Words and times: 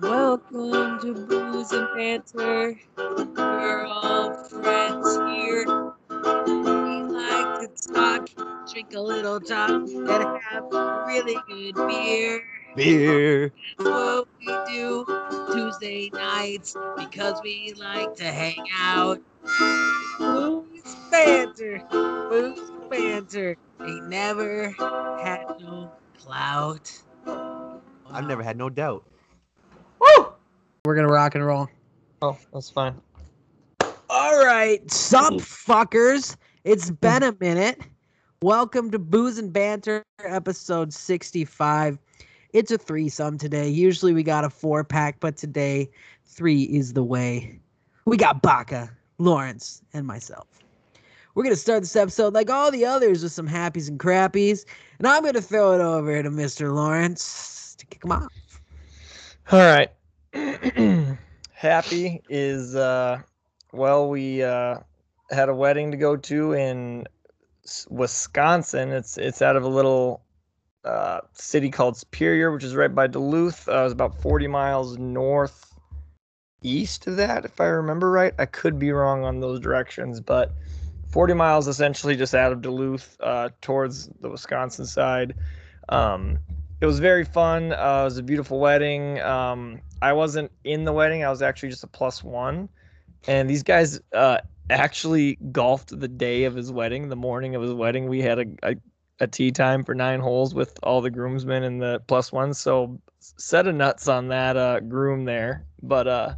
Welcome 0.00 1.00
to 1.00 1.14
Booze 1.14 1.72
and 1.72 1.88
Banter. 1.96 2.78
We're 2.98 3.86
all 3.86 4.34
friends 4.44 5.16
here. 5.16 5.64
We 6.10 7.02
like 7.02 7.60
to 7.60 7.68
talk, 7.94 8.28
drink 8.70 8.92
a 8.94 9.00
little 9.00 9.40
talk, 9.40 9.70
and 9.70 10.08
have 10.10 10.64
really 11.06 11.38
good 11.48 11.74
beer. 11.88 12.42
Beer. 12.76 13.54
That's 13.78 13.90
what 13.90 14.28
we 14.38 14.46
do 14.70 15.06
Tuesday 15.52 16.10
nights 16.12 16.76
because 16.98 17.40
we 17.42 17.72
like 17.78 18.14
to 18.16 18.24
hang 18.24 18.66
out. 18.78 19.18
Booze 20.18 20.96
Banter. 21.10 21.80
Booze 21.90 22.70
Banter. 22.90 23.56
Ain't 23.80 24.08
never 24.08 24.68
had 25.22 25.46
no 25.58 25.90
clout. 26.18 26.92
I've 28.10 28.26
never 28.26 28.42
had 28.42 28.58
no 28.58 28.68
doubt. 28.68 29.02
We're 30.86 30.94
gonna 30.94 31.08
rock 31.08 31.34
and 31.34 31.44
roll. 31.44 31.68
Oh, 32.22 32.38
that's 32.52 32.70
fine. 32.70 32.94
All 34.08 34.44
right, 34.44 34.88
sup, 34.88 35.32
fuckers. 35.32 36.36
It's 36.62 36.92
mm. 36.92 37.00
been 37.00 37.22
a 37.24 37.36
minute. 37.40 37.80
Welcome 38.40 38.92
to 38.92 38.98
Booze 39.00 39.36
and 39.36 39.52
Banter, 39.52 40.04
episode 40.24 40.92
65. 40.92 41.98
It's 42.52 42.70
a 42.70 42.78
threesome 42.78 43.36
today. 43.36 43.68
Usually 43.68 44.12
we 44.12 44.22
got 44.22 44.44
a 44.44 44.48
four 44.48 44.84
pack, 44.84 45.18
but 45.18 45.36
today 45.36 45.90
three 46.24 46.62
is 46.62 46.92
the 46.92 47.02
way. 47.02 47.58
We 48.04 48.16
got 48.16 48.40
Baca, 48.40 48.88
Lawrence, 49.18 49.82
and 49.92 50.06
myself. 50.06 50.46
We're 51.34 51.42
gonna 51.42 51.56
start 51.56 51.82
this 51.82 51.96
episode 51.96 52.32
like 52.32 52.48
all 52.48 52.70
the 52.70 52.84
others 52.84 53.24
with 53.24 53.32
some 53.32 53.48
happies 53.48 53.88
and 53.88 53.98
crappies, 53.98 54.64
and 54.98 55.08
I'm 55.08 55.24
gonna 55.24 55.42
throw 55.42 55.72
it 55.72 55.80
over 55.80 56.22
to 56.22 56.30
Mr. 56.30 56.72
Lawrence 56.72 57.74
to 57.76 57.86
kick 57.86 58.04
him 58.04 58.12
off. 58.12 58.32
All 59.50 59.58
right. 59.58 59.90
Happy 61.52 62.22
is 62.28 62.76
uh 62.76 63.20
well 63.72 64.08
we 64.08 64.42
uh 64.42 64.78
had 65.30 65.48
a 65.48 65.54
wedding 65.54 65.90
to 65.90 65.96
go 65.96 66.16
to 66.16 66.52
in 66.52 67.06
Wisconsin. 67.88 68.90
It's 68.90 69.16
it's 69.18 69.42
out 69.42 69.56
of 69.56 69.62
a 69.62 69.68
little 69.68 70.22
uh 70.84 71.20
city 71.32 71.70
called 71.70 71.96
Superior, 71.96 72.52
which 72.52 72.64
is 72.64 72.76
right 72.76 72.94
by 72.94 73.06
Duluth. 73.06 73.68
Uh, 73.68 73.80
it 73.80 73.84
was 73.84 73.92
about 73.92 74.20
40 74.20 74.46
miles 74.48 74.98
north 74.98 75.74
east 76.62 77.06
of 77.06 77.16
that 77.16 77.44
if 77.44 77.60
I 77.60 77.66
remember 77.66 78.10
right. 78.10 78.34
I 78.38 78.46
could 78.46 78.78
be 78.78 78.92
wrong 78.92 79.24
on 79.24 79.40
those 79.40 79.60
directions, 79.60 80.20
but 80.20 80.52
40 81.10 81.34
miles 81.34 81.68
essentially 81.68 82.16
just 82.16 82.34
out 82.34 82.52
of 82.52 82.60
Duluth 82.60 83.16
uh 83.20 83.48
towards 83.62 84.08
the 84.20 84.28
Wisconsin 84.28 84.86
side. 84.86 85.34
Um 85.88 86.38
it 86.80 86.86
was 86.86 86.98
very 86.98 87.24
fun. 87.24 87.72
Uh, 87.72 88.00
it 88.02 88.04
was 88.04 88.18
a 88.18 88.22
beautiful 88.22 88.60
wedding. 88.60 89.20
Um, 89.20 89.80
I 90.02 90.12
wasn't 90.12 90.50
in 90.64 90.84
the 90.84 90.92
wedding. 90.92 91.24
I 91.24 91.30
was 91.30 91.42
actually 91.42 91.70
just 91.70 91.84
a 91.84 91.88
plus 91.88 92.22
one. 92.22 92.68
And 93.26 93.48
these 93.48 93.62
guys 93.62 94.00
uh, 94.12 94.38
actually 94.70 95.38
golfed 95.52 95.98
the 95.98 96.08
day 96.08 96.44
of 96.44 96.54
his 96.54 96.70
wedding, 96.70 97.08
the 97.08 97.16
morning 97.16 97.54
of 97.54 97.62
his 97.62 97.72
wedding. 97.72 98.08
We 98.08 98.20
had 98.20 98.38
a, 98.38 98.46
a, 98.62 98.76
a 99.20 99.26
tea 99.26 99.50
time 99.50 99.84
for 99.84 99.94
nine 99.94 100.20
holes 100.20 100.54
with 100.54 100.78
all 100.82 101.00
the 101.00 101.10
groomsmen 101.10 101.62
and 101.62 101.80
the 101.80 102.02
plus 102.06 102.30
ones. 102.30 102.58
So 102.58 103.00
set 103.20 103.66
of 103.66 103.74
nuts 103.74 104.06
on 104.06 104.28
that 104.28 104.56
uh, 104.56 104.80
groom 104.80 105.24
there. 105.24 105.64
But 105.82 106.06
uh, 106.06 106.34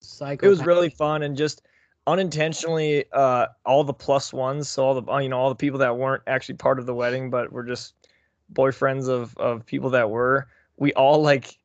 Psycho. 0.00 0.46
it 0.46 0.48
was 0.48 0.64
really 0.64 0.90
fun 0.90 1.22
and 1.22 1.36
just 1.36 1.62
unintentionally 2.06 3.04
uh, 3.12 3.46
all 3.64 3.82
the 3.84 3.94
plus 3.94 4.32
ones. 4.32 4.68
So 4.68 4.84
all 4.84 5.00
the 5.00 5.10
uh, 5.10 5.18
you 5.18 5.28
know 5.30 5.38
all 5.38 5.48
the 5.48 5.54
people 5.54 5.78
that 5.80 5.96
weren't 5.96 6.22
actually 6.26 6.56
part 6.56 6.78
of 6.78 6.86
the 6.86 6.94
wedding, 6.94 7.30
but 7.30 7.50
were 7.50 7.64
just 7.64 7.94
boyfriends 8.52 9.08
of 9.08 9.36
of 9.36 9.66
people 9.66 9.90
that 9.90 10.10
were. 10.10 10.48
We 10.76 10.92
all 10.94 11.22
like 11.22 11.58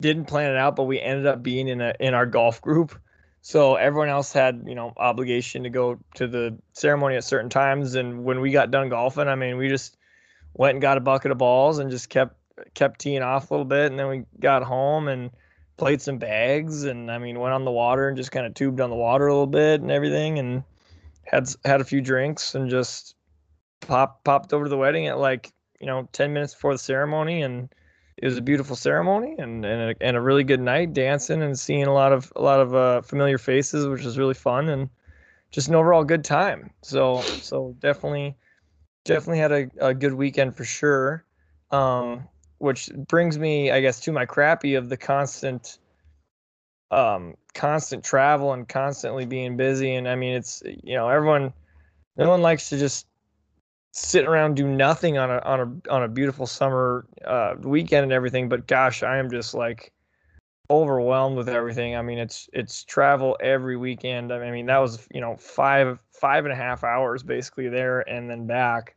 didn't 0.00 0.26
plan 0.26 0.50
it 0.50 0.56
out, 0.56 0.76
but 0.76 0.84
we 0.84 1.00
ended 1.00 1.26
up 1.26 1.42
being 1.42 1.68
in 1.68 1.80
a 1.80 1.94
in 2.00 2.14
our 2.14 2.26
golf 2.26 2.60
group. 2.60 2.98
So 3.42 3.76
everyone 3.76 4.08
else 4.08 4.32
had, 4.32 4.64
you 4.66 4.74
know, 4.74 4.92
obligation 4.96 5.62
to 5.62 5.70
go 5.70 6.00
to 6.16 6.26
the 6.26 6.58
ceremony 6.72 7.14
at 7.14 7.22
certain 7.22 7.48
times. 7.48 7.94
And 7.94 8.24
when 8.24 8.40
we 8.40 8.50
got 8.50 8.72
done 8.72 8.88
golfing, 8.88 9.28
I 9.28 9.36
mean, 9.36 9.56
we 9.56 9.68
just 9.68 9.96
went 10.54 10.74
and 10.74 10.82
got 10.82 10.96
a 10.96 11.00
bucket 11.00 11.30
of 11.30 11.38
balls 11.38 11.78
and 11.78 11.90
just 11.90 12.08
kept 12.08 12.36
kept 12.74 13.00
teeing 13.00 13.22
off 13.22 13.50
a 13.50 13.54
little 13.54 13.64
bit. 13.64 13.90
And 13.90 13.98
then 13.98 14.08
we 14.08 14.24
got 14.40 14.64
home 14.64 15.06
and 15.06 15.30
played 15.76 16.02
some 16.02 16.18
bags. 16.18 16.84
And 16.84 17.10
I 17.10 17.18
mean, 17.18 17.38
went 17.38 17.54
on 17.54 17.64
the 17.64 17.70
water 17.70 18.08
and 18.08 18.16
just 18.16 18.32
kind 18.32 18.46
of 18.46 18.54
tubed 18.54 18.80
on 18.80 18.90
the 18.90 18.96
water 18.96 19.28
a 19.28 19.32
little 19.32 19.46
bit 19.46 19.80
and 19.80 19.92
everything. 19.92 20.40
And 20.40 20.64
had 21.24 21.48
had 21.64 21.80
a 21.80 21.84
few 21.84 22.00
drinks 22.00 22.54
and 22.54 22.68
just 22.68 23.14
pop 23.80 24.24
popped 24.24 24.52
over 24.52 24.64
to 24.64 24.70
the 24.70 24.76
wedding 24.76 25.06
at 25.06 25.18
like 25.18 25.52
you 25.80 25.86
know 25.86 26.08
10 26.12 26.32
minutes 26.32 26.54
before 26.54 26.74
the 26.74 26.78
ceremony 26.78 27.42
and 27.42 27.68
it 28.16 28.24
was 28.24 28.38
a 28.38 28.42
beautiful 28.42 28.76
ceremony 28.76 29.34
and 29.38 29.64
and 29.64 29.90
a, 29.90 29.94
and 30.00 30.16
a 30.16 30.20
really 30.20 30.44
good 30.44 30.60
night 30.60 30.92
dancing 30.94 31.42
and 31.42 31.58
seeing 31.58 31.84
a 31.84 31.92
lot 31.92 32.12
of 32.12 32.32
a 32.36 32.42
lot 32.42 32.60
of 32.60 32.74
uh, 32.74 33.02
familiar 33.02 33.38
faces 33.38 33.86
which 33.86 34.04
was 34.04 34.18
really 34.18 34.34
fun 34.34 34.68
and 34.68 34.88
just 35.50 35.68
an 35.68 35.74
overall 35.74 36.04
good 36.04 36.24
time. 36.24 36.70
So 36.82 37.22
so 37.22 37.74
definitely 37.78 38.36
definitely 39.04 39.38
had 39.38 39.52
a, 39.52 39.70
a 39.80 39.94
good 39.94 40.14
weekend 40.14 40.56
for 40.56 40.64
sure 40.64 41.24
um 41.70 42.26
which 42.58 42.90
brings 43.08 43.38
me 43.38 43.70
i 43.70 43.80
guess 43.80 44.00
to 44.00 44.12
my 44.12 44.24
crappy 44.24 44.74
of 44.74 44.88
the 44.88 44.96
constant 44.96 45.78
um 46.90 47.34
constant 47.54 48.04
travel 48.04 48.52
and 48.52 48.68
constantly 48.68 49.26
being 49.26 49.56
busy. 49.56 49.94
And 49.94 50.08
i 50.08 50.14
mean 50.14 50.34
it's 50.34 50.62
you 50.64 50.94
know 50.94 51.08
everyone 51.08 51.52
no 52.16 52.28
one 52.28 52.42
likes 52.42 52.68
to 52.70 52.78
just 52.78 53.06
sit 53.96 54.26
around 54.26 54.56
do 54.56 54.68
nothing 54.68 55.16
on 55.16 55.30
a 55.30 55.38
on 55.38 55.60
a 55.60 55.92
on 55.92 56.02
a 56.02 56.08
beautiful 56.08 56.46
summer 56.46 57.06
uh, 57.24 57.54
weekend 57.62 58.02
and 58.02 58.12
everything. 58.12 58.46
But 58.46 58.66
gosh, 58.66 59.02
I 59.02 59.16
am 59.16 59.30
just 59.30 59.54
like 59.54 59.90
overwhelmed 60.68 61.36
with 61.36 61.48
everything. 61.48 61.96
I 61.96 62.02
mean, 62.02 62.18
it's 62.18 62.50
it's 62.52 62.84
travel 62.84 63.38
every 63.40 63.78
weekend. 63.78 64.32
I 64.32 64.50
mean, 64.50 64.66
that 64.66 64.78
was 64.78 65.06
you 65.14 65.20
know 65.22 65.36
five 65.36 65.98
five 66.10 66.44
and 66.44 66.52
a 66.52 66.56
half 66.56 66.84
hours 66.84 67.22
basically 67.22 67.68
there 67.68 68.00
and 68.08 68.28
then 68.28 68.46
back. 68.46 68.96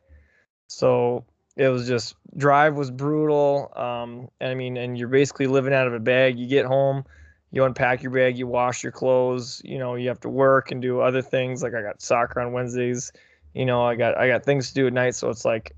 So 0.66 1.24
it 1.56 1.68
was 1.68 1.88
just 1.88 2.14
drive 2.36 2.76
was 2.76 2.90
brutal. 2.90 3.72
Um, 3.76 4.28
I 4.42 4.54
mean, 4.54 4.76
and 4.76 4.98
you're 4.98 5.08
basically 5.08 5.46
living 5.46 5.72
out 5.72 5.86
of 5.86 5.94
a 5.94 5.98
bag. 5.98 6.38
You 6.38 6.46
get 6.46 6.66
home, 6.66 7.06
you 7.52 7.64
unpack 7.64 8.02
your 8.02 8.12
bag, 8.12 8.36
you 8.36 8.46
wash 8.46 8.82
your 8.82 8.92
clothes. 8.92 9.62
You 9.64 9.78
know, 9.78 9.94
you 9.94 10.08
have 10.08 10.20
to 10.20 10.28
work 10.28 10.70
and 10.70 10.82
do 10.82 11.00
other 11.00 11.22
things. 11.22 11.62
Like 11.62 11.72
I 11.72 11.80
got 11.80 12.02
soccer 12.02 12.42
on 12.42 12.52
Wednesdays 12.52 13.12
you 13.54 13.64
know, 13.64 13.84
I 13.84 13.94
got 13.94 14.16
I 14.16 14.28
got 14.28 14.44
things 14.44 14.68
to 14.68 14.74
do 14.74 14.86
at 14.86 14.92
night, 14.92 15.14
so 15.14 15.30
it's 15.30 15.44
like 15.44 15.74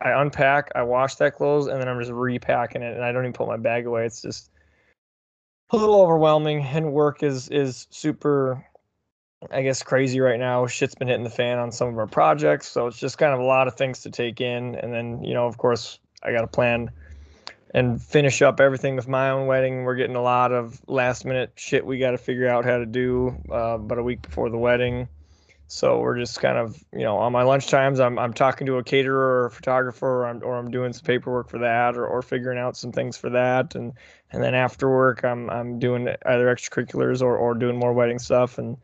I 0.00 0.10
unpack, 0.20 0.70
I 0.74 0.82
wash 0.82 1.14
that 1.16 1.34
clothes, 1.34 1.66
and 1.66 1.80
then 1.80 1.88
I'm 1.88 1.98
just 1.98 2.12
repacking 2.12 2.82
it, 2.82 2.94
and 2.94 3.04
I 3.04 3.12
don't 3.12 3.24
even 3.24 3.32
put 3.32 3.48
my 3.48 3.56
bag 3.56 3.86
away. 3.86 4.04
It's 4.04 4.20
just 4.20 4.50
a 5.70 5.76
little 5.76 6.00
overwhelming, 6.00 6.62
and 6.62 6.92
work 6.92 7.22
is 7.22 7.48
is 7.48 7.86
super, 7.90 8.64
I 9.50 9.62
guess, 9.62 9.82
crazy 9.82 10.20
right 10.20 10.38
now. 10.38 10.66
Shit's 10.66 10.94
been 10.94 11.08
hitting 11.08 11.24
the 11.24 11.30
fan 11.30 11.58
on 11.58 11.72
some 11.72 11.88
of 11.88 11.98
our 11.98 12.06
projects, 12.06 12.68
so 12.68 12.86
it's 12.86 12.98
just 12.98 13.18
kind 13.18 13.32
of 13.32 13.40
a 13.40 13.44
lot 13.44 13.68
of 13.68 13.74
things 13.74 14.00
to 14.02 14.10
take 14.10 14.40
in, 14.40 14.74
and 14.76 14.92
then 14.92 15.22
you 15.24 15.32
know, 15.32 15.46
of 15.46 15.56
course, 15.56 15.98
I 16.22 16.32
got 16.32 16.42
to 16.42 16.46
plan 16.46 16.90
and 17.74 18.00
finish 18.00 18.42
up 18.42 18.60
everything 18.60 18.96
with 18.96 19.08
my 19.08 19.30
own 19.30 19.46
wedding. 19.46 19.84
We're 19.84 19.96
getting 19.96 20.16
a 20.16 20.22
lot 20.22 20.52
of 20.52 20.80
last 20.86 21.24
minute 21.24 21.52
shit 21.56 21.84
we 21.84 21.98
got 21.98 22.12
to 22.12 22.18
figure 22.18 22.48
out 22.48 22.64
how 22.64 22.78
to 22.78 22.86
do, 22.86 23.36
uh, 23.50 23.74
about 23.74 23.98
a 23.98 24.02
week 24.02 24.22
before 24.22 24.50
the 24.50 24.58
wedding. 24.58 25.08
So 25.68 25.98
we're 25.98 26.16
just 26.16 26.40
kind 26.40 26.58
of, 26.58 26.76
you 26.92 27.00
know, 27.00 27.16
on 27.18 27.32
my 27.32 27.42
lunch 27.42 27.66
times, 27.66 27.98
I'm, 27.98 28.20
I'm 28.20 28.32
talking 28.32 28.68
to 28.68 28.76
a 28.76 28.84
caterer 28.84 29.42
or 29.42 29.46
a 29.46 29.50
photographer, 29.50 30.06
or 30.06 30.26
I'm, 30.26 30.42
or 30.44 30.56
I'm 30.56 30.70
doing 30.70 30.92
some 30.92 31.04
paperwork 31.04 31.50
for 31.50 31.58
that, 31.58 31.96
or, 31.96 32.06
or 32.06 32.22
figuring 32.22 32.58
out 32.58 32.76
some 32.76 32.92
things 32.92 33.16
for 33.16 33.30
that, 33.30 33.74
and 33.74 33.92
and 34.30 34.42
then 34.42 34.54
after 34.54 34.88
work, 34.88 35.24
I'm 35.24 35.50
I'm 35.50 35.78
doing 35.80 36.08
either 36.24 36.54
extracurriculars 36.54 37.20
or, 37.20 37.36
or 37.36 37.54
doing 37.54 37.78
more 37.78 37.92
wedding 37.92 38.20
stuff, 38.20 38.58
and 38.58 38.76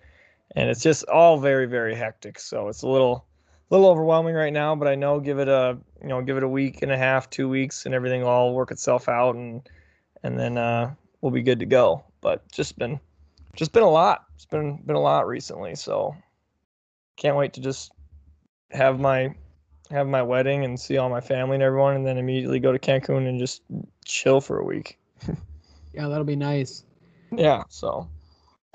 and 0.56 0.69
it's 0.69 0.82
just 0.82 1.04
all 1.04 1.38
very 1.38 1.66
very 1.66 1.94
hectic. 1.94 2.41
So 2.41 2.66
it's 2.66 2.82
a 2.82 2.88
little 2.88 3.26
a 3.70 3.75
little 3.75 3.88
overwhelming 3.88 4.34
right 4.34 4.53
now, 4.53 4.75
but 4.75 4.88
I 4.88 4.97
know 4.97 5.20
give 5.20 5.38
it 5.38 5.49
a 5.49 5.78
you 6.00 6.09
know 6.09 6.20
give 6.20 6.37
it 6.37 6.43
a 6.43 6.49
week 6.49 6.82
and 6.82 6.91
a 6.91 6.99
half, 6.99 7.31
two 7.31 7.49
weeks, 7.49 7.87
and 7.87 7.94
everything 7.94 8.22
will 8.22 8.28
all 8.28 8.54
work 8.54 8.72
itself 8.72 9.09
out, 9.09 9.37
and 9.37 9.69
and 10.25 10.37
then 10.37 10.59
uh, 10.59 10.93
we'll 11.20 11.32
be 11.32 11.43
good 11.43 11.60
to 11.60 11.66
go. 11.66 12.02
But 12.20 12.50
just 12.50 12.76
been 12.76 12.99
just 13.55 13.70
been 13.73 13.85
a 13.85 13.90
lot. 13.90 14.25
It's 14.35 14.46
been 14.46 14.82
been 14.85 14.96
a 14.96 15.00
lot 15.00 15.28
recently, 15.28 15.76
so 15.76 16.17
can't 17.22 17.36
wait 17.36 17.52
to 17.52 17.60
just 17.60 17.92
have 18.72 18.98
my 18.98 19.32
have 19.92 20.08
my 20.08 20.22
wedding 20.22 20.64
and 20.64 20.78
see 20.80 20.96
all 20.96 21.08
my 21.08 21.20
family 21.20 21.54
and 21.54 21.62
everyone 21.62 21.94
and 21.94 22.04
then 22.06 22.19
immediately 22.19 22.58
go 22.58 22.72
to 22.72 22.78
Cancun 22.78 23.28
and 23.28 23.38
just 23.38 23.62
chill 24.04 24.40
for 24.40 24.58
a 24.58 24.64
week. 24.64 24.98
Yeah, 25.94 26.08
that'll 26.08 26.24
be 26.24 26.36
nice. 26.36 26.84
Yeah, 27.36 27.64
so 27.69 28.08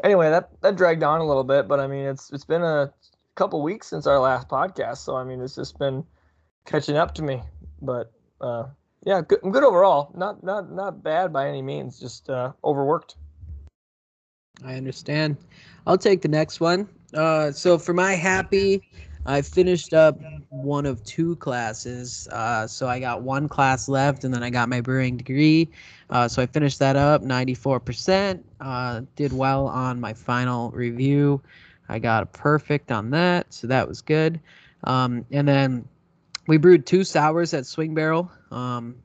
anyway, 0.04 0.30
that 0.30 0.52
that 0.62 0.76
dragged 0.76 1.02
on 1.02 1.20
a 1.20 1.26
little 1.26 1.44
bit, 1.44 1.68
but 1.68 1.80
I 1.80 1.88
mean 1.88 2.06
it's 2.06 2.32
it's 2.32 2.46
been 2.46 2.62
a 2.62 2.94
couple 3.34 3.60
weeks 3.64 3.88
since 3.88 4.06
our 4.06 4.20
last 4.20 4.48
podcast, 4.48 4.98
so 4.98 5.16
I 5.16 5.24
mean 5.24 5.42
it's 5.42 5.56
just 5.56 5.80
been 5.80 6.04
catching 6.66 6.96
up 6.96 7.16
to 7.16 7.24
me. 7.24 7.42
But 7.82 8.12
uh 8.40 8.66
yeah, 9.04 9.22
good, 9.22 9.40
I'm 9.44 9.52
good 9.52 9.64
overall. 9.64 10.12
Not 10.16 10.44
not 10.44 10.72
not 10.72 11.02
bad 11.02 11.34
by 11.34 11.50
any 11.50 11.64
means, 11.64 12.00
just 12.00 12.30
uh 12.30 12.52
overworked. 12.64 13.16
I 14.64 14.76
understand. 14.76 15.38
I'll 15.88 15.98
take 15.98 16.22
the 16.22 16.28
next 16.28 16.60
one. 16.60 16.88
Uh, 17.18 17.52
so 17.52 17.78
for 17.78 17.94
my 17.94 18.14
happy, 18.14 18.82
I 19.26 19.42
finished 19.42 19.94
up 19.94 20.20
one 20.50 20.86
of 20.86 21.04
two 21.04 21.36
classes. 21.38 22.28
Uh, 22.32 22.68
so 22.68 22.88
I 22.88 23.00
got 23.00 23.24
one 23.24 23.50
class 23.50 23.90
left, 23.90 24.24
and 24.24 24.34
then 24.34 24.44
I 24.44 24.50
got 24.50 24.70
my 24.70 24.82
brewing 24.82 25.18
degree. 25.18 25.70
Uh, 26.10 26.28
so 26.28 26.42
I 26.42 26.46
finished 26.46 26.80
that 26.80 26.96
up, 26.96 27.24
94%. 27.24 28.42
Uh, 28.62 29.02
did 29.16 29.34
well 29.34 29.68
on 29.68 30.00
my 30.00 30.14
final 30.14 30.72
review. 30.72 31.42
I 31.90 32.00
got 32.00 32.24
a 32.24 32.26
perfect 32.28 32.92
on 32.92 33.10
that, 33.12 33.52
so 33.54 33.68
that 33.68 33.88
was 33.88 34.02
good. 34.02 34.40
Um, 34.84 35.26
and 35.32 35.48
then 35.48 35.88
we 36.48 36.58
brewed 36.58 36.86
two 36.86 37.04
sours 37.04 37.54
at 37.54 37.66
Swing 37.66 37.94
Barrel. 37.94 38.32
Um, 38.52 38.96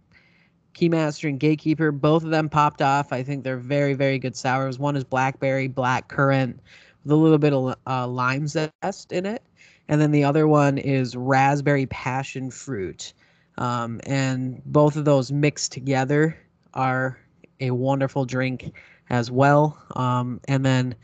Keymaster 0.75 1.29
and 1.29 1.39
Gatekeeper, 1.39 1.93
both 1.93 2.25
of 2.25 2.31
them 2.31 2.49
popped 2.49 2.83
off. 2.83 3.13
I 3.13 3.23
think 3.23 3.45
they're 3.45 3.57
very, 3.57 3.95
very 3.95 4.19
good 4.19 4.37
sours. 4.37 4.79
One 4.79 4.97
is 4.97 5.05
blackberry, 5.05 5.69
black 5.69 6.09
currant, 6.09 6.61
with 7.05 7.13
a 7.13 7.17
little 7.17 7.39
bit 7.39 7.53
of 7.53 7.75
uh, 7.87 8.07
lime 8.07 8.47
zest 8.47 9.13
in 9.13 9.27
it. 9.27 9.43
And 9.89 10.01
then 10.01 10.11
the 10.11 10.25
other 10.25 10.47
one 10.47 10.79
is 10.79 11.17
raspberry 11.17 11.87
passion 11.87 12.51
fruit. 12.51 13.13
Um, 13.59 14.01
and 14.07 14.63
both 14.65 14.97
of 14.97 15.05
those 15.05 15.31
mixed 15.31 15.73
together 15.73 16.37
are 16.75 17.19
a 17.61 17.71
wonderful 17.71 18.25
drink 18.25 18.73
as 19.11 19.31
well. 19.31 19.81
Um, 19.97 20.41
and 20.49 20.65
then 20.65 20.95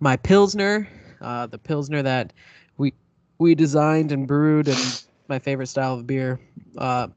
my 0.00 0.16
Pilsner, 0.16 0.88
uh, 1.20 1.46
the 1.46 1.58
Pilsner 1.58 2.02
that 2.02 2.32
we 2.76 2.94
we 3.38 3.54
designed 3.54 4.12
and 4.12 4.26
brewed 4.26 4.68
and 4.68 5.02
my 5.28 5.38
favorite 5.38 5.66
style 5.66 5.94
of 5.94 6.06
beer, 6.06 6.40
uh, 6.78 7.08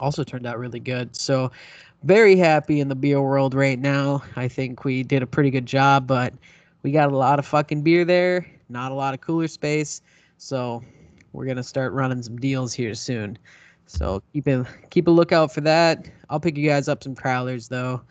also 0.00 0.24
turned 0.24 0.46
out 0.46 0.58
really 0.58 0.80
good. 0.80 1.14
So 1.14 1.50
very 2.02 2.36
happy 2.36 2.80
in 2.80 2.88
the 2.88 2.94
beer 2.94 3.20
world 3.20 3.54
right 3.54 3.78
now. 3.78 4.22
I 4.34 4.48
think 4.48 4.84
we 4.84 5.02
did 5.02 5.22
a 5.22 5.26
pretty 5.26 5.50
good 5.50 5.66
job, 5.66 6.06
but 6.06 6.32
we 6.82 6.92
got 6.92 7.12
a 7.12 7.16
lot 7.16 7.38
of 7.38 7.46
fucking 7.46 7.82
beer 7.82 8.04
there, 8.04 8.46
not 8.68 8.92
a 8.92 8.94
lot 8.94 9.14
of 9.14 9.20
cooler 9.20 9.48
space. 9.48 10.02
So 10.38 10.82
we're 11.32 11.46
gonna 11.46 11.62
start 11.62 11.92
running 11.92 12.22
some 12.22 12.36
deals 12.36 12.72
here 12.72 12.94
soon. 12.94 13.38
So 13.86 14.22
keep 14.32 14.48
keep 14.90 15.06
a 15.06 15.10
lookout 15.10 15.52
for 15.52 15.60
that. 15.62 16.06
I'll 16.30 16.40
pick 16.40 16.56
you 16.56 16.68
guys 16.68 16.88
up 16.88 17.02
some 17.02 17.14
crowlers 17.14 17.68
though, 17.68 18.02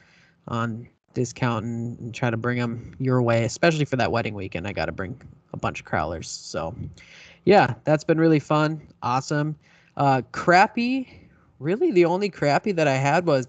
on 0.48 0.88
discount 1.14 1.66
and, 1.66 2.00
and 2.00 2.14
try 2.14 2.30
to 2.30 2.38
bring 2.38 2.58
them 2.58 2.96
your 3.00 3.22
way, 3.22 3.44
especially 3.44 3.86
for 3.86 3.96
that 3.98 4.12
wedding 4.12 4.34
weekend. 4.34 4.68
I 4.68 4.74
got 4.74 4.86
to 4.86 4.92
bring 4.92 5.20
a 5.54 5.58
bunch 5.58 5.80
of 5.80 5.86
crowlers. 5.86 6.26
So 6.26 6.76
yeah, 7.46 7.74
that's 7.84 8.04
been 8.04 8.20
really 8.20 8.40
fun. 8.40 8.82
Awesome. 9.02 9.56
Uh, 9.98 10.22
crappy. 10.32 11.18
Really, 11.60 11.92
the 11.92 12.06
only 12.06 12.30
crappy 12.30 12.72
that 12.72 12.88
I 12.88 12.96
had 12.96 13.26
was 13.26 13.48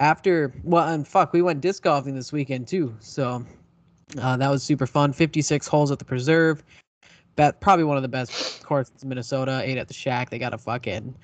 after. 0.00 0.52
Well, 0.64 0.88
and 0.88 1.06
fuck, 1.06 1.32
we 1.32 1.42
went 1.42 1.60
disc 1.60 1.82
golfing 1.82 2.14
this 2.14 2.32
weekend 2.32 2.66
too. 2.66 2.94
So 2.98 3.44
uh, 4.20 4.36
that 4.36 4.50
was 4.50 4.62
super 4.62 4.86
fun. 4.86 5.12
56 5.12 5.66
holes 5.66 5.90
at 5.90 5.98
the 5.98 6.04
preserve. 6.04 6.62
Bet 7.36 7.60
probably 7.60 7.84
one 7.84 7.96
of 7.96 8.02
the 8.02 8.08
best 8.08 8.62
courses 8.64 9.02
in 9.02 9.08
Minnesota. 9.08 9.60
Ate 9.64 9.78
at 9.78 9.88
the 9.88 9.94
Shack. 9.94 10.30
They 10.30 10.38
got 10.38 10.54
a 10.54 10.58
fucking 10.58 11.14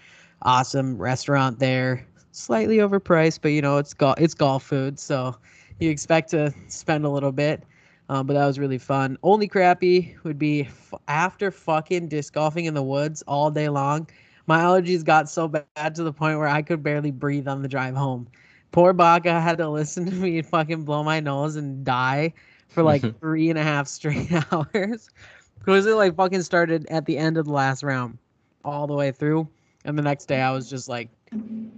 awesome 0.42 0.98
restaurant 0.98 1.58
there. 1.58 2.06
Slightly 2.32 2.78
overpriced, 2.78 3.40
but 3.42 3.48
you 3.48 3.62
know 3.62 3.78
it's 3.78 3.94
golf. 3.94 4.18
It's 4.18 4.34
golf 4.34 4.62
food, 4.64 4.98
so 4.98 5.36
you 5.78 5.90
expect 5.90 6.30
to 6.30 6.52
spend 6.68 7.04
a 7.04 7.08
little 7.08 7.32
bit. 7.32 7.64
Um, 8.08 8.26
but 8.26 8.34
that 8.34 8.46
was 8.46 8.58
really 8.58 8.78
fun. 8.78 9.18
Only 9.22 9.46
crappy 9.46 10.16
would 10.24 10.38
be 10.38 10.62
f- 10.62 10.94
after 11.06 11.52
fucking 11.52 12.08
disc 12.08 12.34
golfing 12.34 12.64
in 12.64 12.74
the 12.74 12.82
woods 12.82 13.22
all 13.28 13.52
day 13.52 13.68
long. 13.68 14.08
My 14.48 14.60
allergies 14.60 15.04
got 15.04 15.28
so 15.28 15.46
bad 15.46 15.94
to 15.94 16.02
the 16.02 16.12
point 16.12 16.38
where 16.38 16.48
I 16.48 16.62
could 16.62 16.82
barely 16.82 17.12
breathe 17.12 17.46
on 17.46 17.62
the 17.62 17.68
drive 17.68 17.94
home. 17.94 18.26
Poor 18.72 18.92
Baca 18.92 19.40
had 19.40 19.58
to 19.58 19.68
listen 19.68 20.06
to 20.06 20.12
me 20.12 20.42
fucking 20.42 20.84
blow 20.84 21.04
my 21.04 21.20
nose 21.20 21.54
and 21.54 21.84
die 21.84 22.34
for 22.70 22.82
like 22.82 23.02
three 23.20 23.50
and 23.50 23.58
a 23.58 23.62
half 23.62 23.86
straight 23.86 24.30
hours. 24.52 25.10
Because 25.58 25.84
it 25.84 25.94
like 25.94 26.16
fucking 26.16 26.42
started 26.42 26.86
at 26.86 27.04
the 27.04 27.18
end 27.18 27.36
of 27.36 27.44
the 27.44 27.52
last 27.52 27.82
round 27.82 28.16
all 28.64 28.86
the 28.86 28.94
way 28.94 29.12
through. 29.12 29.46
And 29.84 29.98
the 29.98 30.02
next 30.02 30.26
day 30.26 30.40
i 30.40 30.50
was 30.50 30.70
just 30.70 30.88
like 30.88 31.10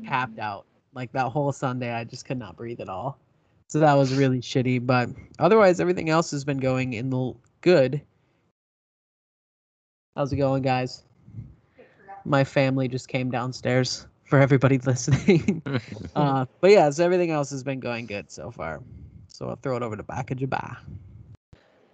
tapped 0.06 0.38
out. 0.38 0.66
Like 0.94 1.10
that 1.12 1.28
whole 1.28 1.52
sunday 1.52 1.92
i 1.92 2.04
just 2.04 2.24
could 2.24 2.38
not 2.38 2.56
breathe 2.56 2.80
at 2.80 2.88
all. 2.88 3.18
So 3.68 3.80
that 3.80 3.94
was 3.94 4.14
really 4.14 4.40
shitty. 4.40 4.86
But 4.86 5.08
otherwise 5.38 5.80
everything 5.80 6.10
else 6.10 6.30
has 6.30 6.44
been 6.44 6.58
going 6.58 6.92
in 6.92 7.10
the 7.10 7.32
good. 7.60 8.00
How's 10.14 10.32
it 10.32 10.36
going 10.36 10.62
guys? 10.62 11.02
My 12.24 12.44
family 12.44 12.86
just 12.86 13.08
came 13.08 13.30
downstairs 13.30 14.06
for 14.24 14.38
everybody 14.38 14.78
listening. 14.86 15.62
Uh, 16.14 16.44
but 16.60 16.70
yeah 16.70 16.90
so 16.90 17.04
everything 17.04 17.30
else 17.30 17.50
has 17.50 17.64
been 17.64 17.80
going 17.80 18.06
good 18.06 18.30
so 18.30 18.50
far 18.50 18.80
so 19.42 19.48
i'll 19.48 19.56
throw 19.56 19.76
it 19.76 19.82
over 19.82 19.96
to 19.96 20.04
back 20.04 20.30
of 20.30 20.38
Jabba. 20.38 20.76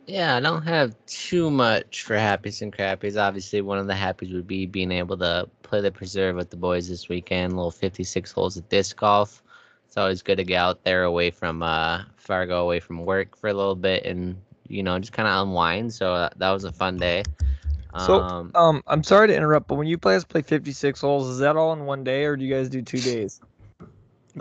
Yeah, 0.07 0.37
I 0.37 0.41
don't 0.41 0.63
have 0.63 0.95
too 1.07 1.51
much 1.51 2.03
for 2.03 2.15
happies 2.15 2.61
and 2.61 2.71
crappies. 2.71 3.19
Obviously, 3.21 3.63
one 3.63 3.79
of 3.79 3.87
the 3.87 3.95
happies 3.95 4.35
would 4.35 4.47
be 4.47 4.67
being 4.67 4.93
able 4.93 5.17
to 5.19 5.49
play 5.63 5.81
the 5.81 5.91
preserve 5.91 6.37
with 6.37 6.51
the 6.51 6.57
boys 6.57 6.89
this 6.89 7.09
weekend. 7.09 7.55
Little 7.57 7.71
56 7.71 8.33
holes 8.33 8.57
of 8.59 8.69
disc 8.69 8.97
golf. 8.97 9.43
It's 9.87 9.97
always 9.97 10.23
good 10.23 10.37
to 10.37 10.45
get 10.45 10.57
out 10.57 10.85
there 10.85 11.05
away 11.05 11.31
from 11.31 11.63
uh, 11.63 12.03
Fargo, 12.17 12.63
away 12.63 12.81
from 12.81 13.05
work 13.05 13.37
for 13.37 13.49
a 13.49 13.55
little 13.55 13.75
bit, 13.75 14.05
and 14.05 14.37
you 14.67 14.83
know 14.83 14.99
just 14.99 15.13
kind 15.13 15.29
of 15.29 15.47
unwind. 15.47 15.93
So 15.93 16.15
that, 16.15 16.39
that 16.39 16.51
was 16.51 16.65
a 16.65 16.73
fun 16.73 16.99
day. 16.99 17.23
So, 17.99 18.21
Um, 18.21 18.51
um, 18.55 18.83
I'm 18.87 19.03
sorry 19.03 19.29
to 19.29 19.35
interrupt, 19.35 19.69
but 19.69 19.77
when 19.77 19.87
you 19.87 19.97
guys 19.97 20.25
play 20.25 20.43
56 20.43 21.01
holes, 21.01 21.29
is 21.29 21.39
that 21.39 21.57
all 21.57 21.73
in 21.73 21.87
one 21.87 22.05
day, 22.05 22.25
or 22.25 22.37
do 22.37 22.45
you 22.45 22.55
guys 22.55 22.69
do 22.69 22.83
two 22.83 23.01
days? 23.01 23.41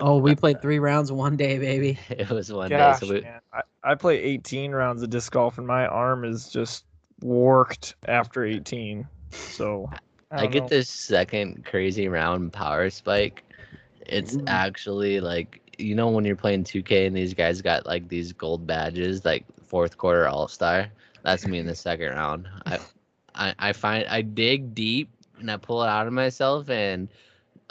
Oh 0.01 0.17
we 0.17 0.35
played 0.43 0.61
three 0.61 0.79
rounds 0.79 1.09
in 1.09 1.15
one 1.15 1.35
day 1.35 1.57
baby 1.57 1.99
it 2.09 2.29
was 2.29 2.51
one 2.51 2.69
Gosh, 2.69 2.99
day. 2.99 3.07
So 3.07 3.13
we, 3.13 3.21
man. 3.21 3.41
I, 3.53 3.61
I 3.83 3.95
play 3.95 4.17
18 4.17 4.71
rounds 4.71 5.03
of 5.03 5.09
disc 5.09 5.31
golf, 5.31 5.57
and 5.57 5.67
my 5.67 5.85
arm 5.85 6.25
is 6.25 6.49
just 6.49 6.85
worked 7.21 7.95
after 8.07 8.43
18. 8.43 9.07
So 9.31 9.89
I, 10.31 10.41
don't 10.41 10.51
get 10.51 10.63
know. 10.63 10.69
this 10.69 10.89
second 10.89 11.65
crazy 11.65 12.07
round 12.07 12.53
power 12.53 12.89
spike. 12.89 13.43
It's 14.05 14.35
Ooh. 14.35 14.43
actually 14.47 15.19
like 15.19 15.61
you 15.77 15.95
know 15.95 16.09
when 16.09 16.25
you're 16.25 16.35
playing 16.35 16.63
2K 16.63 17.07
and 17.07 17.15
these 17.15 17.33
guys 17.33 17.61
got 17.61 17.85
like 17.85 18.07
these 18.07 18.33
gold 18.33 18.65
badges, 18.65 19.25
like 19.25 19.45
fourth 19.63 19.97
quarter 19.97 20.27
all 20.27 20.47
star. 20.47 20.87
That's 21.23 21.45
me 21.45 21.59
in 21.59 21.65
the 21.65 21.75
second 21.75 22.09
round. 22.09 22.47
I, 22.65 22.79
I 23.35 23.53
I 23.59 23.73
find 23.73 24.07
I 24.07 24.21
dig 24.21 24.73
deep 24.73 25.09
and 25.39 25.51
I 25.51 25.57
pull 25.57 25.83
it 25.83 25.87
out 25.87 26.07
of 26.07 26.13
myself 26.13 26.69
and 26.69 27.09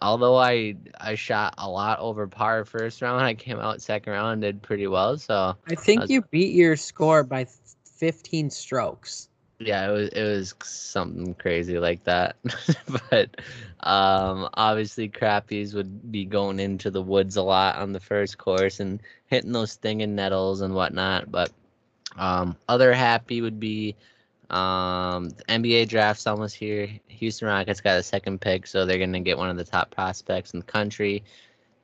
although 0.00 0.36
I 0.36 0.76
I 1.00 1.14
shot 1.14 1.54
a 1.58 1.68
lot 1.68 1.98
over 2.00 2.26
par 2.26 2.64
first 2.64 3.02
round, 3.02 3.24
I 3.24 3.34
came 3.34 3.58
out 3.58 3.82
second 3.82 4.12
round 4.12 4.32
and 4.34 4.42
did 4.42 4.62
pretty 4.62 4.86
well. 4.86 5.16
So 5.18 5.56
I 5.68 5.74
think 5.74 6.00
That's- 6.00 6.10
you 6.10 6.22
beat 6.30 6.54
your 6.54 6.76
score 6.76 7.22
by 7.24 7.46
15 7.84 8.50
strokes. 8.50 9.28
yeah, 9.58 9.88
it 9.88 9.92
was 9.92 10.08
it 10.10 10.22
was 10.22 10.54
something 10.62 11.34
crazy 11.34 11.78
like 11.78 12.04
that. 12.04 12.36
but 13.10 13.30
um 13.80 14.48
obviously 14.54 15.08
crappies 15.08 15.74
would 15.74 16.10
be 16.12 16.24
going 16.24 16.60
into 16.60 16.90
the 16.90 17.00
woods 17.02 17.36
a 17.36 17.42
lot 17.42 17.76
on 17.76 17.92
the 17.92 18.00
first 18.00 18.36
course 18.38 18.80
and 18.80 19.00
hitting 19.26 19.52
those 19.52 19.72
stinging 19.72 20.14
nettles 20.14 20.60
and 20.60 20.74
whatnot. 20.74 21.30
But 21.30 21.50
um 22.18 22.56
other 22.68 22.92
happy 22.92 23.40
would 23.40 23.58
be 23.58 23.96
um 24.50 25.30
the 25.30 25.44
NBA 25.44 25.88
draft's 25.88 26.26
almost 26.26 26.54
here. 26.54 26.88
Houston 27.08 27.48
Rockets 27.48 27.80
got 27.80 27.98
a 27.98 28.02
second 28.02 28.40
pick, 28.40 28.66
so 28.66 28.84
they're 28.84 28.98
gonna 28.98 29.20
get 29.20 29.38
one 29.38 29.50
of 29.50 29.56
the 29.56 29.64
top 29.64 29.90
prospects 29.90 30.52
in 30.52 30.60
the 30.60 30.66
country. 30.66 31.24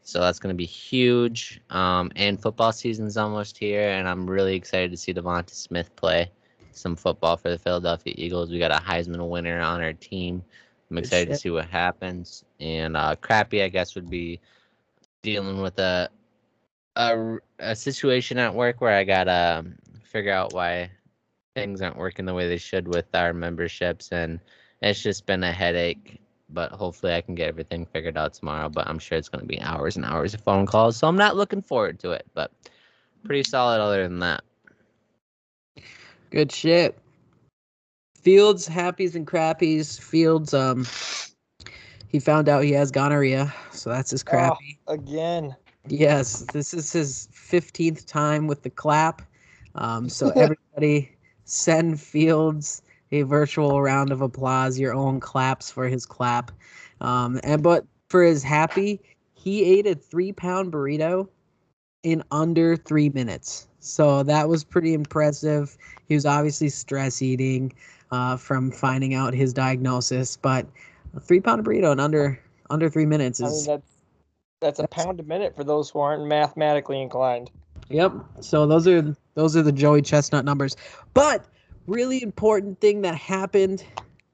So 0.05 0.21
that's 0.21 0.39
going 0.39 0.53
to 0.53 0.59
be 0.59 0.67
huge. 0.67 1.61
Um, 1.71 2.11
and 2.17 2.41
football 2.41 2.73
season's 2.73 3.17
almost 3.17 3.57
here, 3.57 3.89
and 3.91 4.09
I'm 4.09 4.29
really 4.29 4.57
excited 4.57 4.91
to 4.91 4.97
see 4.97 5.15
Devonta 5.15 5.51
Smith 5.51 5.95
play 5.95 6.31
some 6.73 6.97
football 6.97 7.37
for 7.37 7.51
the 7.51 7.59
Philadelphia 7.59 8.15
Eagles. 8.17 8.51
We 8.51 8.59
got 8.59 8.73
a 8.73 8.83
Heisman 8.83 9.29
winner 9.29 9.61
on 9.61 9.81
our 9.81 9.93
team. 9.93 10.43
I'm 10.91 10.99
excited 10.99 11.29
to 11.29 11.37
see 11.37 11.51
what 11.51 11.67
happens. 11.67 12.45
And 12.61 12.97
uh, 12.97 13.17
crappy, 13.17 13.63
I 13.63 13.69
guess, 13.69 13.95
would 13.95 14.11
be 14.11 14.41
dealing 15.23 15.63
with 15.63 15.79
a, 15.79 16.11
a 16.97 17.39
a 17.61 17.77
situation 17.77 18.39
at 18.39 18.55
work 18.55 18.81
where 18.81 18.95
I 18.95 19.05
gotta 19.05 19.65
figure 20.03 20.33
out 20.33 20.53
why 20.53 20.91
things 21.55 21.83
aren't 21.83 21.97
working 21.97 22.25
the 22.25 22.35
way 22.35 22.49
they 22.49 22.59
should 22.59 22.89
with 22.89 23.07
our 23.15 23.33
memberships, 23.33 24.11
and 24.13 24.41
it's 24.81 25.03
just 25.03 25.27
been 25.27 25.45
a 25.45 25.53
headache. 25.53 26.21
But 26.51 26.73
hopefully, 26.73 27.15
I 27.15 27.21
can 27.21 27.35
get 27.35 27.49
everything 27.49 27.87
figured 27.87 28.17
out 28.17 28.35
tomorrow. 28.35 28.69
But 28.69 28.87
I'm 28.87 28.99
sure 28.99 29.17
it's 29.17 29.29
going 29.29 29.41
to 29.41 29.47
be 29.47 29.61
hours 29.61 29.97
and 29.97 30.05
hours 30.05 30.35
of 30.35 30.41
phone 30.43 30.67
calls, 30.67 30.97
so 30.97 31.07
I'm 31.09 31.17
not 31.17 31.37
looking 31.37 31.63
forward 31.63 31.99
to 32.01 32.13
it. 32.13 32.27
But 32.35 32.53
pretty 33.25 33.43
solid 33.43 33.81
other 33.81 34.03
than 34.03 34.19
that. 34.21 34.43
Good 36.31 36.53
shit. 36.53 36.99
Fields, 38.21 38.69
happies 38.69 39.15
and 39.15 39.27
crappies. 39.27 40.01
Fields, 40.01 40.55
um, 40.55 40.87
he 42.09 42.21
found 42.21 42.49
out 42.49 42.63
he 42.63 42.73
has 42.73 42.91
gonorrhea, 42.91 43.53
so 43.73 43.91
that's 43.91 44.11
his 44.11 44.23
crappy. 44.23 44.79
Again. 44.87 45.57
Yes, 45.89 46.43
this 46.53 46.73
is 46.73 46.93
his 46.93 47.29
15th 47.35 48.07
time 48.07 48.47
with 48.47 48.63
the 48.63 48.71
clap. 48.71 49.23
Um, 49.75 50.09
so 50.09 50.29
everybody 50.37 51.11
send 51.53 52.01
Fields 52.01 52.83
a 53.11 53.23
virtual 53.23 53.83
round 53.83 54.11
of 54.11 54.23
applause, 54.23 54.79
your 54.79 54.95
own 54.95 55.21
claps 55.21 55.71
for 55.71 55.87
his 55.87 56.07
clap. 56.07 56.51
Um, 57.01 57.41
and 57.45 57.63
but 57.63 57.85
for 58.09 58.23
his 58.23 58.43
happy, 58.43 59.01
he 59.35 59.65
ate 59.65 59.87
a 59.87 59.95
three 59.95 60.33
pound 60.33 60.73
burrito 60.73 61.29
in 62.03 62.23
under 62.31 62.77
three 62.77 63.11
minutes. 63.11 63.69
So 63.81 64.23
that 64.23 64.49
was 64.49 64.65
pretty 64.65 64.95
impressive. 64.95 65.77
He 66.09 66.15
was 66.15 66.27
obviously 66.27 66.69
stress 66.69 67.23
eating. 67.23 67.73
uh, 68.13 68.37
from 68.37 68.71
finding 68.71 69.15
out 69.15 69.35
his 69.35 69.53
diagnosis. 69.53 70.37
But 70.37 70.67
a 71.17 71.21
three 71.21 71.41
pound 71.41 71.65
burrito 71.65 71.91
in 71.93 71.99
under 71.99 72.39
under 72.71 72.89
three 72.89 73.07
minutes 73.07 73.41
I 73.41 73.45
mean, 73.45 73.53
is 73.53 73.67
that's 73.67 73.91
that's 74.61 74.79
a 74.79 74.87
pound 74.87 75.19
a 75.19 75.25
minute 75.25 75.57
for 75.57 75.65
those 75.65 75.91
who 75.91 75.99
aren't 75.99 76.27
mathematically 76.27 77.01
inclined. 77.01 77.51
Yep. 77.93 78.13
So 78.41 78.67
those 78.67 78.89
are 78.89 79.15
those 79.35 79.55
are 79.57 79.63
the 79.63 79.73
Joey 79.73 80.01
Chestnut 80.03 80.45
numbers. 80.45 80.77
But 81.13 81.45
really 81.87 82.23
important 82.23 82.81
thing 82.81 83.03
that 83.03 83.15
happened 83.15 83.85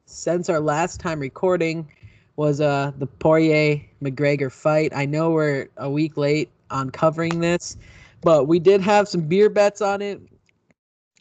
since 0.06 0.48
our 0.48 0.60
last 0.60 1.00
time 1.00 1.18
recording 1.18 1.90
was 2.36 2.60
uh 2.60 2.92
the 2.98 3.06
Poirier 3.06 3.82
McGregor 4.02 4.50
fight. 4.52 4.92
I 4.94 5.06
know 5.06 5.30
we're 5.30 5.68
a 5.76 5.90
week 5.90 6.16
late 6.16 6.50
on 6.70 6.90
covering 6.90 7.40
this, 7.40 7.76
but 8.20 8.46
we 8.46 8.60
did 8.60 8.80
have 8.80 9.08
some 9.08 9.22
beer 9.22 9.50
bets 9.50 9.82
on 9.82 10.02
it. 10.02 10.20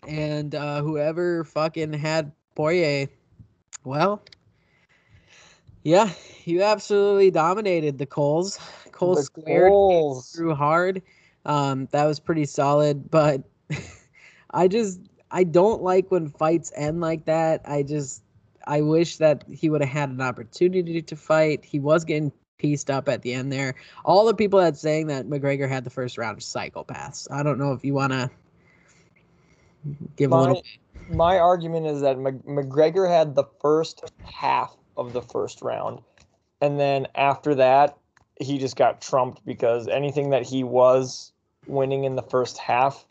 And 0.08 0.54
uh 0.54 0.82
whoever 0.84 1.44
fucking 1.44 1.94
had 1.94 2.32
Poirier, 2.56 3.08
well, 3.84 4.22
yeah, 5.84 6.12
you 6.46 6.62
absolutely 6.62 7.32
dominated 7.32 7.98
the 7.98 8.06
Coles. 8.06 8.60
Cole 8.92 9.16
The 9.16 9.24
squared 9.24 9.72
goals. 9.72 10.32
through 10.32 10.54
hard. 10.54 11.02
Um, 11.48 11.88
that 11.92 12.06
was 12.06 12.20
pretty 12.20 12.46
solid, 12.46 13.10
but 13.10 13.42
I 14.52 14.68
just 14.68 15.00
I 15.32 15.44
don't 15.46 15.82
like 15.82 16.12
when 16.12 16.30
fights 16.30 16.72
end 16.76 17.02
like 17.02 17.26
that. 17.26 17.62
I 17.66 17.84
just 17.84 18.22
I 18.68 18.82
wish 18.82 19.18
that 19.18 19.46
he 19.50 19.70
would 19.70 19.82
have 19.82 19.90
had 19.90 20.10
an 20.10 20.22
opportunity 20.22 21.02
to 21.02 21.16
fight. 21.16 21.64
He 21.64 21.80
was 21.80 22.04
getting 22.04 22.34
pieced 22.58 22.92
up 22.92 23.08
at 23.08 23.22
the 23.22 23.34
end 23.34 23.52
there. 23.52 23.76
All 24.04 24.26
the 24.26 24.34
people 24.34 24.60
that 24.60 24.78
saying 24.78 25.08
that 25.08 25.28
McGregor 25.28 25.70
had 25.70 25.86
the 25.86 25.90
first 25.90 26.18
round 26.18 26.40
psychopaths. 26.40 27.32
I 27.32 27.44
don't 27.44 27.58
know 27.58 27.72
if 27.72 27.86
you 27.86 27.94
want 27.94 28.12
to 28.12 28.30
give 30.18 30.32
a 30.32 30.36
My, 30.36 30.42
little. 30.42 30.64
my 31.10 31.40
argument 31.40 31.88
is 31.88 32.02
that 32.02 32.20
Mc- 32.20 32.46
McGregor 32.46 33.10
had 33.10 33.36
the 33.36 33.46
first 33.62 34.12
half 34.24 34.76
of 34.98 35.14
the 35.14 35.22
first 35.22 35.62
round, 35.62 36.02
and 36.60 36.78
then 36.78 37.08
after 37.16 37.56
that, 37.56 37.98
he 38.42 38.58
just 38.58 38.76
got 38.76 39.02
trumped 39.02 39.46
because 39.46 39.88
anything 39.88 40.32
that 40.32 40.44
he 40.44 40.64
was 40.64 41.32
winning 41.68 42.04
in 42.04 42.16
the 42.16 42.22
first 42.22 42.58
half, 42.58 43.06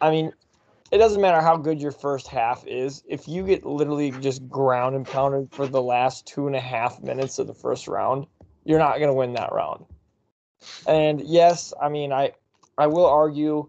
I 0.00 0.10
mean, 0.10 0.32
it 0.90 0.98
doesn't 0.98 1.20
matter 1.20 1.40
how 1.40 1.56
good 1.56 1.80
your 1.80 1.92
first 1.92 2.28
half 2.28 2.64
is. 2.66 3.02
If 3.08 3.26
you 3.26 3.44
get 3.44 3.64
literally 3.64 4.12
just 4.12 4.48
ground 4.48 4.94
and 4.94 5.06
pounded 5.06 5.50
for 5.50 5.66
the 5.66 5.82
last 5.82 6.26
two 6.26 6.46
and 6.46 6.54
a 6.54 6.60
half 6.60 7.02
minutes 7.02 7.38
of 7.38 7.46
the 7.46 7.54
first 7.54 7.88
round, 7.88 8.26
you're 8.64 8.78
not 8.78 8.98
going 8.98 9.08
to 9.08 9.14
win 9.14 9.32
that 9.34 9.52
round. 9.52 9.84
And 10.86 11.20
yes, 11.20 11.72
I 11.80 11.88
mean, 11.88 12.12
I 12.12 12.32
I 12.78 12.86
will 12.86 13.06
argue 13.06 13.68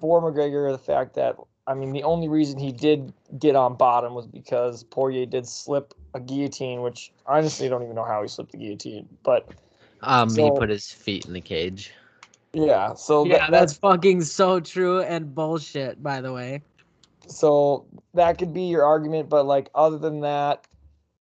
for 0.00 0.20
McGregor 0.20 0.70
the 0.72 0.78
fact 0.78 1.14
that 1.14 1.36
I 1.66 1.74
mean 1.74 1.92
the 1.92 2.02
only 2.02 2.28
reason 2.28 2.58
he 2.58 2.72
did 2.72 3.12
get 3.38 3.56
on 3.56 3.76
bottom 3.76 4.14
was 4.14 4.26
because 4.26 4.84
Poirier 4.84 5.26
did 5.26 5.46
slip 5.46 5.94
a 6.14 6.20
guillotine, 6.20 6.82
which 6.82 7.12
I 7.26 7.38
honestly 7.38 7.68
don't 7.68 7.82
even 7.82 7.94
know 7.94 8.04
how 8.04 8.22
he 8.22 8.28
slipped 8.28 8.52
the 8.52 8.58
guillotine. 8.58 9.08
But 9.22 9.48
Um, 10.02 10.28
he 10.34 10.50
put 10.50 10.68
his 10.68 10.90
feet 10.90 11.26
in 11.26 11.32
the 11.32 11.40
cage. 11.40 11.92
Yeah, 12.52 12.94
so 12.94 13.24
Yeah, 13.24 13.46
tha- 13.46 13.50
that's 13.50 13.74
fucking 13.74 14.22
so 14.22 14.60
true 14.60 15.00
and 15.00 15.34
bullshit. 15.34 16.02
By 16.02 16.20
the 16.20 16.32
way, 16.32 16.62
so 17.26 17.86
that 18.14 18.38
could 18.38 18.52
be 18.52 18.64
your 18.64 18.84
argument. 18.84 19.28
But 19.28 19.46
like 19.46 19.70
other 19.74 19.98
than 19.98 20.20
that, 20.20 20.66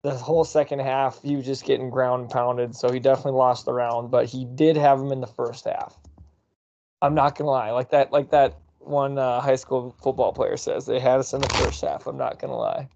the 0.03 0.15
whole 0.15 0.45
second 0.45 0.81
half 0.81 1.23
he 1.23 1.37
was 1.37 1.47
just 1.47 1.65
getting 1.65 1.91
ground 1.91 2.31
pounded, 2.31 2.75
so 2.75 2.91
he 2.91 3.01
definitely 3.01 3.39
lost 3.39 3.65
the 3.65 3.73
round. 3.73 4.11
But 4.11 4.27
he 4.27 4.45
did 4.45 4.77
have 4.77 5.01
him 5.01 5.13
in 5.13 5.21
the 5.21 5.27
first 5.27 5.65
half. 5.65 5.97
I'm 7.03 7.15
not 7.15 7.37
gonna 7.37 7.51
lie, 7.51 7.71
like 7.71 7.91
that, 7.91 8.13
like 8.13 8.31
that 8.31 8.59
one 8.79 9.19
uh, 9.19 9.41
high 9.41 9.57
school 9.57 9.95
football 10.03 10.33
player 10.33 10.57
says, 10.57 10.87
they 10.87 10.99
had 10.99 11.21
us 11.21 11.33
in 11.33 11.41
the 11.41 11.49
first 11.49 11.81
half. 11.83 12.07
I'm 12.07 12.17
not 12.17 12.39
gonna 12.39 12.57
lie. 12.57 12.89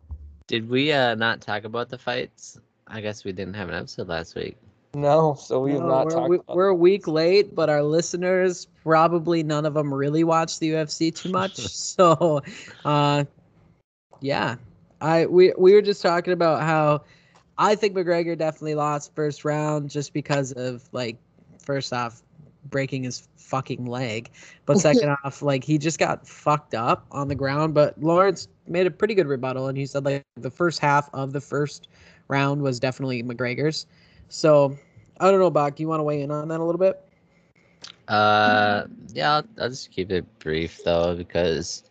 Did 0.47 0.69
we 0.69 0.93
uh 0.93 1.14
not 1.14 1.41
talk 1.41 1.64
about 1.64 1.88
the 1.88 1.99
fights? 1.99 2.59
I 2.87 3.00
guess 3.00 3.25
we 3.25 3.33
didn't 3.33 3.55
have 3.55 3.69
an 3.69 3.75
episode 3.75 4.09
last 4.09 4.35
week. 4.35 4.57
No, 4.95 5.35
so 5.35 5.61
we've 5.61 5.81
not. 5.81 6.07
We're 6.07 6.11
talked 6.11 6.29
we- 6.29 6.37
about 6.37 6.57
we're 6.57 6.69
a 6.69 6.75
week 6.75 7.09
late, 7.09 7.55
but 7.55 7.69
our 7.69 7.83
listeners 7.83 8.67
probably 8.83 9.43
none 9.43 9.67
of 9.67 9.75
them 9.75 9.93
really 9.93 10.25
watch 10.25 10.59
the 10.59 10.71
UFC 10.71 11.15
too 11.15 11.31
much. 11.31 11.57
so, 11.57 12.43
uh, 12.85 13.25
yeah, 14.21 14.57
I 15.01 15.27
we 15.27 15.53
we 15.59 15.75
were 15.75 15.83
just 15.83 16.03
talking 16.03 16.33
about 16.33 16.63
how 16.63 17.03
I 17.59 17.75
think 17.75 17.95
McGregor 17.95 18.37
definitely 18.37 18.75
lost 18.75 19.15
first 19.15 19.45
round 19.45 19.91
just 19.91 20.13
because 20.13 20.53
of 20.53 20.89
like 20.93 21.17
first 21.59 21.93
off 21.93 22.23
breaking 22.71 23.05
his 23.05 23.29
fucking 23.37 23.87
leg, 23.87 24.31
but 24.67 24.79
second 24.81 25.17
off 25.25 25.43
like 25.43 25.65
he 25.65 25.79
just 25.79 25.99
got 25.99 26.27
fucked 26.27 26.75
up 26.75 27.07
on 27.11 27.29
the 27.29 27.35
ground. 27.35 27.75
But 27.75 28.01
Lawrence 28.01 28.49
made 28.69 28.87
a 28.87 28.91
pretty 28.91 29.15
good 29.15 29.27
rebuttal, 29.27 29.69
and 29.69 29.77
he 29.77 29.87
said 29.87 30.05
like 30.05 30.23
the 30.37 30.51
first 30.51 30.79
half 30.79 31.11
of 31.13 31.33
the 31.33 31.41
first 31.41 31.89
round 32.29 32.63
was 32.63 32.79
definitely 32.81 33.23
McGregor's. 33.23 33.87
So 34.29 34.77
I 35.21 35.30
don't 35.30 35.40
know, 35.40 35.50
Bach. 35.50 35.78
You 35.78 35.88
want 35.88 36.00
to 36.00 36.04
weigh 36.04 36.23
in 36.23 36.30
on 36.30 36.49
that 36.49 36.61
a 36.61 36.64
little 36.64 36.78
bit? 36.78 37.00
Uh, 38.09 38.85
yeah, 39.12 39.37
I'll, 39.37 39.44
I'll 39.61 39.68
just 39.68 39.90
keep 39.90 40.11
it 40.11 40.26
brief 40.38 40.83
though 40.85 41.14
because, 41.16 41.85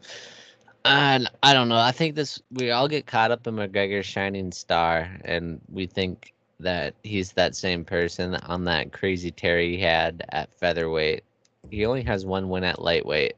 and 0.85 1.29
I 1.41 1.53
don't 1.53 1.69
know. 1.69 1.77
I 1.77 1.91
think 1.91 2.15
this 2.15 2.41
we 2.51 2.71
all 2.71 2.87
get 2.87 3.07
caught 3.07 3.31
up 3.31 3.47
in 3.47 3.55
McGregor's 3.55 4.05
shining 4.05 4.51
star, 4.51 5.09
and 5.25 5.59
we 5.71 5.87
think 5.87 6.33
that 6.59 6.93
he's 7.03 7.31
that 7.33 7.55
same 7.55 7.83
person 7.83 8.35
on 8.35 8.63
that 8.65 8.91
crazy 8.93 9.31
tear 9.31 9.59
he 9.59 9.77
had 9.77 10.23
at 10.29 10.53
featherweight. 10.53 11.23
He 11.69 11.85
only 11.85 12.03
has 12.03 12.25
one 12.25 12.49
win 12.49 12.63
at 12.63 12.79
lightweight, 12.79 13.35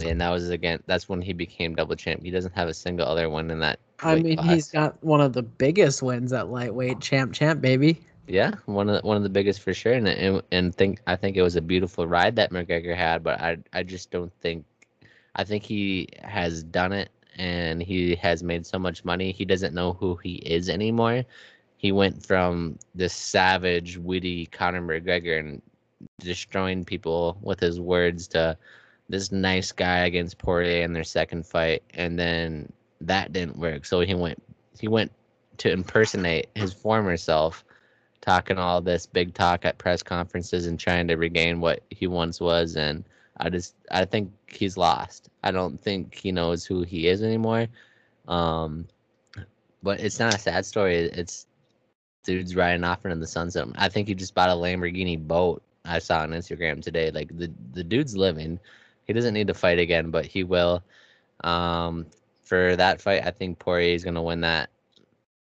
and 0.00 0.20
that 0.20 0.30
was 0.30 0.50
again. 0.50 0.82
That's 0.86 1.08
when 1.08 1.22
he 1.22 1.32
became 1.32 1.76
double 1.76 1.94
champ. 1.94 2.24
He 2.24 2.30
doesn't 2.30 2.56
have 2.56 2.68
a 2.68 2.74
single 2.74 3.06
other 3.06 3.30
one 3.30 3.50
in 3.50 3.60
that. 3.60 3.78
I 4.02 4.16
mean, 4.16 4.38
class. 4.38 4.48
he's 4.48 4.70
got 4.70 5.02
one 5.04 5.20
of 5.20 5.34
the 5.34 5.42
biggest 5.42 6.02
wins 6.02 6.32
at 6.32 6.48
lightweight, 6.48 7.00
champ, 7.00 7.34
champ, 7.34 7.60
baby. 7.60 8.00
Yeah, 8.30 8.52
one 8.66 8.88
of 8.88 9.02
the, 9.02 9.08
one 9.08 9.16
of 9.16 9.24
the 9.24 9.28
biggest 9.28 9.60
for 9.60 9.74
sure, 9.74 9.94
and, 9.94 10.06
and 10.06 10.40
and 10.52 10.72
think 10.72 11.00
I 11.08 11.16
think 11.16 11.36
it 11.36 11.42
was 11.42 11.56
a 11.56 11.60
beautiful 11.60 12.06
ride 12.06 12.36
that 12.36 12.52
McGregor 12.52 12.96
had, 12.96 13.24
but 13.24 13.40
I 13.40 13.58
I 13.72 13.82
just 13.82 14.12
don't 14.12 14.32
think, 14.40 14.64
I 15.34 15.42
think 15.42 15.64
he 15.64 16.08
has 16.22 16.62
done 16.62 16.92
it 16.92 17.10
and 17.36 17.82
he 17.82 18.14
has 18.14 18.44
made 18.44 18.64
so 18.64 18.78
much 18.78 19.04
money 19.04 19.32
he 19.32 19.44
doesn't 19.44 19.74
know 19.74 19.94
who 19.94 20.14
he 20.14 20.34
is 20.36 20.68
anymore. 20.68 21.24
He 21.76 21.90
went 21.90 22.24
from 22.24 22.78
this 22.94 23.12
savage, 23.12 23.98
witty 23.98 24.46
Conor 24.46 24.82
McGregor 24.82 25.40
and 25.40 25.60
destroying 26.20 26.84
people 26.84 27.36
with 27.42 27.58
his 27.58 27.80
words 27.80 28.28
to 28.28 28.56
this 29.08 29.32
nice 29.32 29.72
guy 29.72 30.06
against 30.06 30.38
Poirier 30.38 30.84
in 30.84 30.92
their 30.92 31.02
second 31.02 31.46
fight, 31.46 31.82
and 31.94 32.16
then 32.16 32.72
that 33.00 33.32
didn't 33.32 33.58
work. 33.58 33.84
So 33.86 34.02
he 34.02 34.14
went 34.14 34.40
he 34.78 34.86
went 34.86 35.10
to 35.58 35.72
impersonate 35.72 36.48
his 36.54 36.72
former 36.72 37.16
self 37.16 37.64
talking 38.20 38.58
all 38.58 38.80
this 38.80 39.06
big 39.06 39.34
talk 39.34 39.64
at 39.64 39.78
press 39.78 40.02
conferences 40.02 40.66
and 40.66 40.78
trying 40.78 41.08
to 41.08 41.16
regain 41.16 41.60
what 41.60 41.82
he 41.90 42.06
once 42.06 42.40
was 42.40 42.76
and 42.76 43.04
I 43.38 43.48
just 43.48 43.74
I 43.90 44.04
think 44.04 44.32
he's 44.46 44.76
lost. 44.76 45.30
I 45.42 45.50
don't 45.50 45.80
think 45.80 46.14
he 46.14 46.30
knows 46.30 46.64
who 46.64 46.82
he 46.82 47.08
is 47.08 47.22
anymore. 47.22 47.66
Um 48.28 48.86
but 49.82 50.00
it's 50.00 50.18
not 50.18 50.34
a 50.34 50.38
sad 50.38 50.66
story. 50.66 50.96
It's 50.96 51.46
dude's 52.22 52.54
riding 52.54 52.84
off 52.84 53.04
into 53.04 53.16
the 53.16 53.26
sunset. 53.26 53.66
I 53.76 53.88
think 53.88 54.08
he 54.08 54.14
just 54.14 54.34
bought 54.34 54.50
a 54.50 54.52
Lamborghini 54.52 55.18
boat. 55.18 55.62
I 55.86 55.98
saw 55.98 56.20
on 56.20 56.30
Instagram 56.30 56.82
today. 56.82 57.10
Like 57.10 57.36
the 57.36 57.50
the 57.72 57.84
dude's 57.84 58.16
living. 58.16 58.60
He 59.06 59.14
doesn't 59.14 59.34
need 59.34 59.46
to 59.46 59.54
fight 59.54 59.78
again, 59.78 60.10
but 60.10 60.26
he 60.26 60.44
will. 60.44 60.82
Um 61.42 62.06
for 62.42 62.76
that 62.76 63.00
fight, 63.00 63.24
I 63.24 63.30
think 63.30 63.58
Poirier 63.58 63.94
is 63.94 64.04
gonna 64.04 64.22
win 64.22 64.42
that 64.42 64.68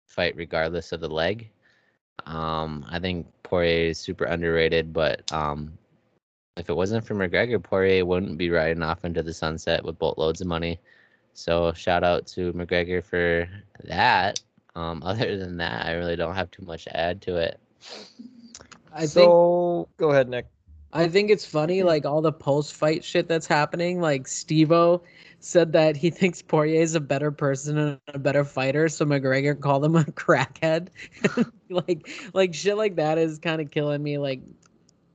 fight 0.08 0.36
regardless 0.38 0.94
of 0.94 1.02
the 1.02 1.10
leg. 1.10 1.51
Um, 2.26 2.86
I 2.90 3.00
think 3.00 3.28
Poirier 3.44 3.90
is 3.90 4.00
super 4.00 4.26
underrated, 4.26 4.94
but 4.94 5.32
um, 5.32 5.78
if 6.58 6.70
it 6.70 6.76
wasn't 6.76 7.06
for 7.06 7.16
McGregor, 7.16 7.62
Poirier 7.62 8.06
wouldn't 8.06 8.38
be 8.38 8.50
riding 8.50 8.84
off 8.84 9.06
into 9.06 9.24
the 9.24 9.34
sunset 9.34 9.84
with 9.84 10.00
boatloads 10.00 10.42
of 10.42 10.48
money. 10.48 10.80
So 11.34 11.74
shout 11.74 12.04
out 12.04 12.28
to 12.28 12.54
McGregor 12.54 13.04
for 13.04 13.48
that. 13.86 14.42
Um, 14.76 15.02
other 15.06 15.38
than 15.38 15.58
that, 15.58 15.86
I 15.86 15.94
really 15.94 16.16
don't 16.16 16.36
have 16.36 16.52
too 16.52 16.64
much 16.66 16.86
to 16.86 16.96
add 16.96 17.22
to 17.24 17.38
it. 17.38 17.60
I 18.94 19.02
think 19.02 19.12
so 19.12 19.88
go 19.98 20.12
ahead, 20.12 20.30
Nick. 20.30 20.48
I 20.94 21.08
think 21.08 21.30
it's 21.30 21.46
funny, 21.46 21.84
like 21.84 22.06
all 22.06 22.22
the 22.22 22.34
post 22.34 22.74
fight 22.74 23.04
shit 23.04 23.28
that's 23.28 23.48
happening. 23.48 24.02
Like 24.02 24.24
Stevo 24.24 25.02
said 25.44 25.74
that 25.74 25.98
he 25.98 26.10
thinks 26.12 26.42
Poirier 26.42 26.82
is 26.82 26.96
a 26.96 27.00
better 27.00 27.32
person 27.32 27.78
and 27.78 28.00
a 28.08 28.20
better 28.20 28.44
fighter, 28.44 28.88
so 28.90 29.06
McGregor 29.06 29.60
called 29.60 29.84
him 29.86 29.96
a 29.96 30.04
crackhead. 30.06 30.88
like, 31.70 32.08
like 32.34 32.54
shit 32.54 32.78
like 32.78 32.96
that 32.96 33.18
is 33.18 33.40
kind 33.40 33.62
of 33.62 33.72
killing 33.72 34.02
me. 34.02 34.18
Like, 34.18 34.42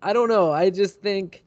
I 0.03 0.13
don't 0.13 0.29
know. 0.29 0.53
I 0.53 0.71
just 0.71 1.01
think 1.01 1.43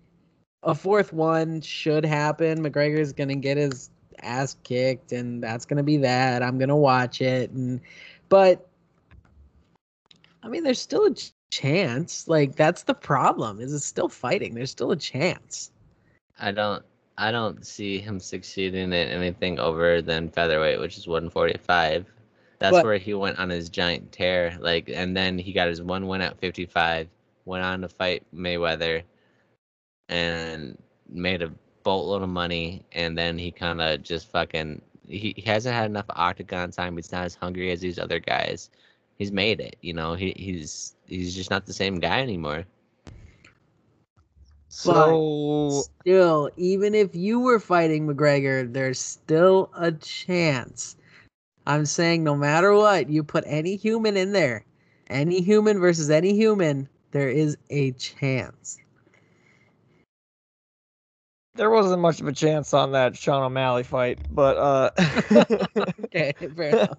a 0.63 0.75
fourth 0.75 1.13
one 1.13 1.61
should 1.61 2.05
happen. 2.05 2.63
McGregor's 2.63 3.13
gonna 3.13 3.35
get 3.35 3.57
his 3.57 3.89
ass 4.21 4.55
kicked, 4.63 5.11
and 5.11 5.41
that's 5.41 5.65
gonna 5.65 5.83
be 5.83 5.97
that. 5.97 6.43
I'm 6.43 6.57
gonna 6.57 6.75
watch 6.75 7.21
it, 7.21 7.51
and 7.51 7.79
but 8.27 8.67
I 10.43 10.47
mean, 10.47 10.63
there's 10.63 10.81
still 10.81 11.05
a 11.05 11.15
chance. 11.51 12.27
Like 12.27 12.55
that's 12.55 12.83
the 12.83 12.93
problem. 12.93 13.59
Is 13.59 13.73
it's 13.73 13.85
still 13.85 14.09
fighting. 14.09 14.53
There's 14.53 14.71
still 14.71 14.91
a 14.91 14.97
chance. 14.97 15.71
I 16.39 16.51
don't. 16.51 16.83
I 17.19 17.31
don't 17.31 17.65
see 17.65 17.99
him 17.99 18.19
succeeding 18.19 18.93
in 18.93 18.93
anything 18.93 19.59
over 19.59 20.01
than 20.01 20.29
featherweight, 20.29 20.79
which 20.79 20.97
is 20.97 21.05
145. 21.05 22.05
That's 22.59 22.71
But- 22.71 22.85
where 22.85 22.97
he 22.97 23.13
went 23.13 23.39
on 23.39 23.49
his 23.49 23.69
giant 23.69 24.11
tear. 24.11 24.57
Like, 24.59 24.89
and 24.89 25.15
then 25.15 25.37
he 25.37 25.51
got 25.51 25.67
his 25.67 25.81
one 25.81 26.07
win 26.07 26.21
at 26.21 26.39
55. 26.39 27.09
Went 27.45 27.63
on 27.63 27.81
to 27.81 27.89
fight 27.89 28.23
Mayweather, 28.33 29.03
and 30.07 30.77
made 31.09 31.41
a 31.41 31.51
boatload 31.83 32.21
of 32.23 32.29
money. 32.29 32.85
And 32.93 33.17
then 33.17 33.37
he 33.37 33.51
kind 33.51 33.81
of 33.81 34.01
just 34.01 34.31
fucking. 34.31 34.81
He, 35.07 35.33
he 35.35 35.41
hasn't 35.41 35.75
had 35.75 35.89
enough 35.89 36.05
octagon 36.09 36.71
time. 36.71 36.95
He's 36.95 37.11
not 37.11 37.25
as 37.25 37.35
hungry 37.35 37.71
as 37.71 37.81
these 37.81 37.99
other 37.99 38.19
guys. 38.19 38.69
He's 39.17 39.31
made 39.31 39.59
it. 39.59 39.75
You 39.81 39.93
know, 39.93 40.13
he, 40.13 40.33
he's 40.37 40.95
he's 41.07 41.35
just 41.35 41.49
not 41.49 41.65
the 41.65 41.73
same 41.73 41.99
guy 41.99 42.21
anymore. 42.21 42.65
So 44.69 45.21
Still, 45.67 46.49
even 46.57 46.95
if 46.95 47.15
you 47.15 47.39
were 47.39 47.59
fighting 47.59 48.07
McGregor, 48.07 48.71
there's 48.71 48.99
still 48.99 49.69
a 49.75 49.91
chance. 49.91 50.97
I'm 51.67 51.85
saying 51.85 52.23
no 52.23 52.35
matter 52.35 52.73
what, 52.73 53.09
you 53.09 53.23
put 53.23 53.43
any 53.47 53.75
human 53.75 54.17
in 54.17 54.31
there, 54.31 54.65
any 55.09 55.41
human 55.41 55.79
versus 55.79 56.09
any 56.09 56.33
human, 56.35 56.89
there 57.11 57.29
is 57.29 57.57
a 57.69 57.91
chance. 57.93 58.79
there 61.55 61.69
wasn't 61.69 62.01
much 62.01 62.21
of 62.21 62.27
a 62.27 62.33
chance 62.33 62.73
on 62.73 62.91
that 62.93 63.15
Sean 63.17 63.43
O'Malley 63.43 63.83
fight, 63.83 64.19
but 64.29 64.57
uh 64.57 64.89
Okay, 66.05 66.33
fair 66.55 66.71
enough. 66.71 66.97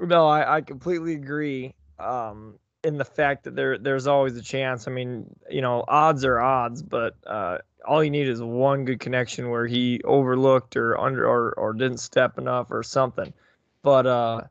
No, 0.00 0.26
I, 0.26 0.56
I 0.56 0.60
completely 0.62 1.14
agree. 1.14 1.74
Um, 1.98 2.58
in 2.86 2.98
the 2.98 3.04
fact 3.04 3.42
that 3.44 3.56
there 3.56 3.76
there's 3.78 4.06
always 4.06 4.36
a 4.36 4.42
chance. 4.42 4.86
I 4.86 4.92
mean, 4.92 5.26
you 5.50 5.60
know, 5.60 5.84
odds 5.88 6.24
are 6.24 6.38
odds, 6.40 6.82
but 6.82 7.16
uh, 7.26 7.58
all 7.84 8.02
you 8.02 8.10
need 8.10 8.28
is 8.28 8.40
one 8.40 8.84
good 8.84 9.00
connection 9.00 9.50
where 9.50 9.66
he 9.66 10.00
overlooked 10.04 10.76
or 10.76 10.96
under 10.98 11.26
or, 11.28 11.52
or 11.58 11.72
didn't 11.72 11.98
step 11.98 12.38
enough 12.38 12.68
or 12.70 12.84
something. 12.84 13.32
But 13.82 14.06
uh, 14.06 14.42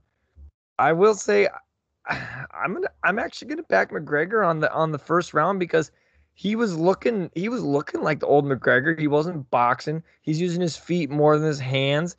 I 0.77 0.92
will 0.92 1.15
say, 1.15 1.48
I'm 2.10 2.74
gonna 2.74 2.89
I'm 3.06 3.20
actually 3.20 3.48
gonna 3.48 3.63
back 3.63 3.92
McGregor 3.92 4.46
on 4.46 4.60
the 4.60 4.72
on 4.74 4.92
the 4.92 5.00
first 5.00 5.34
round 5.34 5.60
because 5.60 5.92
he 6.34 6.58
was 6.58 6.77
looking 6.77 7.32
he 7.36 7.48
was 7.48 7.63
looking 7.63 8.01
like 8.01 8.20
the 8.20 8.27
old 8.27 8.44
McGregor. 8.44 9.00
He 9.00 9.08
wasn't 9.08 9.50
boxing. 9.50 10.04
He's 10.24 10.42
using 10.42 10.62
his 10.62 10.75
feet 10.75 11.10
more 11.10 11.38
than 11.38 11.48
his 11.48 11.60
hands. 11.60 12.18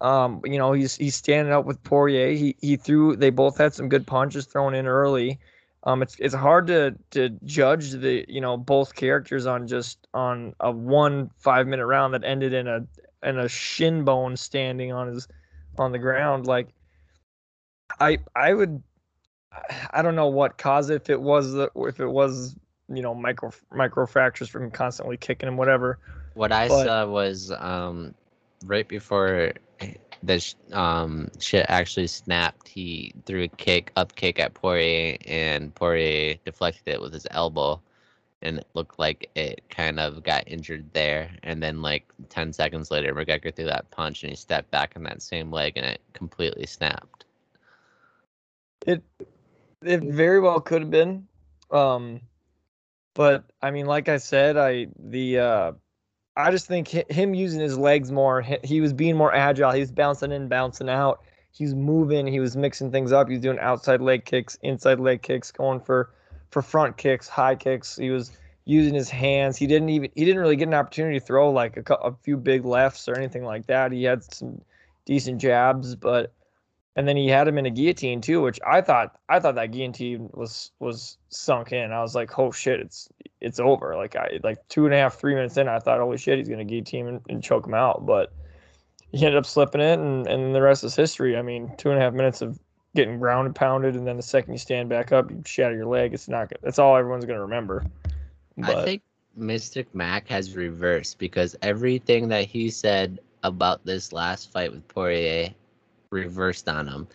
Um, 0.00 0.40
you 0.44 0.58
know, 0.58 0.72
he's 0.72 0.96
he's 0.96 1.14
standing 1.14 1.52
up 1.52 1.64
with 1.66 1.82
Poirier. 1.84 2.32
He 2.32 2.56
he 2.60 2.76
threw. 2.76 3.16
They 3.16 3.30
both 3.30 3.58
had 3.58 3.74
some 3.74 3.88
good 3.88 4.06
punches 4.06 4.46
thrown 4.46 4.74
in 4.74 4.86
early. 4.86 5.38
Um, 5.84 6.02
it's 6.02 6.16
it's 6.18 6.34
hard 6.34 6.66
to 6.68 6.94
to 7.12 7.30
judge 7.44 7.92
the 7.92 8.24
you 8.28 8.40
know 8.40 8.56
both 8.56 8.94
characters 8.94 9.46
on 9.46 9.66
just 9.66 10.06
on 10.14 10.54
a 10.60 10.70
one 10.70 11.30
five 11.38 11.66
minute 11.66 11.86
round 11.86 12.14
that 12.14 12.24
ended 12.24 12.52
in 12.52 12.66
a 12.68 12.86
in 13.22 13.38
a 13.38 13.48
shin 13.48 14.04
bone 14.04 14.36
standing 14.36 14.92
on 14.92 15.08
his 15.08 15.28
on 15.78 15.92
the 15.92 15.98
ground. 15.98 16.46
Like, 16.46 16.68
I 17.98 18.18
I 18.34 18.54
would 18.54 18.82
I 19.92 20.02
don't 20.02 20.16
know 20.16 20.28
what 20.28 20.58
caused 20.58 20.90
it. 20.90 20.94
If 20.94 21.10
it 21.10 21.20
was 21.20 21.52
the 21.52 21.70
if 21.76 22.00
it 22.00 22.08
was 22.08 22.56
you 22.88 23.02
know 23.02 23.14
micro 23.14 23.50
micro 23.72 24.06
fractures 24.06 24.48
from 24.48 24.70
constantly 24.70 25.16
kicking 25.16 25.48
him, 25.48 25.56
whatever. 25.56 25.98
What 26.34 26.52
I 26.52 26.68
But- 26.68 26.84
saw 26.84 27.06
was 27.06 27.50
um, 27.58 28.14
right 28.64 28.86
before 28.86 29.52
the 30.22 30.54
um, 30.72 31.28
shit 31.38 31.66
actually 31.68 32.06
snapped. 32.06 32.68
He 32.68 33.12
threw 33.26 33.44
a 33.44 33.48
kick, 33.48 33.92
up 33.96 34.14
kick 34.14 34.38
at 34.38 34.54
Poirier, 34.54 35.16
and 35.26 35.74
Poirier 35.74 36.36
deflected 36.44 36.88
it 36.88 37.00
with 37.00 37.12
his 37.12 37.26
elbow, 37.30 37.80
and 38.42 38.58
it 38.58 38.66
looked 38.74 38.98
like 38.98 39.30
it 39.34 39.62
kind 39.70 39.98
of 39.98 40.22
got 40.22 40.44
injured 40.46 40.92
there. 40.92 41.30
And 41.42 41.62
then, 41.62 41.82
like 41.82 42.06
ten 42.28 42.52
seconds 42.52 42.90
later, 42.90 43.14
McGregor 43.14 43.54
threw 43.54 43.66
that 43.66 43.90
punch, 43.90 44.22
and 44.22 44.30
he 44.30 44.36
stepped 44.36 44.70
back 44.70 44.92
on 44.96 45.02
that 45.04 45.22
same 45.22 45.50
leg, 45.50 45.74
and 45.76 45.86
it 45.86 46.00
completely 46.12 46.66
snapped. 46.66 47.24
It 48.86 49.02
it 49.82 50.02
very 50.02 50.40
well 50.40 50.60
could 50.60 50.82
have 50.82 50.90
been. 50.90 51.26
Um 51.70 52.20
but 53.14 53.44
I 53.62 53.70
mean 53.70 53.86
like 53.86 54.08
I 54.08 54.18
said, 54.18 54.56
I 54.56 54.88
the 54.98 55.38
uh 55.38 55.72
I 56.42 56.50
just 56.50 56.66
think 56.66 56.88
him 56.88 57.34
using 57.34 57.60
his 57.60 57.78
legs 57.78 58.10
more, 58.10 58.42
he, 58.64 58.80
was 58.80 58.92
being 58.92 59.16
more 59.16 59.34
agile. 59.34 59.72
He 59.72 59.80
was 59.80 59.90
bouncing 59.90 60.32
in, 60.32 60.48
bouncing 60.48 60.88
out. 60.88 61.22
He 61.52 61.64
was 61.64 61.74
moving, 61.74 62.26
he 62.26 62.40
was 62.40 62.56
mixing 62.56 62.90
things 62.90 63.12
up. 63.12 63.28
He 63.28 63.34
was 63.34 63.42
doing 63.42 63.58
outside 63.58 64.00
leg 64.00 64.24
kicks, 64.24 64.58
inside 64.62 65.00
leg 65.00 65.22
kicks, 65.22 65.50
going 65.50 65.80
for 65.80 66.10
for 66.50 66.62
front 66.62 66.96
kicks, 66.96 67.28
high 67.28 67.54
kicks. 67.54 67.96
He 67.96 68.10
was 68.10 68.32
using 68.64 68.94
his 68.94 69.10
hands. 69.10 69.56
He 69.56 69.66
didn't 69.66 69.88
even 69.88 70.10
he 70.14 70.24
didn't 70.24 70.40
really 70.40 70.56
get 70.56 70.68
an 70.68 70.74
opportunity 70.74 71.18
to 71.18 71.24
throw 71.24 71.50
like 71.50 71.76
a, 71.76 71.94
a 71.94 72.12
few 72.22 72.36
big 72.36 72.64
lefts 72.64 73.08
or 73.08 73.16
anything 73.16 73.44
like 73.44 73.66
that. 73.66 73.92
He 73.92 74.04
had 74.04 74.22
some 74.22 74.60
decent 75.04 75.40
jabs, 75.40 75.96
but 75.96 76.32
and 76.96 77.06
then 77.06 77.16
he 77.16 77.28
had 77.28 77.46
him 77.46 77.58
in 77.58 77.66
a 77.66 77.70
guillotine 77.70 78.20
too, 78.20 78.40
which 78.40 78.58
I 78.66 78.80
thought 78.80 79.16
I 79.28 79.38
thought 79.38 79.54
that 79.54 79.70
guillotine 79.72 80.28
was 80.32 80.72
was 80.80 81.18
sunk 81.28 81.72
in. 81.72 81.92
I 81.92 82.00
was 82.02 82.14
like, 82.14 82.38
oh 82.38 82.50
shit, 82.50 82.80
it's 82.80 83.08
it's 83.40 83.60
over. 83.60 83.96
Like 83.96 84.16
I 84.16 84.40
like 84.42 84.66
two 84.68 84.86
and 84.86 84.94
a 84.94 84.98
half, 84.98 85.18
three 85.18 85.34
minutes 85.34 85.56
in, 85.56 85.68
I 85.68 85.78
thought, 85.78 86.00
holy 86.00 86.18
shit, 86.18 86.38
he's 86.38 86.48
gonna 86.48 86.64
guillotine 86.64 87.06
and, 87.06 87.20
and 87.28 87.42
choke 87.42 87.66
him 87.66 87.74
out. 87.74 88.06
But 88.06 88.32
he 89.12 89.24
ended 89.24 89.38
up 89.38 89.46
slipping 89.46 89.80
it, 89.80 89.98
and 89.98 90.26
and 90.26 90.54
the 90.54 90.62
rest 90.62 90.84
is 90.84 90.96
history. 90.96 91.36
I 91.36 91.42
mean, 91.42 91.72
two 91.76 91.90
and 91.90 91.98
a 91.98 92.02
half 92.02 92.12
minutes 92.12 92.42
of 92.42 92.58
getting 92.96 93.18
ground 93.18 93.46
and 93.46 93.54
pounded, 93.54 93.94
and 93.94 94.06
then 94.06 94.16
the 94.16 94.22
second 94.22 94.52
you 94.52 94.58
stand 94.58 94.88
back 94.88 95.12
up, 95.12 95.30
you 95.30 95.42
shatter 95.46 95.76
your 95.76 95.86
leg. 95.86 96.12
It's 96.12 96.28
not 96.28 96.48
good. 96.48 96.58
That's 96.62 96.78
all 96.78 96.96
everyone's 96.96 97.24
gonna 97.24 97.40
remember. 97.40 97.84
But 98.56 98.78
I 98.78 98.84
think 98.84 99.02
Mystic 99.36 99.94
Mac 99.94 100.26
has 100.28 100.56
reversed 100.56 101.18
because 101.18 101.56
everything 101.62 102.28
that 102.28 102.46
he 102.46 102.68
said 102.68 103.20
about 103.42 103.86
this 103.86 104.12
last 104.12 104.52
fight 104.52 104.70
with 104.70 104.86
Poirier 104.88 105.54
reversed 106.10 106.68
on 106.68 106.88
him. 106.88 107.06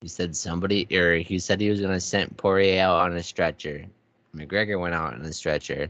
He 0.00 0.08
said 0.08 0.36
somebody, 0.36 0.86
or 0.96 1.16
he 1.16 1.38
said 1.38 1.60
he 1.60 1.70
was 1.70 1.80
going 1.80 1.92
to 1.92 2.00
send 2.00 2.36
Poirier 2.36 2.82
out 2.82 3.00
on 3.02 3.16
a 3.16 3.22
stretcher. 3.22 3.84
McGregor 4.34 4.80
went 4.80 4.94
out 4.94 5.14
on 5.14 5.22
a 5.22 5.32
stretcher. 5.32 5.88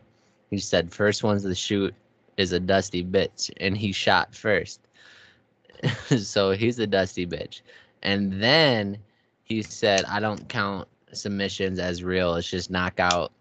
He 0.50 0.58
said 0.58 0.92
first 0.92 1.22
one's 1.22 1.44
to 1.44 1.54
shoot 1.54 1.94
is 2.36 2.52
a 2.52 2.60
dusty 2.60 3.04
bitch, 3.04 3.50
and 3.58 3.76
he 3.76 3.92
shot 3.92 4.34
first. 4.34 4.80
so 6.16 6.52
he's 6.52 6.78
a 6.78 6.86
dusty 6.86 7.26
bitch. 7.26 7.62
And 8.02 8.40
then 8.42 8.98
he 9.44 9.62
said, 9.62 10.04
I 10.04 10.20
don't 10.20 10.48
count 10.48 10.88
submissions 11.12 11.78
as 11.78 12.02
real. 12.02 12.34
It's 12.34 12.48
just 12.48 12.70
knockout 12.70 13.32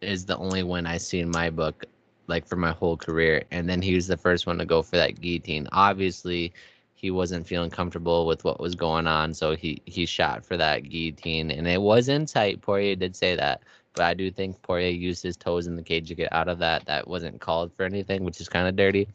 is 0.00 0.24
the 0.24 0.36
only 0.36 0.62
one 0.62 0.86
I 0.86 0.96
see 0.96 1.20
in 1.20 1.30
my 1.30 1.50
book, 1.50 1.84
like 2.26 2.46
for 2.46 2.56
my 2.56 2.72
whole 2.72 2.96
career. 2.96 3.44
And 3.50 3.68
then 3.68 3.82
he 3.82 3.94
was 3.94 4.06
the 4.06 4.16
first 4.16 4.46
one 4.46 4.58
to 4.58 4.64
go 4.64 4.82
for 4.82 4.96
that 4.96 5.20
guillotine. 5.20 5.68
Obviously, 5.72 6.52
he 7.00 7.10
wasn't 7.10 7.46
feeling 7.46 7.70
comfortable 7.70 8.26
with 8.26 8.44
what 8.44 8.60
was 8.60 8.74
going 8.74 9.06
on, 9.06 9.32
so 9.32 9.56
he 9.56 9.80
he 9.86 10.04
shot 10.04 10.44
for 10.44 10.58
that 10.58 10.80
guillotine, 10.80 11.50
and 11.50 11.66
it 11.66 11.80
was 11.80 12.10
in 12.10 12.26
tight. 12.26 12.60
Poirier 12.60 12.94
did 12.94 13.16
say 13.16 13.34
that, 13.36 13.62
but 13.94 14.04
I 14.04 14.12
do 14.12 14.30
think 14.30 14.60
Poirier 14.60 14.90
used 14.90 15.22
his 15.22 15.34
toes 15.34 15.66
in 15.66 15.76
the 15.76 15.82
cage 15.82 16.08
to 16.08 16.14
get 16.14 16.30
out 16.30 16.48
of 16.48 16.58
that. 16.58 16.84
That 16.84 17.08
wasn't 17.08 17.40
called 17.40 17.72
for 17.72 17.84
anything, 17.84 18.22
which 18.22 18.38
is 18.38 18.50
kind 18.50 18.68
of 18.68 18.76
dirty. 18.76 19.08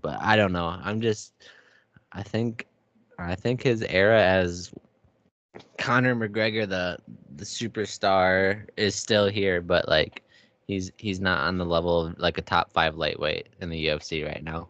But 0.00 0.18
I 0.22 0.36
don't 0.36 0.52
know. 0.52 0.64
I'm 0.82 1.02
just, 1.02 1.34
I 2.12 2.22
think, 2.22 2.66
I 3.18 3.34
think 3.34 3.62
his 3.62 3.82
era 3.82 4.22
as 4.22 4.72
Conor 5.76 6.16
McGregor, 6.16 6.66
the 6.66 6.96
the 7.36 7.44
superstar, 7.44 8.66
is 8.78 8.94
still 8.94 9.28
here, 9.28 9.60
but 9.60 9.90
like 9.90 10.22
he's 10.66 10.90
he's 10.96 11.20
not 11.20 11.40
on 11.40 11.58
the 11.58 11.66
level 11.66 12.06
of 12.06 12.18
like 12.18 12.38
a 12.38 12.42
top 12.42 12.72
five 12.72 12.96
lightweight 12.96 13.48
in 13.60 13.68
the 13.68 13.88
UFC 13.88 14.26
right 14.26 14.42
now. 14.42 14.68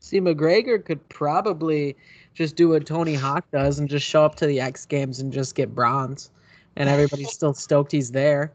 See, 0.00 0.20
McGregor 0.20 0.84
could 0.84 1.06
probably 1.08 1.96
just 2.34 2.56
do 2.56 2.68
what 2.68 2.86
Tony 2.86 3.14
Hawk 3.14 3.44
does 3.50 3.78
and 3.78 3.88
just 3.88 4.06
show 4.06 4.24
up 4.24 4.36
to 4.36 4.46
the 4.46 4.60
X 4.60 4.86
Games 4.86 5.20
and 5.20 5.32
just 5.32 5.54
get 5.54 5.74
bronze, 5.74 6.30
and 6.76 6.88
everybody's 6.88 7.32
still 7.32 7.54
stoked 7.54 7.92
he's 7.92 8.12
there. 8.12 8.52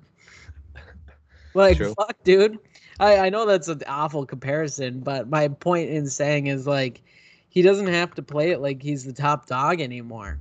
Like, 1.53 1.77
True. 1.77 1.93
fuck, 1.93 2.15
dude. 2.23 2.57
I, 2.99 3.17
I 3.17 3.29
know 3.29 3.45
that's 3.45 3.67
an 3.67 3.81
awful 3.87 4.25
comparison, 4.25 5.01
but 5.01 5.29
my 5.29 5.47
point 5.47 5.89
in 5.89 6.07
saying 6.07 6.47
is 6.47 6.65
like, 6.65 7.01
he 7.49 7.61
doesn't 7.61 7.87
have 7.87 8.15
to 8.15 8.23
play 8.23 8.51
it 8.51 8.59
like 8.59 8.81
he's 8.81 9.03
the 9.03 9.13
top 9.13 9.45
dog 9.45 9.81
anymore. 9.81 10.39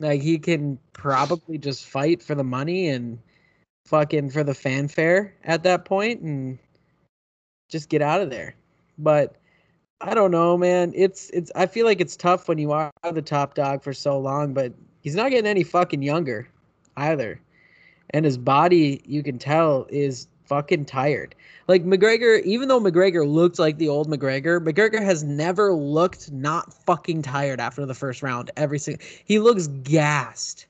Like, 0.00 0.20
he 0.20 0.38
can 0.38 0.78
probably 0.92 1.56
just 1.56 1.86
fight 1.86 2.22
for 2.22 2.34
the 2.34 2.44
money 2.44 2.88
and 2.88 3.18
fucking 3.86 4.30
for 4.30 4.44
the 4.44 4.54
fanfare 4.54 5.34
at 5.44 5.62
that 5.62 5.84
point 5.84 6.20
and 6.20 6.58
just 7.70 7.88
get 7.88 8.02
out 8.02 8.20
of 8.20 8.28
there. 8.28 8.54
But 8.98 9.36
I 10.00 10.14
don't 10.14 10.30
know, 10.30 10.56
man. 10.56 10.92
It's 10.94 11.30
it's 11.30 11.50
I 11.54 11.66
feel 11.66 11.86
like 11.86 12.00
it's 12.00 12.16
tough 12.16 12.48
when 12.48 12.58
you 12.58 12.72
are 12.72 12.90
the 13.12 13.22
top 13.22 13.54
dog 13.54 13.82
for 13.82 13.94
so 13.94 14.18
long, 14.18 14.52
but 14.52 14.72
he's 15.00 15.14
not 15.14 15.30
getting 15.30 15.46
any 15.48 15.64
fucking 15.64 16.02
younger 16.02 16.48
either. 16.96 17.40
And 18.10 18.24
his 18.24 18.38
body, 18.38 19.02
you 19.04 19.22
can 19.22 19.38
tell, 19.38 19.86
is 19.88 20.28
fucking 20.44 20.84
tired. 20.84 21.34
Like 21.66 21.84
McGregor, 21.84 22.42
even 22.42 22.68
though 22.68 22.80
McGregor 22.80 23.26
looked 23.28 23.58
like 23.58 23.78
the 23.78 23.88
old 23.88 24.08
McGregor, 24.08 24.60
McGregor 24.60 25.02
has 25.02 25.24
never 25.24 25.72
looked 25.72 26.30
not 26.30 26.72
fucking 26.72 27.22
tired 27.22 27.58
after 27.58 27.84
the 27.84 27.94
first 27.94 28.22
round. 28.22 28.50
Every 28.56 28.78
single 28.78 29.04
he 29.24 29.38
looks 29.38 29.66
gassed 29.66 30.66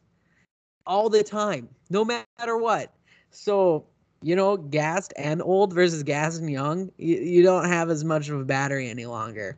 all 0.87 1.11
the 1.11 1.23
time, 1.23 1.69
no 1.91 2.05
matter 2.05 2.57
what. 2.57 2.93
So 3.31 3.85
you 4.23 4.37
know, 4.37 4.57
gassed 4.57 5.13
and 5.17 5.43
old 5.43 5.73
versus 5.73 6.03
gassed 6.03 6.41
and 6.41 6.51
young, 6.51 6.91
you, 6.99 7.17
you 7.17 7.43
don't 7.43 7.67
have 7.67 7.91
as 7.91 8.05
much 8.05 8.29
of 8.29 8.41
a 8.41 8.45
battery 8.45 8.89
any 8.89 9.07
longer. 9.07 9.57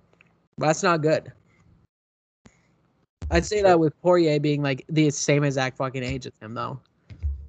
That's 0.59 0.83
not 0.83 1.03
good. 1.03 1.33
I'd 3.31 3.45
say 3.45 3.63
that 3.63 3.79
with 3.79 4.01
Poirier 4.01 4.41
being 4.41 4.63
like 4.63 4.85
the 4.89 5.11
same 5.11 5.45
exact 5.45 5.77
fucking 5.77 6.03
age 6.03 6.27
as 6.27 6.33
him 6.41 6.55
though, 6.55 6.81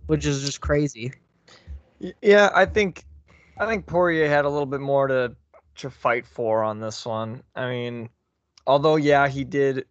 which 0.07 0.25
is 0.25 0.43
just 0.43 0.61
crazy. 0.61 1.13
Yeah, 2.21 2.49
I 2.53 2.65
think 2.65 3.05
I 3.57 3.65
think 3.65 3.85
Poirier 3.85 4.27
had 4.29 4.45
a 4.45 4.49
little 4.49 4.65
bit 4.65 4.81
more 4.81 5.07
to 5.07 5.35
to 5.75 5.89
fight 5.89 6.25
for 6.25 6.63
on 6.63 6.79
this 6.79 7.05
one. 7.05 7.41
I 7.55 7.69
mean, 7.69 8.09
although 8.67 8.97
yeah, 8.97 9.27
he 9.27 9.43
did 9.43 9.85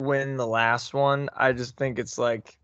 win 0.00 0.36
the 0.36 0.46
last 0.46 0.92
one. 0.92 1.28
I 1.36 1.52
just 1.52 1.76
think 1.76 1.98
it's 1.98 2.18
like 2.18 2.57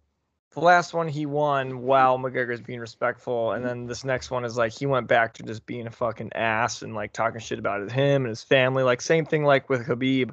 the 0.55 0.61
last 0.61 0.95
one 0.95 1.09
he 1.09 1.27
won 1.27 1.83
while 1.83 2.19
McGregor's 2.19 2.61
being 2.61 2.81
respectful, 2.81 3.53
and 3.53 3.65
mm-hmm. 3.65 3.69
then 3.69 3.87
this 3.87 4.05
next 4.05 4.31
one 4.31 4.45
is 4.45 4.57
like 4.57 4.73
he 4.73 4.87
went 4.87 5.07
back 5.07 5.35
to 5.35 5.43
just 5.43 5.67
being 5.67 5.87
a 5.87 5.91
fucking 5.91 6.33
ass 6.35 6.83
and 6.83 6.95
like 6.95 7.13
talking 7.13 7.41
shit 7.41 7.59
about 7.59 7.91
him 7.91 8.23
and 8.23 8.29
his 8.29 8.43
family. 8.43 8.83
Like 8.83 9.01
same 9.01 9.27
thing 9.27 9.45
like 9.45 9.69
with 9.69 9.87
Khabib, 9.87 10.33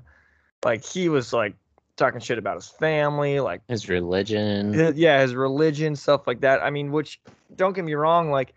like 0.63 0.85
he 0.85 1.09
was 1.09 1.33
like 1.33 1.55
talking 1.95 2.19
shit 2.19 2.37
about 2.37 2.55
his 2.55 2.67
family, 2.67 3.39
like 3.39 3.61
His 3.67 3.89
religion. 3.89 4.73
his- 4.73 4.95
yeah, 4.95 5.21
his 5.21 5.35
religion, 5.35 5.95
stuff 5.95 6.27
like 6.27 6.41
that. 6.41 6.61
I 6.61 6.69
mean, 6.69 6.91
which 6.91 7.19
don't 7.55 7.73
get 7.73 7.85
me 7.85 7.93
wrong, 7.93 8.31
like 8.31 8.53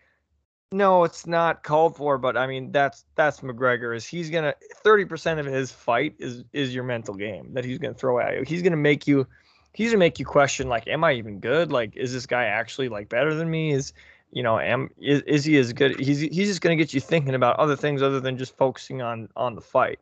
no, 0.73 1.05
it's 1.05 1.25
not 1.25 1.63
called 1.63 1.97
for, 1.97 2.19
but 2.19 2.37
I 2.37 2.47
mean 2.49 2.73
that's 2.73 3.05
that's 3.15 3.41
McGregor. 3.41 3.97
Is 3.97 4.07
he's 4.07 4.29
gonna 4.29 4.55
thirty 4.83 5.05
percent 5.05 5.39
of 5.41 5.47
his 5.47 5.71
fight 5.71 6.17
is 6.19 6.45
is 6.53 6.75
your 6.75 6.85
mental 6.85 7.15
game 7.15 7.55
that 7.55 7.65
he's 7.65 7.79
gonna 7.79 7.95
throw 7.95 8.19
at 8.19 8.35
you. 8.35 8.43
He's 8.43 8.61
gonna 8.61 8.77
make 8.77 9.07
you 9.07 9.27
he's 9.75 9.91
gonna 9.91 9.99
make 9.99 10.19
you 10.19 10.25
question 10.25 10.69
like, 10.69 10.89
am 10.89 11.05
I 11.05 11.13
even 11.13 11.41
good? 11.41 11.71
Like, 11.71 11.97
is 11.97 12.13
this 12.13 12.27
guy 12.27 12.45
actually 12.45 12.89
like 12.89 13.09
better 13.09 13.35
than 13.35 13.51
me? 13.51 13.73
Is 13.73 13.93
you 14.31 14.43
know, 14.43 14.59
am 14.59 14.91
is, 14.99 15.21
is 15.23 15.45
he 15.45 15.59
as 15.59 15.73
good? 15.73 15.99
He's 16.01 16.21
he's 16.21 16.49
just 16.49 16.61
gonna 16.61 16.77
get 16.77 16.95
you 16.95 17.01
thinking 17.01 17.35
about 17.35 17.57
other 17.57 17.77
things 17.77 18.03
other 18.03 18.21
than 18.21 18.39
just 18.39 18.57
focusing 18.57 19.03
on 19.03 19.29
on 19.37 19.55
the 19.55 19.61
fight. 19.61 19.99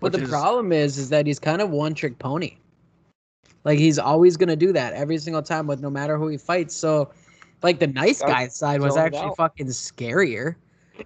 But 0.00 0.12
the 0.12 0.22
is- 0.22 0.30
problem 0.30 0.72
is, 0.72 0.98
is 0.98 1.08
that 1.10 1.26
he's 1.26 1.38
kind 1.38 1.60
of 1.60 1.70
one 1.70 1.94
trick 1.94 2.18
pony. 2.18 2.56
Like 3.64 3.78
he's 3.78 3.98
always 3.98 4.36
gonna 4.36 4.56
do 4.56 4.72
that 4.72 4.92
every 4.94 5.18
single 5.18 5.42
time, 5.42 5.66
with 5.66 5.80
no 5.80 5.90
matter 5.90 6.16
who 6.16 6.28
he 6.28 6.36
fights. 6.36 6.74
So, 6.74 7.12
like 7.62 7.80
the 7.80 7.88
nice 7.88 8.22
guy 8.22 8.48
side 8.48 8.80
was 8.80 8.96
actually 8.96 9.20
out. 9.20 9.36
fucking 9.36 9.66
scarier. 9.66 10.54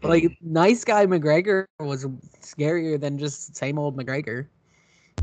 Like 0.02 0.36
nice 0.40 0.84
guy 0.84 1.06
McGregor 1.06 1.64
was 1.80 2.04
scarier 2.40 3.00
than 3.00 3.18
just 3.18 3.56
same 3.56 3.78
old 3.78 3.96
McGregor. 3.96 4.46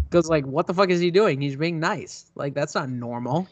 Because 0.10 0.30
like, 0.30 0.46
what 0.46 0.68
the 0.68 0.74
fuck 0.74 0.90
is 0.90 1.00
he 1.00 1.12
doing? 1.12 1.42
He's 1.42 1.56
being 1.56 1.80
nice. 1.80 2.32
Like 2.36 2.54
that's 2.54 2.76
not 2.76 2.90
normal. 2.90 3.48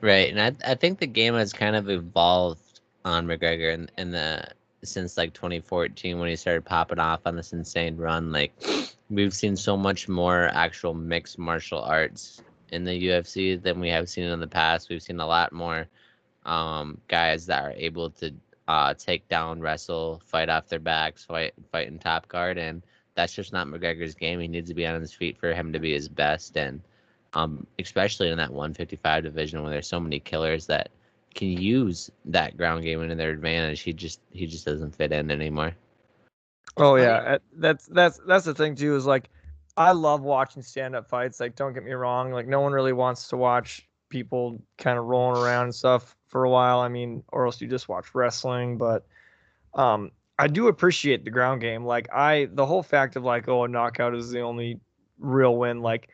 Right, 0.00 0.34
and 0.34 0.40
I 0.40 0.72
I 0.72 0.74
think 0.74 0.98
the 0.98 1.06
game 1.06 1.34
has 1.34 1.52
kind 1.52 1.76
of 1.76 1.88
evolved 1.88 2.80
on 3.04 3.26
McGregor 3.26 3.72
in, 3.72 3.90
in 3.96 4.10
the 4.10 4.46
since 4.82 5.16
like 5.16 5.32
2014 5.32 6.18
when 6.18 6.28
he 6.28 6.36
started 6.36 6.64
popping 6.64 6.98
off 6.98 7.20
on 7.24 7.36
this 7.36 7.52
insane 7.52 7.96
run. 7.96 8.32
Like 8.32 8.52
we've 9.10 9.34
seen 9.34 9.56
so 9.56 9.76
much 9.76 10.08
more 10.08 10.50
actual 10.52 10.94
mixed 10.94 11.38
martial 11.38 11.80
arts 11.80 12.42
in 12.72 12.84
the 12.84 13.06
UFC 13.06 13.60
than 13.60 13.80
we 13.80 13.88
have 13.88 14.08
seen 14.08 14.24
in 14.24 14.40
the 14.40 14.46
past. 14.46 14.88
We've 14.88 15.02
seen 15.02 15.20
a 15.20 15.26
lot 15.26 15.52
more 15.52 15.86
um, 16.44 17.00
guys 17.08 17.46
that 17.46 17.64
are 17.64 17.72
able 17.72 18.10
to 18.10 18.34
uh, 18.68 18.94
take 18.94 19.26
down, 19.28 19.60
wrestle, 19.60 20.20
fight 20.26 20.48
off 20.48 20.68
their 20.68 20.80
backs, 20.80 21.24
fight 21.24 21.54
fight 21.70 21.88
in 21.88 21.98
top 21.98 22.28
guard, 22.28 22.58
and 22.58 22.82
that's 23.14 23.34
just 23.34 23.52
not 23.52 23.66
McGregor's 23.66 24.14
game. 24.14 24.40
He 24.40 24.48
needs 24.48 24.68
to 24.68 24.74
be 24.74 24.86
on 24.86 25.00
his 25.00 25.12
feet 25.12 25.38
for 25.38 25.52
him 25.52 25.72
to 25.72 25.78
be 25.78 25.92
his 25.92 26.08
best, 26.08 26.56
and 26.56 26.80
um, 27.34 27.66
especially 27.78 28.30
in 28.30 28.38
that 28.38 28.50
155 28.50 29.22
division 29.22 29.62
where 29.62 29.70
there's 29.70 29.88
so 29.88 30.00
many 30.00 30.20
killers 30.20 30.66
that 30.66 30.90
can 31.34 31.48
use 31.48 32.10
that 32.26 32.56
ground 32.56 32.84
game 32.84 33.02
into 33.02 33.14
their 33.14 33.30
advantage. 33.30 33.80
He 33.80 33.92
just 33.92 34.20
he 34.30 34.46
just 34.46 34.64
doesn't 34.64 34.94
fit 34.94 35.12
in 35.12 35.30
anymore. 35.30 35.74
Oh 36.76 36.96
yeah, 36.96 37.38
that's 37.56 37.86
that's 37.86 38.20
that's 38.26 38.44
the 38.44 38.54
thing 38.54 38.74
too. 38.74 38.96
Is 38.96 39.06
like, 39.06 39.30
I 39.76 39.92
love 39.92 40.22
watching 40.22 40.62
stand-up 40.62 41.08
fights. 41.08 41.40
Like, 41.40 41.56
don't 41.56 41.72
get 41.72 41.84
me 41.84 41.92
wrong. 41.92 42.32
Like, 42.32 42.46
no 42.46 42.60
one 42.60 42.72
really 42.72 42.92
wants 42.92 43.28
to 43.28 43.36
watch 43.36 43.86
people 44.08 44.60
kind 44.78 44.98
of 44.98 45.04
rolling 45.04 45.42
around 45.42 45.64
and 45.64 45.74
stuff 45.74 46.16
for 46.28 46.44
a 46.44 46.50
while. 46.50 46.80
I 46.80 46.88
mean, 46.88 47.22
or 47.28 47.46
else 47.46 47.60
you 47.60 47.68
just 47.68 47.88
watch 47.88 48.14
wrestling. 48.14 48.78
But, 48.78 49.06
um, 49.74 50.10
I 50.38 50.48
do 50.48 50.68
appreciate 50.68 51.24
the 51.24 51.30
ground 51.30 51.60
game. 51.60 51.84
Like, 51.84 52.12
I 52.12 52.48
the 52.52 52.66
whole 52.66 52.82
fact 52.82 53.16
of 53.16 53.24
like, 53.24 53.48
oh, 53.48 53.64
a 53.64 53.68
knockout 53.68 54.14
is 54.14 54.30
the 54.30 54.40
only 54.40 54.80
real 55.18 55.56
win. 55.56 55.80
Like, 55.80 56.08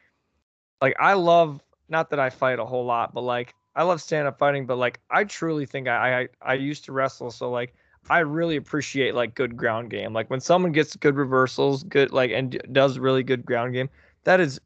like 0.83 0.97
I 1.01 1.15
love 1.15 1.61
not 1.89 2.11
that 2.11 2.21
I 2.21 2.31
fight 2.31 2.59
a 2.59 2.65
whole 2.65 2.85
lot, 2.85 3.15
but 3.15 3.23
like 3.23 3.55
I 3.75 3.83
love 3.85 4.01
stand-up 4.03 4.39
fighting. 4.39 4.67
But 4.67 4.77
like, 4.77 5.01
I 5.11 5.25
truly 5.25 5.67
think 5.67 5.89
I 5.89 6.23
I, 6.23 6.29
I 6.43 6.55
used 6.55 6.85
to 6.87 6.93
wrestle, 6.93 7.31
so 7.31 7.51
like. 7.51 7.75
I 8.09 8.21
really 8.21 8.57
appreciate 8.57 9.15
like 9.15 9.35
good 9.35 9.59
ground 9.59 9.91
game. 9.91 10.15
Like 10.15 10.31
when 10.31 10.41
someone 10.41 10.73
gets 10.73 10.97
good 10.97 11.17
reversals, 11.17 11.83
good 11.85 12.13
like 12.13 12.31
and 12.31 12.51
d- 12.53 12.61
does 12.73 12.99
really 12.99 13.23
good 13.23 13.45
ground 13.45 13.75
game, 13.75 13.91
that 14.25 14.41
is 14.41 14.59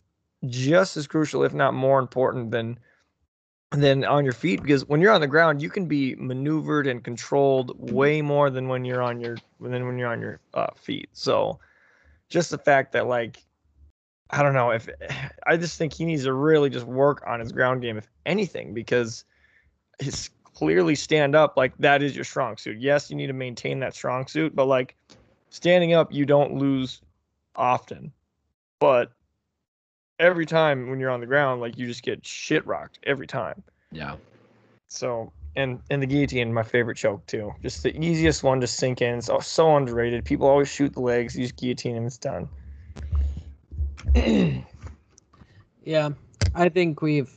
just 0.47 0.97
as 0.97 1.09
crucial, 1.09 1.43
if 1.43 1.53
not 1.53 1.75
more 1.75 1.99
important 1.99 2.53
than 2.53 2.79
than 3.75 4.05
on 4.05 4.25
your 4.25 4.33
feet. 4.33 4.63
Because 4.63 4.87
when 4.87 5.01
you're 5.01 5.13
on 5.13 5.21
the 5.21 5.27
ground, 5.27 5.63
you 5.63 5.71
can 5.71 5.87
be 5.87 6.15
maneuvered 6.17 6.87
and 6.87 7.03
controlled 7.03 7.91
way 7.91 8.23
more 8.23 8.51
than 8.51 8.69
when 8.69 8.85
you're 8.85 9.03
on 9.03 9.21
your 9.21 9.37
than 9.61 9.87
when 9.87 9.99
you're 9.99 10.11
on 10.11 10.21
your 10.21 10.41
uh, 10.55 10.73
feet. 10.77 11.09
So 11.13 11.59
just 12.29 12.51
the 12.51 12.59
fact 12.59 12.93
that 12.93 13.07
like 13.07 13.43
I 14.31 14.43
don't 14.43 14.55
know 14.55 14.71
if 14.71 14.89
I 15.47 15.57
just 15.57 15.79
think 15.79 15.93
he 15.93 16.05
needs 16.05 16.25
to 16.25 16.33
really 16.33 16.71
just 16.71 16.87
work 16.87 17.23
on 17.27 17.41
his 17.41 17.53
ground 17.53 17.83
game, 17.83 17.97
if 17.97 18.09
anything, 18.27 18.75
because 18.75 19.25
his 20.01 20.31
clearly 20.55 20.95
stand 20.95 21.35
up 21.35 21.57
like 21.57 21.77
that 21.79 22.03
is 22.03 22.15
your 22.15 22.25
strong 22.25 22.57
suit. 22.57 22.81
Yes, 22.81 23.11
you 23.11 23.17
need 23.17 23.27
to 23.27 23.33
maintain 23.33 23.81
that 23.81 23.95
strong 23.95 24.27
suit, 24.27 24.55
but 24.55 24.67
like 24.67 24.97
standing 25.51 25.93
up, 25.93 26.13
you 26.13 26.25
don't 26.25 26.55
lose 26.55 27.01
often. 27.57 28.13
But 28.79 29.13
every 30.19 30.47
time 30.47 30.91
when 30.91 31.01
you're 31.01 31.11
on 31.11 31.21
the 31.21 31.27
ground, 31.27 31.61
like 31.61 31.79
you 31.79 31.87
just 31.87 32.03
get 32.03 32.25
shit 32.27 32.67
rocked 32.67 32.99
every 33.05 33.27
time. 33.27 33.63
Yeah. 33.93 34.17
So 34.89 35.33
and 35.57 35.81
and 35.91 36.03
the 36.03 36.07
guillotine, 36.07 36.53
my 36.53 36.63
favorite 36.63 36.97
choke 36.97 37.27
too. 37.27 37.53
Just 37.63 37.83
the 37.83 37.97
easiest 37.97 38.43
one 38.43 38.61
to 38.61 38.67
sink 38.67 39.03
in. 39.03 39.19
It's 39.19 39.31
so 39.47 39.77
underrated. 39.77 40.25
People 40.25 40.47
always 40.47 40.69
shoot 40.69 40.93
the 40.93 41.01
legs, 41.01 41.37
use 41.37 41.53
guillotine, 41.53 41.97
and 41.97 42.07
it's 42.07 42.19
done. 42.19 42.49
Yeah, 45.85 46.11
I 46.55 46.71
think 46.71 47.03
we've 47.03 47.31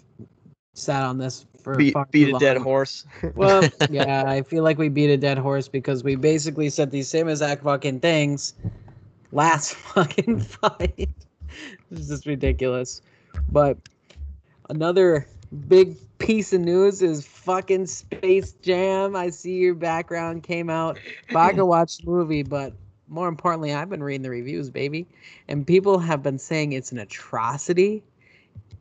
sat 0.73 1.03
on 1.03 1.17
this 1.17 1.45
for 1.61 1.75
beat 1.75 1.93
far 1.93 2.07
beat 2.11 2.29
too 2.29 2.35
a 2.37 2.39
dead 2.39 2.57
horse. 2.57 3.05
Well, 3.35 3.69
yeah, 3.89 4.23
I 4.25 4.41
feel 4.41 4.63
like 4.63 4.77
we 4.77 4.89
beat 4.89 5.09
a 5.09 5.17
dead 5.17 5.37
horse 5.37 5.67
because 5.67 6.03
we 6.03 6.15
basically 6.15 6.69
said 6.69 6.89
these 6.89 7.07
same 7.07 7.27
exact 7.27 7.63
fucking 7.63 7.99
things 7.99 8.53
last 9.31 9.73
fucking 9.93 10.39
fight. 10.39 11.09
It's 11.91 12.07
just 12.07 12.25
ridiculous. 12.25 13.01
But 13.51 13.77
another 14.69 15.27
big 15.67 15.95
piece 16.19 16.53
of 16.53 16.61
news 16.61 17.01
is 17.01 17.25
fucking 17.25 17.85
Space 17.85 18.53
Jam. 18.53 19.15
I 19.15 19.29
see 19.29 19.55
your 19.57 19.75
background 19.75 20.43
came 20.43 20.69
out. 20.69 20.99
Baca 21.31 21.65
watched 21.65 22.05
the 22.05 22.11
movie, 22.11 22.43
but 22.43 22.73
more 23.07 23.27
importantly, 23.27 23.73
I've 23.73 23.89
been 23.89 24.03
reading 24.03 24.23
the 24.23 24.29
reviews, 24.29 24.69
baby. 24.69 25.07
And 25.47 25.65
people 25.65 25.99
have 25.99 26.21
been 26.21 26.39
saying 26.39 26.73
it's 26.73 26.91
an 26.91 26.97
atrocity. 26.97 28.03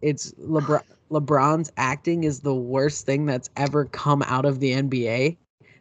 It's 0.02 0.32
LeBron 0.32 0.82
LeBron's 1.10 1.70
acting 1.76 2.24
is 2.24 2.40
the 2.40 2.54
worst 2.54 3.06
thing 3.06 3.26
that's 3.26 3.48
ever 3.56 3.84
come 3.84 4.22
out 4.22 4.44
of 4.44 4.58
the 4.58 4.72
NBA. 4.72 5.36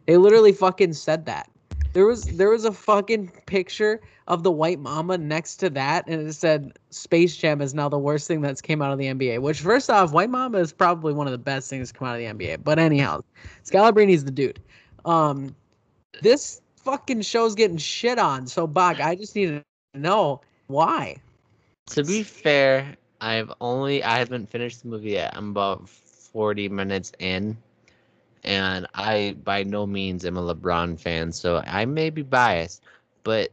They 0.06 0.16
literally 0.16 0.52
fucking 0.52 0.92
said 0.92 1.26
that. 1.26 1.50
There 1.96 2.04
was 2.04 2.24
there 2.24 2.50
was 2.50 2.66
a 2.66 2.72
fucking 2.72 3.32
picture 3.46 4.02
of 4.28 4.42
the 4.42 4.50
White 4.50 4.78
Mamba 4.80 5.16
next 5.16 5.56
to 5.56 5.70
that, 5.70 6.06
and 6.06 6.28
it 6.28 6.34
said 6.34 6.78
Space 6.90 7.34
Jam 7.38 7.62
is 7.62 7.72
now 7.72 7.88
the 7.88 7.98
worst 7.98 8.28
thing 8.28 8.42
that's 8.42 8.60
came 8.60 8.82
out 8.82 8.92
of 8.92 8.98
the 8.98 9.06
NBA. 9.06 9.40
Which 9.40 9.62
first 9.62 9.88
off, 9.88 10.12
White 10.12 10.28
Mamba 10.28 10.58
is 10.58 10.74
probably 10.74 11.14
one 11.14 11.26
of 11.26 11.30
the 11.30 11.38
best 11.38 11.70
things 11.70 11.90
come 11.90 12.06
out 12.06 12.16
of 12.16 12.18
the 12.20 12.26
NBA. 12.26 12.62
But 12.62 12.78
anyhow, 12.78 13.22
Scalabrine's 13.64 14.26
the 14.26 14.30
dude. 14.30 14.60
Um, 15.06 15.56
this 16.20 16.60
fucking 16.76 17.22
show's 17.22 17.54
getting 17.54 17.78
shit 17.78 18.18
on. 18.18 18.46
So 18.46 18.66
Bach, 18.66 19.00
I 19.00 19.14
just 19.14 19.34
need 19.34 19.46
to 19.46 19.98
know 19.98 20.42
why. 20.66 21.16
To 21.92 22.04
be 22.04 22.22
fair, 22.22 22.94
I've 23.22 23.50
only 23.62 24.04
I 24.04 24.18
haven't 24.18 24.50
finished 24.50 24.82
the 24.82 24.88
movie 24.90 25.12
yet. 25.12 25.34
I'm 25.34 25.48
about 25.48 25.88
40 25.88 26.68
minutes 26.68 27.12
in, 27.20 27.56
and 28.44 28.86
I 28.94 29.36
by 29.44 29.62
no 29.64 29.86
means 29.86 30.24
am 30.24 30.36
a 30.36 30.54
LeBron 30.54 30.98
fan, 31.00 31.32
so 31.32 31.62
I 31.66 31.84
may 31.86 32.10
be 32.10 32.22
biased, 32.22 32.82
but 33.24 33.50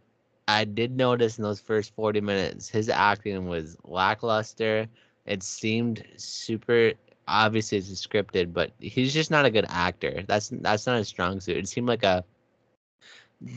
I 0.47 0.65
did 0.65 0.95
notice 0.95 1.37
in 1.37 1.43
those 1.43 1.59
first 1.59 1.93
40 1.95 2.21
minutes 2.21 2.69
his 2.69 2.89
acting 2.89 3.47
was 3.47 3.77
lackluster. 3.83 4.87
It 5.25 5.43
seemed 5.43 6.03
super 6.17 6.93
obviously 7.27 7.77
it's 7.77 7.89
scripted, 8.05 8.53
but 8.53 8.71
he's 8.79 9.13
just 9.13 9.31
not 9.31 9.45
a 9.45 9.51
good 9.51 9.65
actor. 9.69 10.23
That's 10.27 10.49
that's 10.49 10.85
not 10.87 10.99
a 10.99 11.05
strong 11.05 11.39
suit. 11.39 11.57
It 11.57 11.67
seemed 11.67 11.87
like 11.87 12.03
a 12.03 12.23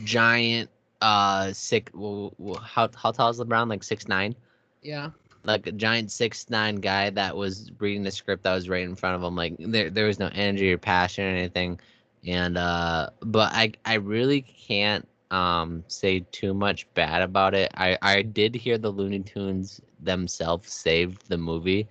giant 0.03 0.69
uh 1.01 1.51
sick 1.53 1.91
w- 1.91 2.31
w- 2.37 2.59
how 2.59 2.89
how 2.95 3.11
tall 3.11 3.29
is 3.29 3.39
LeBron? 3.39 3.69
Like 3.69 3.83
six 3.83 4.07
nine? 4.07 4.35
Yeah. 4.81 5.11
Like 5.43 5.67
a 5.67 5.71
giant 5.71 6.11
six 6.11 6.49
nine 6.49 6.75
guy 6.75 7.09
that 7.11 7.35
was 7.35 7.71
reading 7.79 8.03
the 8.03 8.11
script 8.11 8.43
that 8.43 8.53
was 8.53 8.69
right 8.69 8.83
in 8.83 8.95
front 8.95 9.15
of 9.15 9.23
him. 9.23 9.35
Like 9.35 9.55
there 9.59 9.89
there 9.89 10.07
was 10.07 10.19
no 10.19 10.29
energy 10.33 10.71
or 10.71 10.77
passion 10.77 11.25
or 11.25 11.29
anything. 11.29 11.79
and 12.25 12.57
uh, 12.57 13.09
but 13.21 13.51
I 13.53 13.73
I 13.85 13.95
really 13.95 14.41
can't 14.41 15.07
um 15.31 15.83
say 15.87 16.21
too 16.31 16.53
much 16.53 16.91
bad 16.93 17.21
about 17.21 17.53
it. 17.53 17.71
I 17.75 17.97
I 18.01 18.21
did 18.23 18.55
hear 18.55 18.77
the 18.77 18.91
Looney 18.91 19.19
Tunes 19.21 19.81
themselves 19.99 20.71
saved 20.73 21.27
the 21.29 21.37
movie. 21.37 21.87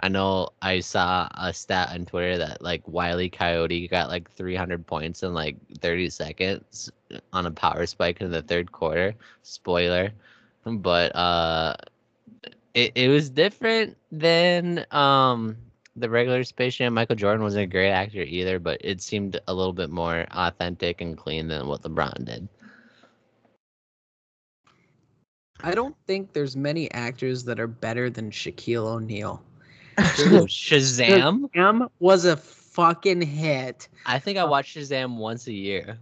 I 0.00 0.08
know 0.08 0.50
I 0.60 0.80
saw 0.80 1.28
a 1.36 1.52
stat 1.52 1.90
on 1.92 2.04
Twitter 2.06 2.38
that 2.38 2.60
like 2.62 2.82
Wiley 2.86 3.28
Coyote 3.30 3.88
got 3.88 4.08
like 4.08 4.30
300 4.30 4.86
points 4.86 5.22
in 5.22 5.34
like 5.34 5.56
30 5.80 6.10
seconds 6.10 6.90
on 7.32 7.46
a 7.46 7.50
power 7.50 7.86
spike 7.86 8.20
in 8.20 8.30
the 8.30 8.42
third 8.42 8.72
quarter. 8.72 9.14
Spoiler, 9.42 10.10
but 10.64 11.14
uh, 11.14 11.74
it 12.74 12.92
it 12.94 13.08
was 13.08 13.30
different 13.30 13.96
than 14.12 14.84
um 14.90 15.56
the 15.96 16.10
regular 16.10 16.42
Space 16.42 16.76
Jam. 16.76 16.94
Michael 16.94 17.16
Jordan 17.16 17.42
wasn't 17.42 17.64
a 17.64 17.66
great 17.66 17.90
actor 17.90 18.22
either, 18.22 18.58
but 18.58 18.78
it 18.82 19.00
seemed 19.00 19.40
a 19.46 19.54
little 19.54 19.72
bit 19.72 19.90
more 19.90 20.26
authentic 20.32 21.00
and 21.00 21.16
clean 21.16 21.48
than 21.48 21.68
what 21.68 21.82
LeBron 21.82 22.24
did. 22.24 22.48
I 25.62 25.72
don't 25.72 25.96
think 26.06 26.32
there's 26.32 26.56
many 26.56 26.90
actors 26.92 27.44
that 27.44 27.60
are 27.60 27.68
better 27.68 28.10
than 28.10 28.30
Shaquille 28.30 28.86
O'Neal. 28.86 29.42
Shazam! 29.96 31.48
Shazam 31.54 31.88
was 32.00 32.24
a 32.24 32.36
fucking 32.36 33.22
hit. 33.22 33.88
I 34.04 34.18
think 34.18 34.36
I 34.36 34.44
watch 34.44 34.74
Shazam 34.74 35.16
once 35.16 35.46
a 35.46 35.52
year. 35.52 35.96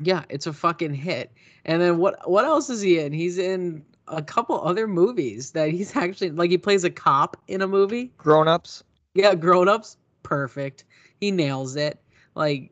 Yeah, 0.00 0.24
it's 0.30 0.46
a 0.46 0.52
fucking 0.52 0.94
hit. 0.94 1.30
And 1.66 1.80
then 1.80 1.98
what 1.98 2.28
what 2.28 2.46
else 2.46 2.70
is 2.70 2.80
he 2.80 2.98
in? 2.98 3.12
He's 3.12 3.38
in 3.38 3.84
a 4.08 4.22
couple 4.22 4.60
other 4.60 4.86
movies 4.86 5.52
that 5.52 5.70
he's 5.70 5.96
actually 5.96 6.30
like 6.30 6.50
he 6.50 6.58
plays 6.58 6.84
a 6.84 6.90
cop 6.90 7.36
in 7.48 7.62
a 7.62 7.66
movie. 7.66 8.12
Grown 8.18 8.48
ups. 8.48 8.84
Yeah, 9.14 9.34
grown 9.34 9.68
ups, 9.68 9.96
perfect. 10.22 10.84
He 11.20 11.30
nails 11.30 11.76
it. 11.76 11.98
Like 12.34 12.70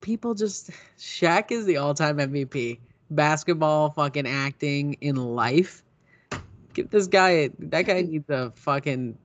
people 0.00 0.34
just 0.34 0.70
Shaq 0.98 1.50
is 1.50 1.64
the 1.64 1.78
all-time 1.78 2.18
MVP. 2.18 2.78
Basketball, 3.10 3.90
fucking 3.90 4.26
acting 4.26 4.94
in 5.00 5.16
life. 5.16 5.82
Give 6.72 6.88
this 6.88 7.06
guy 7.06 7.50
that 7.58 7.82
guy 7.82 8.02
needs 8.02 8.30
a 8.30 8.50
fucking 8.54 9.18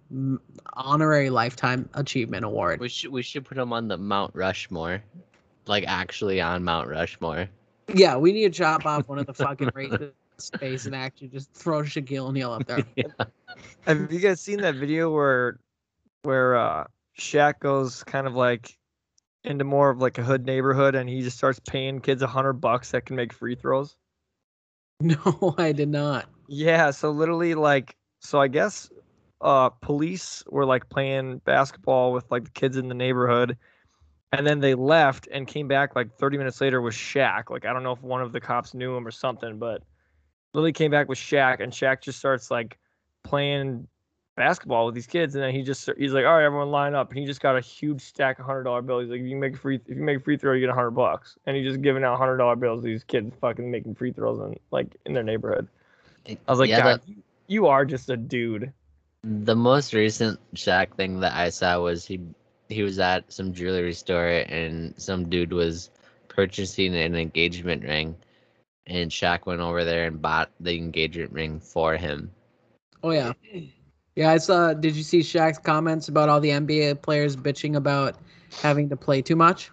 honorary 0.73 1.29
lifetime 1.29 1.89
achievement 1.93 2.43
award. 2.43 2.81
We 2.81 2.89
should 2.89 3.11
we 3.11 3.21
should 3.21 3.45
put 3.45 3.57
him 3.57 3.71
on 3.71 3.87
the 3.87 3.97
Mount 3.97 4.35
Rushmore, 4.35 5.01
like 5.65 5.85
actually 5.87 6.41
on 6.41 6.65
Mount 6.65 6.89
Rushmore. 6.89 7.47
Yeah, 7.93 8.17
we 8.17 8.33
need 8.33 8.53
to 8.53 8.57
chop 8.57 8.85
off 8.85 9.07
one 9.07 9.19
of 9.19 9.27
the 9.27 9.33
fucking 9.33 9.69
racist 9.75 10.11
space 10.39 10.85
and 10.85 10.95
actually 10.95 11.27
just 11.27 11.51
throw 11.53 11.81
Shaquille 11.81 12.27
O'Neal 12.27 12.51
up 12.53 12.65
there. 12.65 12.85
Yeah. 12.95 13.25
Have 13.87 14.11
you 14.11 14.19
guys 14.19 14.41
seen 14.41 14.61
that 14.61 14.75
video 14.75 15.11
where 15.11 15.59
where 16.23 16.55
uh 16.55 16.85
Shaq 17.17 17.59
goes 17.59 18.03
kind 18.03 18.27
of 18.27 18.35
like 18.35 18.77
into 19.43 19.63
more 19.63 19.89
of 19.89 19.99
like 19.99 20.17
a 20.17 20.23
hood 20.23 20.45
neighborhood 20.45 20.93
and 20.93 21.09
he 21.09 21.21
just 21.21 21.37
starts 21.37 21.59
paying 21.59 22.01
kids 22.01 22.21
a 22.21 22.27
hundred 22.27 22.53
bucks 22.53 22.91
that 22.91 23.05
can 23.05 23.15
make 23.15 23.33
free 23.33 23.55
throws? 23.55 23.97
No, 24.99 25.53
I 25.59 25.73
did 25.73 25.89
not. 25.89 26.27
Yeah, 26.47 26.89
so 26.91 27.11
literally 27.11 27.53
like 27.55 27.95
so 28.19 28.41
I 28.41 28.47
guess 28.47 28.89
uh 29.41 29.69
police 29.69 30.43
were 30.49 30.65
like 30.65 30.89
playing 30.89 31.37
basketball 31.45 32.11
with 32.13 32.29
like 32.31 32.45
the 32.45 32.51
kids 32.51 32.77
in 32.77 32.87
the 32.89 32.95
neighborhood 32.95 33.57
and 34.31 34.45
then 34.45 34.59
they 34.59 34.73
left 34.75 35.27
and 35.31 35.47
came 35.47 35.67
back 35.67 35.95
like 35.95 36.13
30 36.17 36.37
minutes 36.37 36.59
later 36.59 36.81
with 36.81 36.93
Shaq. 36.95 37.49
Like 37.49 37.65
I 37.65 37.73
don't 37.73 37.83
know 37.83 37.91
if 37.93 38.01
one 38.01 38.21
of 38.21 38.31
the 38.31 38.41
cops 38.41 38.73
knew 38.73 38.95
him 38.95 39.07
or 39.07 39.11
something, 39.11 39.57
but 39.57 39.83
Lily 40.53 40.73
came 40.73 40.91
back 40.91 41.07
with 41.07 41.17
Shaq 41.17 41.59
and 41.59 41.71
Shaq 41.71 42.01
just 42.01 42.19
starts 42.19 42.49
like 42.49 42.77
playing 43.23 43.87
basketball 44.35 44.85
with 44.85 44.93
these 44.95 45.07
kids 45.07 45.33
and 45.35 45.43
then 45.43 45.53
he 45.53 45.63
just 45.63 45.89
he's 45.97 46.13
like, 46.13 46.25
All 46.25 46.35
right, 46.35 46.45
everyone 46.45 46.71
line 46.71 46.95
up 46.95 47.09
and 47.09 47.19
he 47.19 47.25
just 47.25 47.41
got 47.41 47.57
a 47.57 47.61
huge 47.61 48.01
stack 48.01 48.39
of 48.39 48.45
hundred 48.45 48.63
dollar 48.63 48.81
bills. 48.81 49.03
He's 49.03 49.11
like, 49.11 49.21
if 49.21 49.27
you 49.27 49.35
make 49.35 49.55
a 49.55 49.57
free 49.57 49.79
if 49.87 49.97
you 49.97 50.03
make 50.03 50.17
a 50.17 50.21
free 50.21 50.37
throw, 50.37 50.53
you 50.53 50.61
get 50.61 50.69
a 50.69 50.73
hundred 50.73 50.91
bucks. 50.91 51.37
And 51.45 51.57
he's 51.57 51.65
just 51.65 51.81
giving 51.81 52.03
out 52.03 52.17
hundred 52.17 52.37
dollar 52.37 52.55
bills 52.55 52.81
to 52.81 52.87
these 52.87 53.03
kids 53.03 53.35
fucking 53.41 53.69
making 53.69 53.95
free 53.95 54.11
throws 54.11 54.39
in 54.39 54.57
like 54.71 54.95
in 55.05 55.13
their 55.13 55.23
neighborhood. 55.23 55.67
I 56.27 56.37
was 56.47 56.59
like, 56.59 56.69
Yeah, 56.69 56.81
God, 56.81 57.01
you, 57.05 57.15
you 57.47 57.67
are 57.67 57.85
just 57.85 58.09
a 58.09 58.17
dude. 58.17 58.71
The 59.23 59.55
most 59.55 59.93
recent 59.93 60.39
Shaq 60.55 60.95
thing 60.95 61.19
that 61.19 61.33
I 61.33 61.49
saw 61.49 61.81
was 61.81 62.05
he 62.05 62.21
he 62.69 62.83
was 62.83 62.99
at 62.99 63.31
some 63.31 63.53
jewelry 63.53 63.93
store 63.93 64.27
and 64.27 64.93
some 64.97 65.29
dude 65.29 65.53
was 65.53 65.89
purchasing 66.27 66.95
an 66.95 67.15
engagement 67.15 67.83
ring, 67.83 68.15
and 68.87 69.11
Shaq 69.11 69.45
went 69.45 69.61
over 69.61 69.83
there 69.83 70.07
and 70.07 70.21
bought 70.21 70.49
the 70.59 70.75
engagement 70.75 71.31
ring 71.31 71.59
for 71.59 71.95
him. 71.95 72.31
Oh 73.03 73.11
yeah. 73.11 73.33
Yeah, 74.15 74.31
I 74.31 74.37
saw 74.37 74.73
did 74.73 74.95
you 74.95 75.03
see 75.03 75.19
Shaq's 75.19 75.59
comments 75.59 76.07
about 76.07 76.29
all 76.29 76.39
the 76.39 76.49
NBA 76.49 77.01
players 77.01 77.35
bitching 77.35 77.75
about 77.75 78.15
having 78.61 78.89
to 78.89 78.97
play 78.97 79.21
too 79.21 79.35
much? 79.35 79.69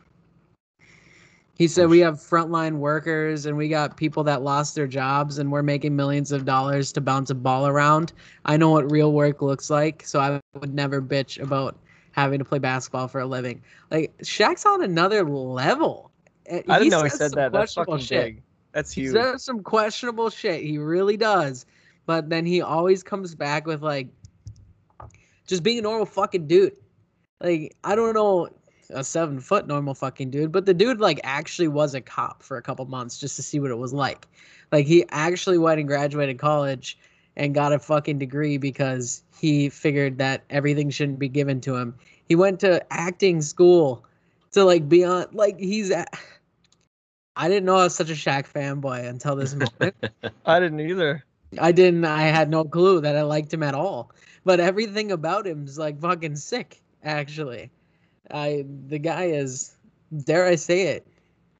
He 1.56 1.68
said 1.68 1.88
we 1.88 2.00
have 2.00 2.14
frontline 2.14 2.78
workers 2.78 3.46
and 3.46 3.56
we 3.56 3.68
got 3.68 3.96
people 3.96 4.24
that 4.24 4.42
lost 4.42 4.74
their 4.74 4.88
jobs 4.88 5.38
and 5.38 5.52
we're 5.52 5.62
making 5.62 5.94
millions 5.94 6.32
of 6.32 6.44
dollars 6.44 6.92
to 6.92 7.00
bounce 7.00 7.30
a 7.30 7.34
ball 7.34 7.68
around. 7.68 8.12
I 8.44 8.56
know 8.56 8.70
what 8.70 8.90
real 8.90 9.12
work 9.12 9.40
looks 9.40 9.70
like, 9.70 10.04
so 10.04 10.18
I 10.18 10.40
would 10.58 10.74
never 10.74 11.00
bitch 11.00 11.40
about 11.40 11.78
having 12.10 12.40
to 12.40 12.44
play 12.44 12.58
basketball 12.58 13.06
for 13.06 13.20
a 13.20 13.26
living. 13.26 13.62
Like 13.92 14.16
Shaq's 14.18 14.66
on 14.66 14.82
another 14.82 15.24
level. 15.24 16.10
Uh, 16.50 16.56
I 16.68 16.80
didn't 16.80 16.90
know 16.90 17.04
he 17.04 17.10
said 17.10 17.32
that. 17.32 17.52
That's 17.52 17.74
fucking 17.74 17.98
shit. 17.98 18.24
big. 18.24 18.42
That's 18.74 18.92
He 18.92 19.02
huge. 19.02 19.12
says 19.12 19.44
some 19.44 19.62
questionable 19.62 20.28
shit. 20.28 20.62
He 20.62 20.76
really 20.78 21.16
does. 21.16 21.64
But 22.06 22.28
then 22.28 22.44
he 22.44 22.60
always 22.60 23.02
comes 23.02 23.34
back 23.34 23.66
with 23.66 23.82
like 23.82 24.08
just 25.46 25.62
being 25.62 25.78
a 25.78 25.82
normal 25.82 26.06
fucking 26.06 26.46
dude. 26.48 26.76
Like, 27.40 27.74
I 27.84 27.94
don't 27.94 28.14
know 28.14 28.48
a 28.90 29.02
seven 29.02 29.40
foot 29.40 29.66
normal 29.66 29.94
fucking 29.94 30.30
dude, 30.30 30.52
but 30.52 30.66
the 30.66 30.74
dude 30.74 31.00
like 31.00 31.20
actually 31.24 31.68
was 31.68 31.94
a 31.94 32.00
cop 32.00 32.42
for 32.42 32.56
a 32.58 32.62
couple 32.62 32.84
months 32.84 33.18
just 33.18 33.36
to 33.36 33.42
see 33.42 33.58
what 33.60 33.70
it 33.70 33.78
was 33.78 33.94
like. 33.94 34.26
Like 34.72 34.86
he 34.86 35.06
actually 35.10 35.56
went 35.56 35.78
and 35.78 35.88
graduated 35.88 36.38
college 36.38 36.98
and 37.36 37.54
got 37.54 37.72
a 37.72 37.78
fucking 37.78 38.18
degree 38.18 38.58
because 38.58 39.22
he 39.38 39.68
figured 39.68 40.18
that 40.18 40.42
everything 40.50 40.90
shouldn't 40.90 41.18
be 41.18 41.28
given 41.28 41.60
to 41.62 41.76
him. 41.76 41.94
He 42.28 42.34
went 42.34 42.60
to 42.60 42.84
acting 42.92 43.40
school 43.40 44.04
to 44.52 44.64
like 44.64 44.88
be 44.88 45.04
on 45.04 45.26
like 45.32 45.58
he's 45.58 45.90
at 45.90 46.12
I 47.36 47.48
didn't 47.48 47.64
know 47.64 47.76
I 47.76 47.84
was 47.84 47.94
such 47.94 48.10
a 48.10 48.14
Shaq 48.14 48.46
fanboy 48.46 49.06
until 49.06 49.36
this 49.36 49.54
moment. 49.54 49.94
I 50.46 50.60
didn't 50.60 50.80
either. 50.80 51.24
I 51.58 51.72
didn't. 51.72 52.04
I 52.04 52.22
had 52.22 52.50
no 52.50 52.64
clue 52.64 53.00
that 53.00 53.16
I 53.16 53.22
liked 53.22 53.52
him 53.52 53.62
at 53.62 53.74
all. 53.74 54.10
But 54.44 54.60
everything 54.60 55.10
about 55.10 55.46
him 55.46 55.64
is 55.64 55.78
like 55.78 56.00
fucking 56.00 56.36
sick. 56.36 56.80
Actually, 57.02 57.70
I 58.30 58.64
the 58.86 58.98
guy 58.98 59.24
is. 59.24 59.74
Dare 60.24 60.46
I 60.46 60.54
say 60.54 60.88
it? 60.88 61.06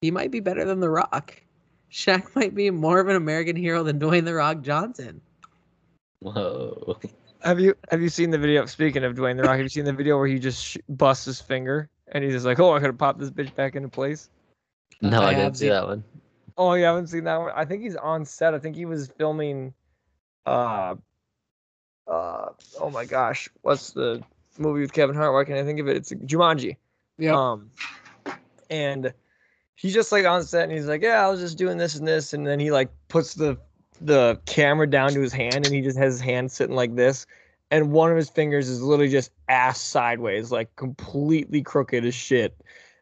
He 0.01 0.11
might 0.11 0.31
be 0.31 0.41
better 0.41 0.65
than 0.65 0.81
The 0.81 0.91
Rock. 0.91 1.43
Shaq 1.91 2.35
might 2.37 2.55
be 2.55 2.71
more 2.71 3.01
of 3.01 3.09
an 3.09 3.17
American 3.17 3.57
hero 3.57 3.83
than 3.83 3.99
Dwayne 3.99 4.25
The 4.25 4.35
Rock 4.35 4.63
Johnson. 4.63 5.21
Whoa. 6.21 6.99
Have 7.43 7.61
you 7.61 7.75
have 7.91 8.01
you 8.01 8.09
seen 8.09 8.31
the 8.31 8.39
video? 8.39 8.65
Speaking 8.67 9.05
of 9.05 9.15
Dwayne 9.15 9.37
the 9.37 9.43
Rock, 9.43 9.57
have 9.57 9.63
you 9.63 9.69
seen 9.69 9.85
the 9.85 9.93
video 9.93 10.17
where 10.17 10.27
he 10.27 10.39
just 10.39 10.65
sh- 10.65 10.77
busts 10.89 11.25
his 11.25 11.41
finger 11.41 11.89
and 12.09 12.25
he's 12.25 12.33
just 12.33 12.47
like, 12.47 12.59
"Oh, 12.59 12.73
I 12.73 12.81
gotta 12.81 12.93
pop 12.93 13.19
this 13.19 13.31
bitch 13.31 13.55
back 13.55 13.77
into 13.77 13.89
place." 13.89 14.31
No, 15.11 15.21
I 15.23 15.31
I, 15.31 15.35
didn't 15.35 15.57
see 15.57 15.64
seen- 15.64 15.71
that 15.71 15.87
one. 15.87 16.05
Oh, 16.57 16.75
you 16.75 16.85
haven't 16.85 17.09
seen 17.09 17.25
that 17.25 17.37
one? 17.38 17.53
I 17.55 17.64
think 17.64 17.83
he's 17.83 17.97
on 17.97 18.25
set. 18.25 18.55
I 18.55 18.59
think 18.59 18.77
he 18.77 18.85
was 18.85 19.09
filming. 19.19 19.75
Uh, 20.47 20.95
uh, 22.07 22.47
oh 22.81 22.90
my 22.90 23.05
gosh, 23.05 23.49
what's 23.62 23.90
the 23.90 24.23
movie 24.59 24.81
with 24.81 24.93
Kevin 24.93 25.17
Hart? 25.17 25.33
Why 25.33 25.45
can't 25.45 25.59
I 25.59 25.64
think 25.64 25.81
of 25.81 25.88
it? 25.88 25.97
It's 25.97 26.12
Jumanji. 26.12 26.77
Yeah. 27.19 27.35
Um, 27.35 27.71
and 28.71 29.12
he's 29.75 29.95
just 29.95 30.12
like 30.12 30.25
on 30.27 30.45
set, 30.45 30.64
and 30.64 30.73
he's 30.73 30.87
like, 30.87 31.03
"Yeah, 31.03 31.27
I 31.27 31.31
was 31.31 31.40
just 31.40 31.59
doing 31.59 31.77
this 31.77 31.97
and 31.97 32.07
this," 32.07 32.33
and 32.33 32.47
then 32.47 32.61
he 32.61 32.71
like 32.71 32.90
puts 33.09 33.35
the 33.35 33.59
the 34.01 34.38
camera 34.47 34.88
down 34.88 35.11
to 35.11 35.21
his 35.21 35.33
hand, 35.33 35.57
and 35.57 35.75
he 35.75 35.81
just 35.81 35.99
has 35.99 36.14
his 36.14 36.21
hand 36.21 36.53
sitting 36.53 36.77
like 36.77 36.95
this, 36.95 37.27
and 37.71 37.90
one 37.93 38.11
of 38.11 38.17
his 38.17 38.29
fingers 38.31 38.69
is 38.69 38.83
literally 38.83 39.11
just 39.11 39.31
ass 39.49 39.81
sideways, 39.81 40.53
like 40.53 40.75
completely 40.77 41.62
crooked 41.62 42.05
as 42.05 42.14
shit. 42.14 42.57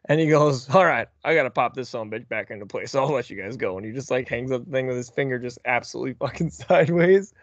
And 0.05 0.19
he 0.19 0.27
goes, 0.27 0.69
"All 0.69 0.85
right, 0.85 1.07
I 1.23 1.33
gotta 1.33 1.49
pop 1.49 1.75
this 1.75 1.89
son 1.89 2.09
bitch 2.09 2.27
back 2.27 2.51
into 2.51 2.65
place. 2.65 2.93
I'll 2.93 3.11
let 3.11 3.29
you 3.29 3.41
guys 3.41 3.55
go." 3.55 3.77
And 3.77 3.85
he 3.85 3.91
just 3.91 4.11
like 4.11 4.27
hangs 4.27 4.51
up 4.51 4.65
the 4.65 4.71
thing 4.71 4.87
with 4.87 4.97
his 4.97 5.09
finger 5.09 5.39
just 5.39 5.59
absolutely 5.65 6.13
fucking 6.19 6.49
sideways. 6.49 7.33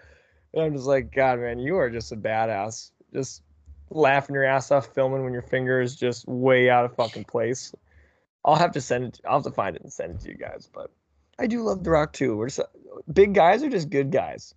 And 0.53 0.63
I'm 0.63 0.75
just 0.75 0.87
like, 0.87 1.15
God, 1.15 1.41
man, 1.41 1.59
you 1.59 1.77
are 1.77 1.91
just 1.91 2.13
a 2.13 2.17
badass. 2.17 2.91
Just 3.13 3.43
laughing 3.91 4.35
your 4.35 4.45
ass 4.45 4.71
off 4.71 4.93
filming 4.95 5.25
when 5.25 5.33
your 5.33 5.43
finger 5.43 5.81
is 5.81 5.97
just 5.97 6.27
way 6.29 6.71
out 6.71 6.85
of 6.85 6.95
fucking 6.95 7.25
place. 7.25 7.75
I'll 8.45 8.57
have 8.57 8.73
to 8.73 8.81
send 8.81 9.05
it. 9.05 9.21
I'll 9.27 9.39
have 9.39 9.45
to 9.45 9.51
find 9.51 9.77
it 9.77 9.83
and 9.83 9.93
send 9.93 10.15
it 10.15 10.21
to 10.21 10.29
you 10.29 10.37
guys. 10.37 10.69
But 10.73 10.91
I 11.39 11.47
do 11.47 11.63
love 11.63 11.85
The 11.85 11.91
Rock 11.91 12.13
too. 12.13 12.37
We're 12.37 12.49
just 12.49 12.61
big 13.13 13.35
guys 13.35 13.63
are 13.63 13.69
just 13.69 13.91
good 13.91 14.11
guys. 14.11 14.55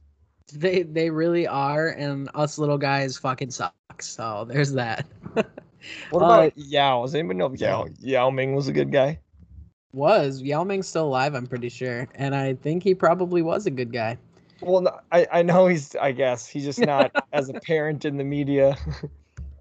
They 0.54 0.84
they 0.84 1.10
really 1.10 1.48
are, 1.48 1.90
and 1.90 2.30
us 2.34 2.58
little 2.58 2.78
guys 2.78 3.18
fucking 3.18 3.52
suck. 3.52 3.74
So 4.02 4.46
there's 4.48 4.74
that. 4.74 5.06
What 6.12 6.22
Uh, 6.22 6.26
about 6.26 6.58
Yao? 6.58 7.02
Does 7.04 7.16
anybody 7.16 7.40
know 7.40 7.48
if 7.54 7.60
Yao 7.60 7.88
Yao 8.00 8.30
Ming 8.30 8.56
was 8.56 8.68
a 8.68 8.74
good 8.74 8.92
guy? 8.92 9.20
was 9.94 10.42
Yao 10.42 10.64
Ming 10.64 10.82
still 10.84 11.06
alive? 11.06 11.36
I'm 11.36 11.46
pretty 11.48 11.70
sure, 11.70 12.08
and 12.16 12.34
I 12.36 12.56
think 12.56 12.84
he 12.84 12.96
probably 12.96 13.42
was 13.42 13.66
a 13.68 13.72
good 13.72 13.92
guy. 13.94 14.18
Well, 14.62 15.02
I 15.12 15.28
I 15.32 15.42
know 15.44 15.68
he's. 15.68 15.96
I 15.96 16.12
guess 16.14 16.48
he's 16.48 16.64
just 16.64 16.80
not 16.80 17.12
as 17.34 17.50
apparent 17.50 18.06
in 18.06 18.18
the 18.18 18.24
media. 18.24 18.78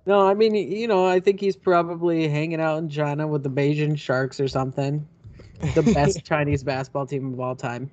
No, 0.04 0.26
I 0.26 0.34
mean, 0.34 0.56
you 0.56 0.88
know, 0.88 1.06
I 1.06 1.20
think 1.20 1.38
he's 1.38 1.54
probably 1.54 2.26
hanging 2.26 2.60
out 2.60 2.78
in 2.78 2.88
China 2.88 3.28
with 3.28 3.44
the 3.44 3.48
Beijing 3.48 3.96
Sharks 3.96 4.40
or 4.40 4.48
something. 4.48 5.06
The 5.76 5.82
best 5.94 6.24
Chinese 6.24 6.64
basketball 6.64 7.06
team 7.06 7.32
of 7.32 7.38
all 7.38 7.54
time. 7.54 7.88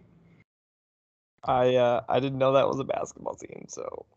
I 1.43 1.75
uh, 1.75 2.01
I 2.09 2.19
didn't 2.19 2.39
know 2.39 2.53
that 2.53 2.67
was 2.67 2.79
a 2.79 2.83
basketball 2.83 3.35
team, 3.35 3.65
so 3.67 4.07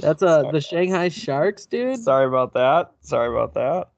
That's 0.00 0.22
uh 0.22 0.42
Sorry. 0.42 0.52
the 0.52 0.60
Shanghai 0.60 1.08
Sharks, 1.08 1.66
dude. 1.66 1.98
sorry 1.98 2.26
about 2.26 2.54
that. 2.54 2.92
Sorry 3.00 3.28
about 3.28 3.54
that. 3.54 3.88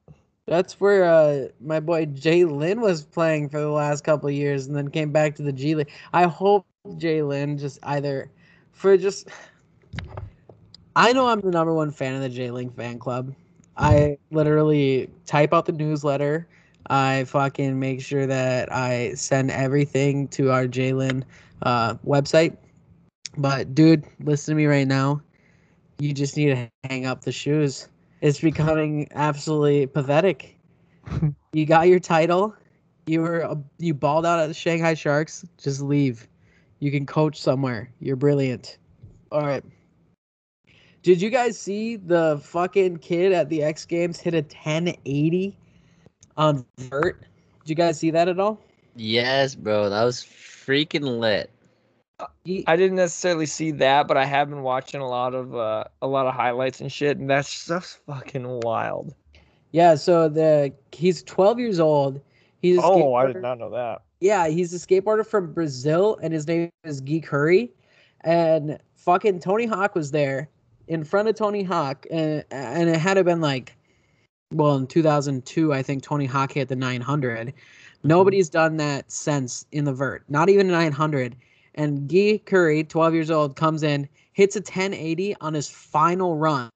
That's 0.45 0.79
where 0.79 1.05
uh 1.05 1.47
my 1.59 1.79
boy 1.79 2.05
Jay 2.05 2.45
Lin 2.45 2.81
was 2.81 3.03
playing 3.03 3.49
for 3.49 3.59
the 3.59 3.69
last 3.69 4.03
couple 4.03 4.29
of 4.29 4.35
years 4.35 4.67
and 4.67 4.75
then 4.75 4.89
came 4.89 5.11
back 5.11 5.35
to 5.35 5.43
the 5.43 5.53
G 5.53 5.75
League. 5.75 5.91
I 6.13 6.23
hope 6.23 6.65
Jay 6.97 7.21
Lin 7.21 7.57
just 7.57 7.79
either 7.83 8.29
for 8.71 8.97
just 8.97 9.29
I 10.95 11.11
know 11.13 11.27
I'm 11.27 11.41
the 11.41 11.51
number 11.51 11.73
one 11.73 11.91
fan 11.91 12.15
of 12.15 12.21
the 12.21 12.29
Jay 12.29 12.51
Lin 12.51 12.69
fan 12.69 12.99
club. 12.99 13.33
I 13.77 14.17
literally 14.31 15.09
type 15.25 15.53
out 15.53 15.65
the 15.65 15.73
newsletter. 15.73 16.47
I 16.87 17.25
fucking 17.25 17.79
make 17.79 18.01
sure 18.01 18.27
that 18.27 18.71
I 18.71 19.13
send 19.15 19.51
everything 19.51 20.27
to 20.29 20.51
our 20.51 20.67
Jalen 20.67 21.23
uh, 21.63 21.95
website. 22.05 22.55
But 23.37 23.73
dude, 23.75 24.05
listen 24.21 24.53
to 24.53 24.57
me 24.57 24.67
right 24.67 24.87
now. 24.87 25.21
You 25.99 26.13
just 26.13 26.35
need 26.35 26.47
to 26.47 26.69
hang 26.89 27.05
up 27.05 27.21
the 27.21 27.31
shoes. 27.31 27.87
It's 28.21 28.39
becoming 28.39 29.07
absolutely 29.13 29.87
pathetic. 29.87 30.57
you 31.53 31.65
got 31.65 31.87
your 31.87 31.99
title. 31.99 32.55
You 33.05 33.21
were 33.21 33.45
uh, 33.45 33.55
you 33.77 33.93
balled 33.93 34.25
out 34.25 34.39
at 34.39 34.47
the 34.47 34.53
Shanghai 34.53 34.93
Sharks. 34.93 35.45
Just 35.57 35.81
leave. 35.81 36.27
You 36.79 36.91
can 36.91 37.05
coach 37.05 37.39
somewhere. 37.39 37.89
You're 37.99 38.15
brilliant. 38.15 38.77
All 39.31 39.41
right. 39.41 39.63
Did 41.03 41.21
you 41.21 41.29
guys 41.29 41.57
see 41.57 41.97
the 41.97 42.41
fucking 42.43 42.97
kid 42.97 43.31
at 43.31 43.47
the 43.49 43.61
X 43.61 43.85
Games 43.85 44.19
hit 44.19 44.33
a 44.33 44.37
1080 44.37 45.55
on 46.35 46.65
vert? 46.79 47.21
Did 47.61 47.69
you 47.69 47.75
guys 47.75 47.99
see 47.99 48.09
that 48.11 48.27
at 48.27 48.39
all? 48.39 48.59
Yes, 48.95 49.55
bro, 49.55 49.89
that 49.89 50.03
was 50.03 50.21
freaking 50.23 51.19
lit. 51.19 51.51
He- 52.43 52.63
I 52.67 52.75
didn't 52.75 52.97
necessarily 52.97 53.45
see 53.45 53.71
that, 53.71 54.07
but 54.07 54.17
I 54.17 54.25
have 54.25 54.49
been 54.49 54.61
watching 54.61 55.01
a 55.01 55.07
lot 55.07 55.33
of 55.33 55.55
uh, 55.55 55.85
a 56.01 56.07
lot 56.07 56.27
of 56.27 56.33
highlights 56.33 56.79
and 56.81 56.91
shit, 56.91 57.17
and 57.17 57.29
that 57.29 57.45
stuff's 57.45 57.99
fucking 58.05 58.61
wild. 58.63 59.13
yeah, 59.71 59.95
so 59.95 60.29
the 60.29 60.73
he's 60.91 61.23
12 61.23 61.59
years 61.59 61.79
old. 61.79 62.21
He's 62.61 62.77
a 62.77 62.81
Oh, 62.83 63.13
I 63.15 63.27
did 63.27 63.41
not 63.41 63.59
know 63.59 63.69
that. 63.71 64.01
Yeah, 64.21 64.47
he's 64.47 64.73
a 64.73 64.77
skateboarder 64.77 65.25
from 65.25 65.51
Brazil, 65.53 66.17
and 66.21 66.33
his 66.33 66.47
name 66.47 66.69
is 66.83 67.01
Gui 67.01 67.21
Khury. 67.21 67.69
And 68.21 68.79
fucking 68.95 69.39
Tony 69.39 69.65
Hawk 69.65 69.93
was 69.93 70.11
there 70.11 70.49
in 70.87 71.03
front 71.03 71.27
of 71.27 71.35
Tony 71.35 71.63
Hawk, 71.63 72.05
and 72.09 72.43
and 72.49 72.89
it 72.89 72.97
had 72.97 73.15
to 73.15 73.23
been 73.25 73.41
like, 73.41 73.75
well, 74.53 74.77
in 74.77 74.87
2002, 74.87 75.73
I 75.73 75.83
think 75.83 76.01
Tony 76.01 76.25
Hawk 76.25 76.53
hit 76.53 76.69
the 76.69 76.75
900. 76.77 77.53
Nobody's 78.03 78.49
done 78.49 78.77
that 78.77 79.11
since 79.11 79.65
in 79.73 79.83
the 79.83 79.93
vert, 79.93 80.23
not 80.29 80.47
even 80.47 80.67
900. 80.67 81.35
And 81.75 82.07
Gui 82.07 82.39
Khury, 82.45 82.87
12 82.87 83.13
years 83.13 83.31
old, 83.31 83.55
comes 83.55 83.83
in, 83.83 84.07
hits 84.33 84.55
a 84.55 84.59
1080 84.59 85.35
on 85.41 85.53
his 85.53 85.69
final 85.69 86.37
run, 86.37 86.69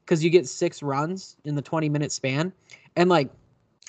because 0.00 0.24
you 0.24 0.30
get 0.30 0.48
six 0.48 0.82
runs 0.82 1.36
in 1.44 1.54
the 1.54 1.62
20 1.62 1.88
minute 1.88 2.12
span, 2.12 2.52
and 2.96 3.10
like 3.10 3.30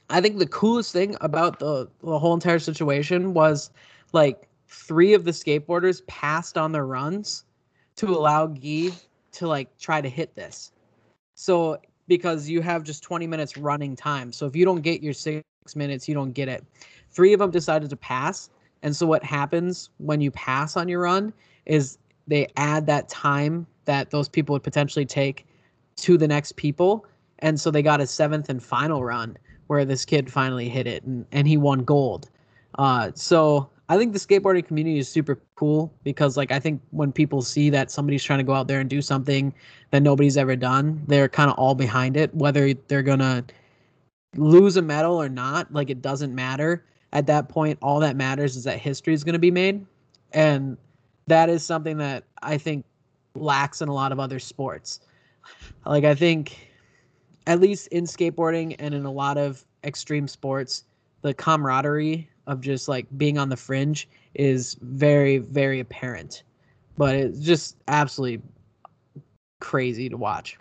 I 0.10 0.22
think 0.22 0.40
the 0.40 0.48
coolest 0.48 0.92
thing 0.92 1.16
about 1.22 1.60
the 1.60 1.88
the 2.02 2.18
whole 2.18 2.34
entire 2.34 2.60
situation 2.60 3.34
was 3.34 3.70
like 4.12 4.48
three 4.68 5.14
of 5.14 5.24
the 5.24 5.32
skateboarders 5.32 6.06
passed 6.08 6.58
on 6.58 6.72
their 6.72 6.86
runs 6.86 7.46
to 7.98 8.08
allow 8.08 8.48
Gui 8.48 8.92
to 9.34 9.48
like 9.48 9.78
try 9.78 10.02
to 10.02 10.10
hit 10.10 10.36
this. 10.36 10.72
So 11.36 11.80
because 12.08 12.50
you 12.50 12.62
have 12.62 12.84
just 12.84 13.04
20 13.04 13.28
minutes 13.28 13.56
running 13.56 13.96
time. 13.96 14.34
So 14.34 14.48
if 14.48 14.56
you 14.56 14.66
don't 14.66 14.82
get 14.82 15.02
your 15.02 15.14
6 15.14 15.44
minutes, 15.76 16.08
you 16.08 16.16
don't 16.16 16.32
get 16.32 16.50
it. 16.50 16.66
Three 17.12 17.34
of 17.34 17.40
them 17.40 17.52
decided 17.52 17.90
to 17.92 17.96
pass. 17.96 18.50
And 18.84 18.96
so 18.96 19.06
what 19.06 19.24
happens 19.24 19.90
when 19.98 20.22
you 20.22 20.32
pass 20.32 20.78
on 20.78 20.88
your 20.88 21.02
run 21.02 21.34
is 21.66 21.98
they 22.28 22.48
add 22.58 22.86
that 22.88 23.10
time 23.10 23.66
that 23.86 24.12
those 24.12 24.30
people 24.30 24.54
would 24.54 24.64
potentially 24.64 25.06
take 25.06 25.46
to 25.98 26.18
the 26.18 26.28
next 26.28 26.56
people. 26.56 27.06
And 27.40 27.60
so 27.60 27.72
they 27.72 27.82
got 27.82 28.02
a 28.02 28.08
seventh 28.08 28.50
and 28.50 28.62
final 28.62 29.04
run 29.04 29.38
where 29.68 29.86
this 29.86 30.06
kid 30.06 30.32
finally 30.32 30.70
hit 30.70 30.88
it 30.88 31.04
and, 31.04 31.26
and 31.32 31.48
he 31.48 31.58
won 31.58 31.84
gold. 31.84 32.30
Uh, 32.78 33.12
so 33.16 33.70
I 33.90 33.98
think 33.98 34.14
the 34.14 34.20
skateboarding 34.20 34.66
community 34.66 35.00
is 35.00 35.10
super 35.10 35.40
cool 35.56 35.92
because 36.04 36.38
like 36.38 36.52
I 36.52 36.60
think 36.60 36.82
when 36.92 37.12
people 37.12 37.42
see 37.42 37.70
that 37.72 37.90
somebody's 37.90 38.24
trying 38.24 38.40
to 38.40 38.44
go 38.44 38.54
out 38.54 38.68
there 38.68 38.80
and 38.80 38.90
do 38.90 39.02
something 39.02 39.54
that 39.92 40.02
nobody's 40.02 40.38
ever 40.38 40.56
done, 40.56 41.04
they're 41.08 41.28
kind 41.28 41.50
of 41.50 41.58
all 41.58 41.74
behind 41.76 42.16
it, 42.16 42.34
whether 42.36 42.74
they're 42.88 43.04
gonna 43.04 43.44
lose 44.36 44.78
a 44.78 44.82
medal 44.82 45.16
or 45.16 45.28
not, 45.28 45.74
like 45.74 45.90
it 45.90 46.02
doesn't 46.04 46.34
matter. 46.34 46.86
At 47.12 47.28
that 47.28 47.50
point, 47.50 47.80
all 47.82 48.00
that 48.02 48.16
matters 48.16 48.56
is 48.56 48.64
that 48.66 48.80
history 48.80 49.14
is 49.14 49.24
gonna 49.24 49.40
be 49.40 49.52
made. 49.52 49.86
And 50.32 50.78
that 51.28 51.50
is 51.50 51.64
something 51.64 51.98
that 51.98 52.24
I 52.42 52.58
think 52.58 52.86
lacks 53.36 53.82
in 53.82 53.90
a 53.90 53.94
lot 53.94 54.12
of 54.12 54.20
other 54.20 54.40
sports. 54.40 55.00
Like 55.86 56.04
I 56.04 56.14
think 56.16 56.70
at 57.48 57.60
least 57.60 57.88
in 57.88 58.04
skateboarding 58.04 58.76
and 58.80 58.94
in 58.94 59.06
a 59.06 59.12
lot 59.12 59.38
of 59.38 59.66
extreme 59.84 60.28
sports, 60.28 60.84
the 61.22 61.34
camaraderie 61.34 62.30
of 62.48 62.62
just 62.62 62.88
like 62.88 63.08
being 63.18 63.38
on 63.38 63.50
the 63.50 63.58
fringe 63.58 64.08
is 64.36 64.76
very, 64.82 65.38
very 65.40 65.80
apparent. 65.80 66.44
But 66.98 67.16
it's 67.16 67.40
just 67.40 67.78
absolutely 67.88 68.42
crazy 69.62 70.10
to 70.10 70.18
watch. 70.18 70.58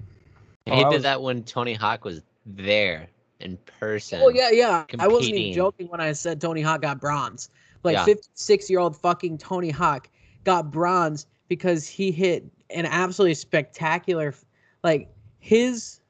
And 0.67 0.75
Oh, 0.75 0.79
he 0.79 0.85
I 0.85 0.89
did 0.89 0.95
was- 0.97 1.03
that 1.03 1.21
when 1.23 1.43
Tony 1.45 1.75
Hawk 1.75 2.05
was 2.05 2.23
there 2.47 3.09
in 3.41 3.59
person. 3.81 4.21
Oh 4.23 4.29
yeah, 4.29 4.51
yeah. 4.51 4.85
I 4.99 5.09
wasn't 5.09 5.37
even 5.37 5.53
joking 5.53 5.89
when 5.89 6.01
I 6.01 6.13
said 6.13 6.41
Tony 6.41 6.63
Hawk 6.63 6.83
got 6.83 7.01
bronze. 7.01 7.51
Like 7.85 7.95
Yeah. 7.95 8.05
56 8.05 8.71
year 8.71 8.81
old 8.81 8.97
fucking 8.97 9.39
Tony 9.39 9.71
Hawk 9.71 10.09
got 10.45 10.71
bronze 10.71 11.27
because 11.49 11.87
he 11.87 12.11
hit 12.11 12.45
an 12.71 12.87
absolutely 12.87 13.35
spectacular 13.35 14.35
like 14.83 15.09
his 15.39 16.01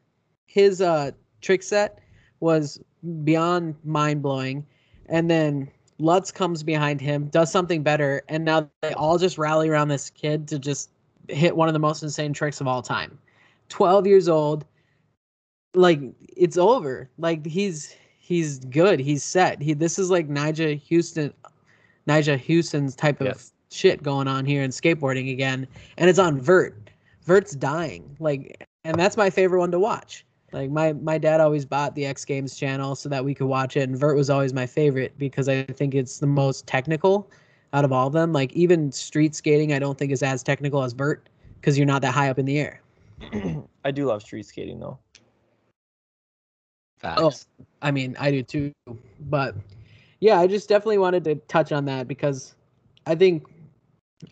his 0.47 0.81
uh 0.81 1.11
trick 1.41 1.63
set 1.63 1.99
was 2.41 2.81
beyond 3.25 3.75
mind 3.85 4.23
blowing. 4.23 4.67
And 5.07 5.31
then 5.31 5.71
Lutz 5.99 6.31
comes 6.31 6.63
behind 6.63 7.01
him, 7.01 7.27
does 7.29 7.51
something 7.51 7.83
better, 7.83 8.23
and 8.29 8.45
now 8.45 8.69
they 8.83 8.93
all 8.93 9.19
just 9.19 9.39
rally 9.39 9.69
around 9.69 9.89
this 9.89 10.11
kid 10.11 10.47
to 10.49 10.59
just 10.59 10.91
hit 11.29 11.57
one 11.57 11.69
of 11.69 11.73
the 11.75 11.81
most 11.81 12.03
insane 12.03 12.33
tricks 12.33 12.61
of 12.61 12.67
all 12.67 12.83
time. 12.83 13.19
12 13.69 14.07
years 14.07 14.29
old, 14.29 14.65
like 15.79 16.01
it's 16.37 16.59
over. 16.59 17.09
Like 17.19 17.47
he's 17.47 17.95
he's 18.19 18.59
good. 18.59 19.01
He's 19.01 19.25
set. 19.25 19.63
He 19.63 19.73
this 19.75 19.99
is 19.99 20.11
like 20.11 20.29
Nyjah 20.29 20.81
Huston, 20.89 21.33
Nyjah 22.09 22.39
Huston's 22.41 22.95
type 22.97 23.21
of 23.21 23.29
Yes. 23.29 23.53
shit 23.71 24.03
going 24.03 24.29
on 24.29 24.45
here 24.45 24.63
in 24.63 24.71
skateboarding 24.71 25.31
again, 25.33 25.67
and 25.97 26.11
it's 26.11 26.19
on 26.19 26.41
Vert. 26.41 26.91
Vert's 27.25 27.55
dying. 27.55 28.17
Like, 28.19 28.67
and 28.85 28.99
that's 28.99 29.17
my 29.17 29.31
favorite 29.31 29.61
one 29.61 29.71
to 29.71 29.79
watch. 29.79 30.25
Like 30.53 30.71
my 30.71 30.95
my 30.95 31.19
dad 31.19 31.41
always 31.41 31.65
bought 31.65 31.95
the 31.95 32.07
X 32.07 32.25
Games 32.25 32.57
channel 32.57 32.95
so 32.97 33.09
that 33.11 33.25
we 33.25 33.35
could 33.35 33.47
watch 33.47 33.77
it, 33.77 33.89
and 33.89 33.97
Vert 33.97 34.17
was 34.17 34.31
always 34.31 34.53
my 34.53 34.67
favorite 34.67 35.13
because 35.19 35.49
I 35.49 35.63
think 35.65 35.95
it's 35.95 36.19
the 36.19 36.27
most 36.27 36.67
technical 36.67 37.31
out 37.73 37.85
of 37.85 37.93
all 37.93 38.07
of 38.07 38.15
them. 38.15 38.33
Like 38.33 38.53
even 38.55 38.91
street 38.91 39.35
skating, 39.35 39.73
I 39.75 39.79
don't 39.79 39.97
think 39.97 40.11
is 40.11 40.23
as 40.23 40.43
technical 40.43 40.83
as 40.83 40.93
Vert 40.93 41.29
because 41.61 41.77
you're 41.79 41.87
not 41.87 42.03
that 42.03 42.15
high 42.15 42.31
up 42.31 42.39
in 42.39 42.47
the 42.47 42.59
air. 42.59 42.81
I 43.85 43.91
do 43.91 44.07
love 44.07 44.23
street 44.23 44.47
skating 44.47 44.81
though. 44.81 44.99
Facts. 46.99 47.47
Oh. 47.61 47.65
I 47.83 47.91
mean, 47.91 48.17
I 48.19 48.31
do 48.31 48.43
too. 48.43 48.73
But 49.21 49.55
yeah, 50.21 50.41
I 50.41 50.47
just 50.47 50.69
definitely 50.69 50.99
wanted 50.99 51.25
to 51.25 51.37
touch 51.47 51.73
on 51.73 51.85
that 51.87 52.09
because 52.09 52.55
I 53.07 53.15
think 53.15 53.47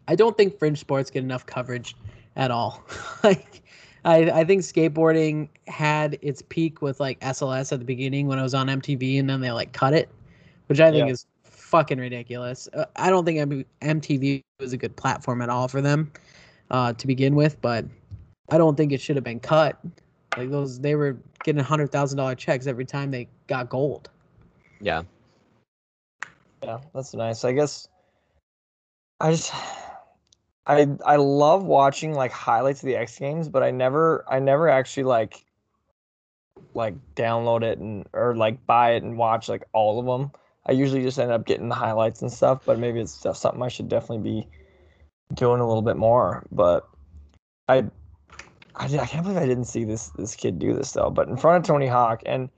I 0.09 0.17
don't 0.17 0.37
think 0.37 0.59
fringe 0.59 0.79
sports 0.79 1.11
get 1.11 1.23
enough 1.23 1.47
coverage 1.47 1.95
at 2.35 2.51
all. 2.51 2.83
like 3.25 3.63
I 4.05 4.31
I 4.31 4.45
think 4.45 4.63
skateboarding 4.63 5.49
had 5.69 6.19
its 6.23 6.43
peak 6.43 6.83
with 6.83 6.99
like 7.01 7.21
SLS 7.21 7.73
at 7.73 7.79
the 7.79 7.85
beginning 7.85 8.27
when 8.27 8.39
it 8.39 8.43
was 8.43 8.55
on 8.55 8.67
MTV 8.67 9.19
and 9.21 9.31
then 9.31 9.41
they 9.41 9.53
like 9.53 9.73
cut 9.73 9.95
it, 9.95 10.09
which 10.67 10.81
I 10.81 10.91
think 10.91 11.07
Yeah. 11.07 11.13
is 11.13 11.27
fucking 11.45 11.99
ridiculous. 11.99 12.69
Uh, 12.73 12.87
I 12.97 13.11
don't 13.11 13.25
think 13.25 13.67
MTV 13.83 14.43
was 14.61 14.73
a 14.73 14.77
good 14.77 14.97
platform 14.97 15.43
at 15.43 15.49
all 15.49 15.69
for 15.69 15.81
them 15.81 16.11
uh, 16.71 16.93
to 16.95 17.07
begin 17.07 17.35
with, 17.35 17.61
but 17.61 17.85
I 18.51 18.59
don't 18.59 18.77
think 18.77 18.93
it 18.93 19.01
should 19.01 19.17
have 19.17 19.25
been 19.25 19.41
cut. 19.41 19.79
Like 20.37 20.51
those, 20.51 20.79
they 20.79 20.95
were 20.95 21.17
getting 21.45 21.63
hundred 21.63 21.91
thousand 21.91 22.19
dollar 22.19 22.35
checks 22.35 22.67
every 22.67 22.85
time 22.85 23.11
they 23.11 23.29
got 23.47 23.69
gold. 23.69 24.11
Yeah. 24.81 25.03
Yeah, 26.63 26.79
that's 26.95 27.15
nice. 27.15 27.45
I 27.45 27.53
guess 27.53 27.89
I 29.21 29.31
just 29.31 29.53
I 30.67 30.89
I 31.05 31.17
love 31.17 31.65
watching 31.65 32.13
like 32.13 32.33
highlights 32.33 32.83
of 32.83 32.87
the 32.87 32.97
X 32.97 33.19
Games, 33.19 33.49
but 33.49 33.63
I 33.63 33.71
never 33.71 34.25
I 34.29 34.41
never 34.41 34.69
actually 34.69 35.05
like 35.05 35.45
like 36.75 36.95
download 37.15 37.63
it 37.63 37.79
and 37.79 38.07
or 38.13 38.35
like 38.35 38.67
buy 38.67 38.93
it 38.93 39.03
and 39.03 39.17
watch 39.17 39.49
like 39.49 39.65
all 39.73 39.99
of 39.99 40.07
them. 40.07 40.33
I 40.67 40.73
usually 40.73 41.03
just 41.03 41.19
end 41.19 41.31
up 41.31 41.47
getting 41.47 41.69
the 41.69 41.75
highlights 41.75 42.23
and 42.23 42.33
stuff, 42.33 42.63
but 42.67 42.79
maybe 42.79 43.01
it's 43.01 43.25
something 43.39 43.63
I 43.63 43.69
should 43.69 43.89
definitely 43.89 44.43
be 44.43 44.49
doing 45.35 45.61
a 45.61 45.67
little 45.67 45.83
bit 45.83 45.97
more. 45.97 46.45
But 46.51 46.89
I 47.69 47.85
I, 48.77 48.85
I 48.87 49.07
can't 49.07 49.23
believe 49.25 49.39
I 49.39 49.47
didn't 49.47 49.65
see 49.65 49.85
this 49.85 50.11
this 50.11 50.37
kid 50.37 50.59
do 50.59 50.75
this 50.75 50.93
though. 50.93 51.11
But 51.11 51.29
in 51.29 51.37
front 51.37 51.59
of 51.59 51.69
Tony 51.69 51.87
Hawk, 51.87 52.23
and 52.27 52.51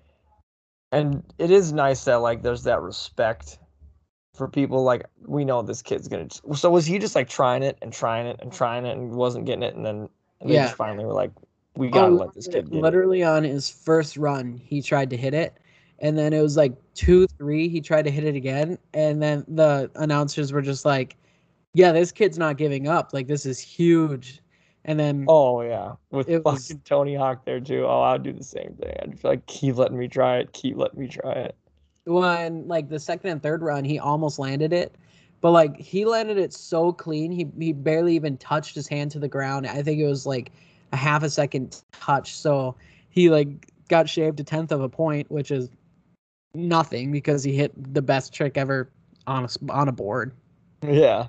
and 0.93 1.23
it 1.39 1.51
is 1.51 1.73
nice 1.73 2.05
that 2.05 2.16
like 2.16 2.43
there's 2.43 2.64
that 2.64 2.81
respect 2.83 3.59
for 4.35 4.49
people. 4.49 4.83
Like 4.83 5.05
we 5.27 5.45
know 5.45 5.62
this 5.62 5.83
kid's 5.83 6.09
gonna. 6.09 6.29
So 6.55 6.71
was 6.71 6.87
he 6.87 6.99
just 6.99 7.14
like 7.14 7.29
trying 7.29 7.62
it 7.62 7.79
and 7.83 7.93
trying 7.93 8.27
it 8.27 8.39
and 8.41 8.53
trying 8.53 8.87
it 8.87 8.97
and 8.97 9.12
wasn't 9.12 9.47
getting 9.47 9.62
it, 9.62 9.75
and 9.75 9.85
then 9.87 10.09
and 10.41 10.51
Yeah. 10.51 10.64
just 10.64 10.77
finally 10.77 11.05
were 11.05 11.12
like, 11.14 11.33
we 11.77 11.91
oh, 11.93 11.93
gotta 11.93 12.11
Oh, 12.12 12.16
let 12.16 12.35
this 12.35 12.49
kid 12.49 12.71
get 12.71 12.85
it. 12.85 12.85
literally 12.85 13.23
on 13.23 13.45
his 13.45 13.71
first 13.71 14.16
run, 14.16 14.57
he 14.57 14.83
tried 14.83 15.11
to 15.11 15.16
hit 15.16 15.35
it, 15.35 15.59
and 16.01 16.19
then 16.19 16.33
it 16.33 16.41
was 16.43 16.57
like 16.57 16.75
two, 16.95 17.27
three. 17.39 17.69
He 17.69 17.81
tried 17.81 18.03
to 18.07 18.11
hit 18.11 18.25
it 18.25 18.35
again, 18.35 18.79
and 18.95 19.23
then 19.23 19.45
the 19.49 19.91
announcers 19.97 20.53
were 20.53 20.62
just 20.62 20.85
like, 20.85 21.16
"Yeah, 21.75 21.93
this 21.93 22.12
kid's 22.12 22.39
not 22.39 22.57
giving 22.57 22.89
up. 22.89 23.12
Like 23.12 23.27
this 23.29 23.47
is 23.47 23.61
huge." 23.61 24.41
And 24.89 24.99
then 24.99 25.26
Oh 25.28 25.61
yeah, 25.61 25.93
with 26.11 26.28
fucking 26.28 26.43
was- 26.45 26.74
Tony 26.86 27.14
Hawk 27.14 27.45
there 27.45 27.61
too. 27.61 27.84
Oh, 27.86 28.01
I'd 28.01 28.22
do 28.22 28.32
the 28.32 28.43
same 28.43 28.74
thing. 28.80 28.97
I'd 29.03 29.20
feel 29.20 29.32
like 29.32 29.47
keep 29.47 29.76
letting 29.76 29.99
me 29.99 30.09
try 30.09 30.39
it. 30.39 30.55
Keep 30.55 30.78
letting 30.78 30.99
me 30.99 31.09
try 31.09 31.32
it. 31.32 31.55
when 32.07 32.66
like 32.66 32.89
the 32.89 32.99
second 32.99 33.28
and 33.28 33.43
third 33.43 33.62
run, 33.62 33.84
he 33.84 33.99
almost 33.99 34.39
landed 34.39 34.72
it, 34.72 34.97
but 35.43 35.51
like 35.51 35.78
he 35.78 36.07
landed 36.07 36.39
it 36.39 36.55
so 36.55 36.91
clean, 36.91 37.30
he 37.30 37.47
he 37.59 37.74
barely 37.74 38.14
even 38.16 38.39
touched 38.39 38.74
his 38.74 38.89
hand 38.89 39.11
to 39.11 39.18
the 39.18 39.28
ground. 39.28 39.66
I 39.66 39.82
think 39.82 40.01
it 40.01 40.07
was 40.07 40.24
like 40.24 40.53
a 40.93 40.97
half 40.97 41.22
a 41.22 41.28
second 41.28 41.82
touch, 41.93 42.34
so 42.34 42.74
he 43.11 43.28
like 43.28 43.70
got 43.89 44.09
shaved 44.09 44.41
a 44.41 44.45
tenth 44.45 44.72
of 44.72 44.80
a 44.80 44.89
point, 44.89 45.30
which 45.30 45.51
is 45.51 45.68
nothing 46.55 47.12
because 47.12 47.45
he 47.45 47.55
hit 47.55 47.72
the 47.93 48.01
best 48.01 48.32
trick 48.32 48.57
ever 48.57 48.91
on 49.26 49.45
a 49.45 49.70
on 49.70 49.89
a 49.89 49.93
board. 49.93 50.32
Yeah. 50.82 51.26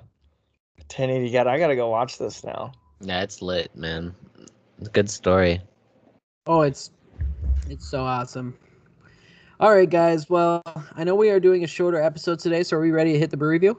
1080 0.88 1.30
got. 1.30 1.46
I 1.46 1.58
gotta 1.58 1.76
go 1.76 1.90
watch 1.90 2.16
this 2.16 2.42
now. 2.42 2.72
Yeah, 3.00 3.22
it's 3.22 3.40
lit, 3.40 3.74
man. 3.74 4.14
It's 4.78 4.88
a 4.88 4.90
good 4.90 5.08
story. 5.08 5.60
Oh, 6.46 6.62
it's 6.62 6.90
it's 7.68 7.86
so 7.86 8.02
awesome. 8.04 8.56
All 9.58 9.72
right, 9.72 9.88
guys. 9.88 10.28
Well, 10.28 10.62
I 10.94 11.04
know 11.04 11.14
we 11.14 11.30
are 11.30 11.40
doing 11.40 11.64
a 11.64 11.66
shorter 11.66 12.00
episode 12.00 12.38
today, 12.38 12.62
so 12.62 12.76
are 12.76 12.80
we 12.80 12.90
ready 12.90 13.12
to 13.12 13.18
hit 13.18 13.30
the 13.30 13.36
brew 13.36 13.50
review? 13.50 13.78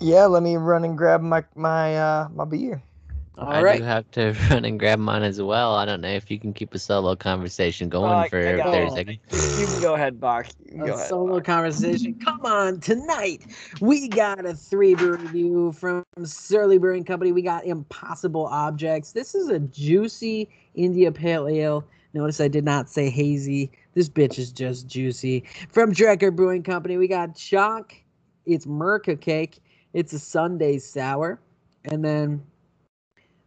Yeah, 0.00 0.26
let 0.26 0.42
me 0.42 0.56
run 0.56 0.84
and 0.84 0.96
grab 0.96 1.20
my 1.22 1.44
my 1.54 1.96
uh 1.96 2.28
my 2.34 2.44
beer. 2.44 2.82
All 3.38 3.48
I 3.52 3.62
right. 3.62 3.78
do 3.78 3.84
have 3.84 4.10
to 4.12 4.32
run 4.50 4.64
and 4.64 4.78
grab 4.78 4.98
mine 5.00 5.22
as 5.24 5.42
well. 5.42 5.74
I 5.74 5.84
don't 5.84 6.00
know 6.00 6.08
if 6.10 6.30
you 6.30 6.38
can 6.38 6.52
keep 6.54 6.74
a 6.74 6.78
solo 6.78 7.16
conversation 7.16 7.88
oh, 8.00 8.00
going 8.00 8.14
I- 8.14 8.28
for 8.28 8.38
I 8.48 8.52
got 8.54 8.72
30 8.72 8.90
seconds. 8.90 9.18
You 9.56 9.66
can 9.66 9.80
go 9.80 9.94
ahead, 9.94 10.20
Bach. 10.20 10.46
You 10.72 10.82
a 10.82 10.86
go 10.86 10.94
ahead. 10.94 11.08
solo 11.08 11.40
Bach. 11.40 11.44
conversation. 11.44 12.14
Come 12.24 12.40
on, 12.46 12.80
tonight 12.80 13.46
we 13.80 14.08
got 14.08 14.46
a 14.46 14.54
three 14.54 14.94
brew 14.94 15.16
review 15.16 15.72
from 15.72 16.04
Surly 16.24 16.78
Brewing 16.78 17.04
Company. 17.04 17.32
We 17.32 17.42
got 17.42 17.64
Impossible 17.64 18.46
Objects. 18.46 19.12
This 19.12 19.34
is 19.34 19.48
a 19.48 19.60
juicy 19.60 20.48
India 20.74 21.12
Pale 21.12 21.48
Ale. 21.48 21.84
Notice 22.14 22.40
I 22.40 22.48
did 22.48 22.64
not 22.64 22.88
say 22.88 23.10
hazy. 23.10 23.72
This 23.94 24.08
bitch 24.08 24.38
is 24.38 24.52
just 24.52 24.86
juicy. 24.86 25.44
From 25.70 25.92
Drekker 25.92 26.34
Brewing 26.34 26.62
Company, 26.62 26.96
we 26.96 27.08
got 27.08 27.30
Chonk. 27.34 28.02
It's 28.46 28.66
Merca 28.66 29.20
Cake. 29.20 29.60
It's 29.92 30.12
a 30.12 30.18
Sunday 30.20 30.78
sour. 30.78 31.40
And 31.84 32.04
then 32.04 32.44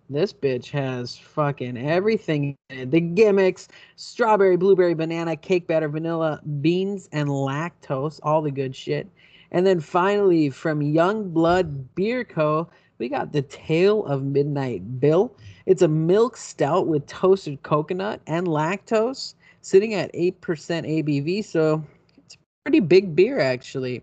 this 0.10 0.32
bitch 0.32 0.70
has 0.70 1.18
fucking 1.18 1.78
everything 1.78 2.56
The 2.70 3.00
gimmicks, 3.02 3.68
strawberry, 3.96 4.56
blueberry, 4.56 4.94
banana, 4.94 5.36
cake 5.36 5.68
batter, 5.68 5.90
vanilla, 5.90 6.42
beans, 6.62 7.10
and 7.12 7.30
lactose. 7.30 8.20
All 8.24 8.42
the 8.42 8.52
good 8.52 8.76
shit. 8.76 9.08
And 9.52 9.66
then 9.66 9.80
finally, 9.80 10.50
from 10.50 10.82
Youngblood 10.82 11.86
Beer 11.96 12.24
Co., 12.24 12.70
we 13.00 13.10
got 13.10 13.32
the 13.32 13.44
Tale 13.44 14.06
of 14.06 14.24
Midnight 14.24 15.00
Bill. 15.00 15.36
It's 15.66 15.82
a 15.82 15.88
milk 15.88 16.36
stout 16.38 16.88
with 16.88 17.06
toasted 17.06 17.62
coconut 17.64 18.22
and 18.28 18.48
lactose, 18.48 19.36
sitting 19.62 19.94
at 19.94 20.14
8% 20.14 20.34
ABV. 20.42 21.44
So 21.46 21.84
it's 22.18 22.36
a 22.36 22.38
pretty 22.64 22.80
big 22.80 23.16
beer, 23.16 23.40
actually. 23.40 24.02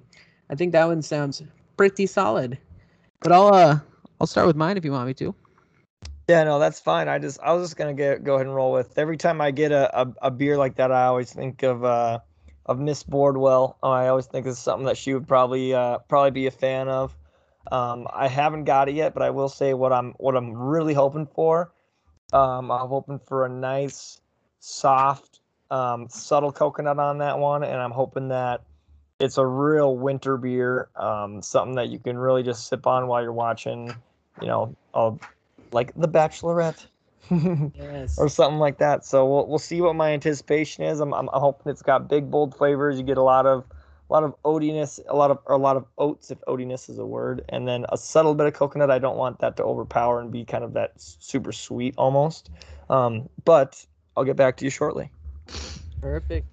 I 0.50 0.54
think 0.54 0.72
that 0.72 0.86
one 0.86 1.02
sounds 1.02 1.42
pretty 1.76 2.06
solid. 2.06 2.58
But 3.20 3.32
I'll 3.32 3.54
uh 3.54 3.78
I'll 4.20 4.26
start 4.26 4.46
with 4.46 4.56
mine 4.56 4.76
if 4.76 4.84
you 4.84 4.92
want 4.92 5.06
me 5.06 5.14
to. 5.14 5.34
Yeah, 6.28 6.44
no, 6.44 6.58
that's 6.58 6.80
fine. 6.80 7.08
I 7.08 7.18
just 7.18 7.38
I 7.40 7.52
was 7.52 7.68
just 7.68 7.76
gonna 7.76 7.94
get 7.94 8.24
go 8.24 8.34
ahead 8.34 8.46
and 8.46 8.54
roll 8.54 8.72
with. 8.72 8.96
Every 8.98 9.16
time 9.16 9.40
I 9.40 9.50
get 9.50 9.72
a, 9.72 10.00
a, 10.00 10.14
a 10.22 10.30
beer 10.30 10.56
like 10.56 10.76
that, 10.76 10.90
I 10.90 11.04
always 11.06 11.32
think 11.32 11.62
of 11.62 11.84
uh 11.84 12.20
of 12.66 12.80
Miss 12.80 13.02
Boardwell. 13.02 13.76
Oh, 13.82 13.90
I 13.90 14.08
always 14.08 14.26
think 14.26 14.46
this 14.46 14.56
is 14.56 14.62
something 14.62 14.86
that 14.86 14.96
she 14.96 15.12
would 15.12 15.28
probably 15.28 15.74
uh 15.74 15.98
probably 16.08 16.30
be 16.30 16.46
a 16.46 16.50
fan 16.50 16.88
of. 16.88 17.14
Um, 17.70 18.06
I 18.12 18.28
haven't 18.28 18.64
got 18.64 18.88
it 18.88 18.94
yet, 18.94 19.14
but 19.14 19.22
I 19.22 19.30
will 19.30 19.48
say 19.48 19.74
what 19.74 19.92
I'm 19.92 20.12
what 20.12 20.36
I'm 20.36 20.52
really 20.52 20.94
hoping 20.94 21.26
for. 21.26 21.72
Um, 22.32 22.70
I'm 22.70 22.88
hoping 22.88 23.18
for 23.18 23.44
a 23.46 23.48
nice, 23.48 24.20
soft, 24.60 25.40
um, 25.70 26.08
subtle 26.08 26.52
coconut 26.52 26.98
on 26.98 27.18
that 27.18 27.38
one, 27.38 27.62
and 27.62 27.76
I'm 27.76 27.90
hoping 27.90 28.28
that 28.28 28.62
it's 29.20 29.38
a 29.38 29.46
real 29.46 29.96
winter 29.96 30.36
beer, 30.36 30.88
um, 30.96 31.40
something 31.42 31.76
that 31.76 31.88
you 31.88 31.98
can 31.98 32.18
really 32.18 32.42
just 32.42 32.66
sip 32.66 32.86
on 32.86 33.06
while 33.06 33.22
you're 33.22 33.32
watching, 33.32 33.94
you 34.40 34.48
know, 34.48 34.74
uh, 34.94 35.12
like 35.74 35.92
The 35.94 36.08
Bachelorette. 36.08 36.86
Yes. 37.30 38.18
or 38.18 38.28
something 38.28 38.58
like 38.58 38.78
that. 38.78 39.04
So 39.04 39.26
we'll 39.26 39.46
we'll 39.46 39.58
see 39.58 39.80
what 39.80 39.96
my 39.96 40.12
anticipation 40.12 40.84
is. 40.84 41.00
I'm 41.00 41.14
I'm, 41.14 41.28
hoping 41.32 41.72
it's 41.72 41.80
got 41.80 42.06
big 42.06 42.30
bold 42.30 42.54
flavors. 42.54 42.98
You 42.98 43.02
get 43.02 43.16
a 43.16 43.22
lot 43.22 43.46
of 43.46 43.64
a 44.10 44.12
lot 44.12 44.24
of 44.24 44.34
oatiness, 44.42 45.00
a 45.08 45.16
lot 45.16 45.30
of 45.30 45.38
or 45.46 45.54
a 45.54 45.58
lot 45.58 45.76
of 45.76 45.86
oats 45.96 46.30
if 46.30 46.38
oatiness 46.46 46.90
is 46.90 46.98
a 46.98 47.06
word, 47.06 47.42
and 47.48 47.66
then 47.66 47.86
a 47.88 47.96
subtle 47.96 48.34
bit 48.34 48.46
of 48.46 48.52
coconut. 48.52 48.90
I 48.90 48.98
don't 48.98 49.16
want 49.16 49.38
that 49.40 49.56
to 49.56 49.62
overpower 49.62 50.20
and 50.20 50.30
be 50.30 50.44
kind 50.44 50.64
of 50.64 50.74
that 50.74 50.92
super 50.96 51.50
sweet 51.50 51.94
almost. 51.96 52.50
Um, 52.90 53.28
but 53.46 53.84
I'll 54.16 54.24
get 54.24 54.36
back 54.36 54.58
to 54.58 54.64
you 54.64 54.70
shortly. 54.70 55.10
Perfect. 56.02 56.46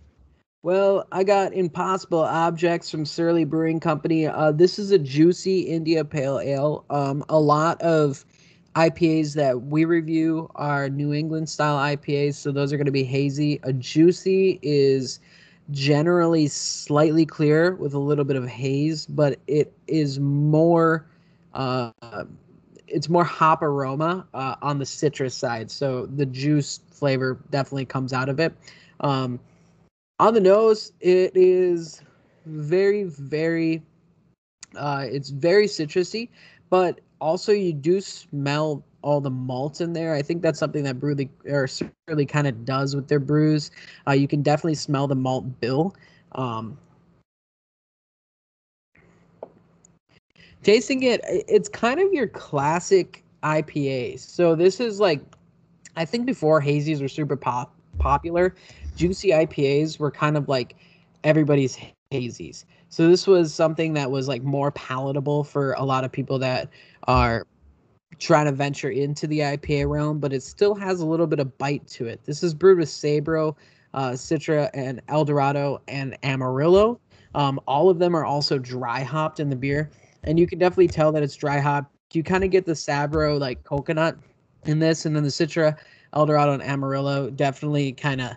Well, 0.64 1.08
I 1.12 1.24
got 1.24 1.54
Impossible 1.54 2.20
Objects 2.20 2.92
from 2.92 3.04
Surly 3.04 3.46
Brewing 3.46 3.80
Company. 3.80 4.28
Uh, 4.28 4.52
this 4.52 4.78
is 4.78 4.92
a 4.92 5.00
juicy 5.00 5.62
India 5.62 6.06
Pale 6.06 6.40
Ale. 6.40 6.86
Um, 6.92 7.26
a 7.30 7.40
lot 7.40 7.82
of 7.82 8.24
IPAs 8.76 9.34
that 9.36 9.64
we 9.64 9.86
review 9.86 10.50
are 10.56 10.90
New 10.90 11.14
England 11.14 11.50
style 11.50 11.78
IPAs, 11.78 12.36
so 12.36 12.52
those 12.52 12.72
are 12.72 12.78
going 12.78 12.86
to 12.86 12.92
be 12.92 13.04
hazy. 13.04 13.60
A 13.64 13.74
juicy 13.74 14.60
is 14.62 15.20
generally 15.72 16.48
slightly 16.48 17.26
clear 17.26 17.76
with 17.76 17.94
a 17.94 18.00
little 18.00 18.24
bit 18.24 18.38
of 18.38 18.48
haze, 18.48 19.06
but 19.06 19.40
it 19.48 19.74
is 19.88 20.20
more. 20.20 21.06
Uh, 21.54 21.92
it's 22.88 23.10
more 23.10 23.24
hop 23.24 23.62
aroma 23.62 24.26
uh, 24.34 24.56
on 24.62 24.80
the 24.80 24.86
citrus 24.86 25.36
side, 25.36 25.70
so 25.70 26.06
the 26.06 26.26
juice 26.26 26.80
flavor 26.92 27.40
definitely 27.50 27.86
comes 27.86 28.14
out 28.14 28.30
of 28.30 28.40
it. 28.40 28.54
Um, 29.02 29.40
on 30.20 30.34
the 30.34 30.42
nose, 30.42 30.94
it 31.02 31.32
is 31.36 32.02
very, 32.46 33.04
very. 33.04 33.82
Uh, 34.76 35.06
it's 35.10 35.30
very 35.30 35.68
citrusy, 35.68 36.30
but 36.70 37.02
also 37.22 37.54
you 37.54 37.72
do 37.72 38.02
smell 38.02 38.84
all 39.04 39.22
the 39.22 39.30
malt 39.30 39.80
in 39.80 39.94
there. 39.94 40.14
I 40.14 40.22
think 40.22 40.42
that's 40.42 40.60
something 40.60 40.84
that 40.84 41.00
Brewly 41.00 41.30
or 41.46 41.68
Surly 41.68 42.26
kind 42.26 42.48
of 42.48 42.66
does 42.66 42.96
with 42.96 43.08
their 43.08 43.20
brews. 43.20 43.72
Uh, 44.08 44.12
you 44.12 44.28
can 44.28 44.42
definitely 44.42 44.76
smell 44.76 45.08
the 45.08 45.16
malt 45.16 45.62
bill. 45.62 45.96
Um, 46.34 46.78
tasting 50.64 51.04
it, 51.04 51.22
it's 51.26 51.70
kind 51.70 52.00
of 52.00 52.12
your 52.12 52.28
classic 52.28 53.24
IPA. 53.44 54.20
So 54.20 54.56
this 54.56 54.80
is 54.80 55.00
like, 55.00 55.22
I 55.96 56.06
think 56.06 56.26
before 56.26 56.62
hazies 56.62 57.02
were 57.02 57.08
super 57.08 57.36
pop 57.36 57.74
popular, 58.00 58.56
juicy 58.96 59.30
IPAs 59.30 60.00
were 60.00 60.12
kind 60.12 60.38
of 60.38 60.48
like 60.48 60.76
everybody's 61.24 61.78
hazies. 62.12 62.66
So 62.92 63.08
this 63.08 63.26
was 63.26 63.54
something 63.54 63.94
that 63.94 64.12
was 64.12 64.28
like 64.28 64.44
more 64.44 64.70
palatable 64.72 65.46
for 65.46 65.72
a 65.74 65.84
lot 65.84 66.04
of 66.04 66.12
people 66.12 66.38
that 66.40 66.68
are 67.08 67.48
trying 68.20 68.48
to 68.48 68.52
venture 68.52 68.90
into 68.90 69.28
the 69.28 69.40
IPA 69.40 69.90
realm, 69.90 70.20
but 70.20 70.34
it 70.34 70.44
still 70.44 70.76
has 70.76 71.00
a 71.00 71.06
little 71.06 71.26
bit 71.26 71.40
of 71.40 71.58
bite 71.58 71.88
to 71.88 72.08
it. 72.08 72.22
This 72.26 72.44
is 72.44 72.54
brewed 72.54 72.80
with 72.80 72.90
Sabro, 72.90 73.56
uh, 73.94 74.10
Citra, 74.10 74.70
and 74.74 75.02
Eldorado 75.08 75.82
and 75.88 76.18
Amarillo. 76.24 77.00
Um, 77.34 77.62
all 77.66 77.90
of 77.90 77.98
them 77.98 78.14
are 78.14 78.26
also 78.26 78.58
dry 78.60 79.04
hopped 79.04 79.40
in 79.40 79.50
the 79.50 79.56
beer, 79.56 79.90
and 80.26 80.38
you 80.38 80.46
can 80.46 80.60
definitely 80.60 80.90
tell 80.90 81.14
that 81.14 81.24
it's 81.24 81.38
dry 81.38 81.60
hopped. 81.60 81.96
You 82.12 82.24
kind 82.24 82.44
of 82.44 82.52
get 82.52 82.66
the 82.66 82.74
Sabro 82.74 83.40
like 83.40 83.64
coconut 83.64 84.18
in 84.66 84.80
this, 84.80 85.06
and 85.06 85.16
then 85.16 85.24
the 85.24 85.30
Citra, 85.30 85.78
Eldorado, 86.14 86.52
and 86.52 86.62
Amarillo 86.62 87.30
definitely 87.30 87.94
kind 87.94 88.20
of 88.20 88.32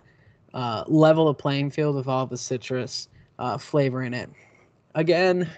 uh, 0.55 0.85
level 0.87 1.27
the 1.27 1.35
playing 1.35 1.71
field 1.71 1.97
with 1.97 2.07
all 2.07 2.25
the 2.25 2.39
citrus 2.39 3.09
uh, 3.39 3.59
flavor 3.59 4.03
in 4.03 4.14
it. 4.14 4.30
Again, 4.95 5.51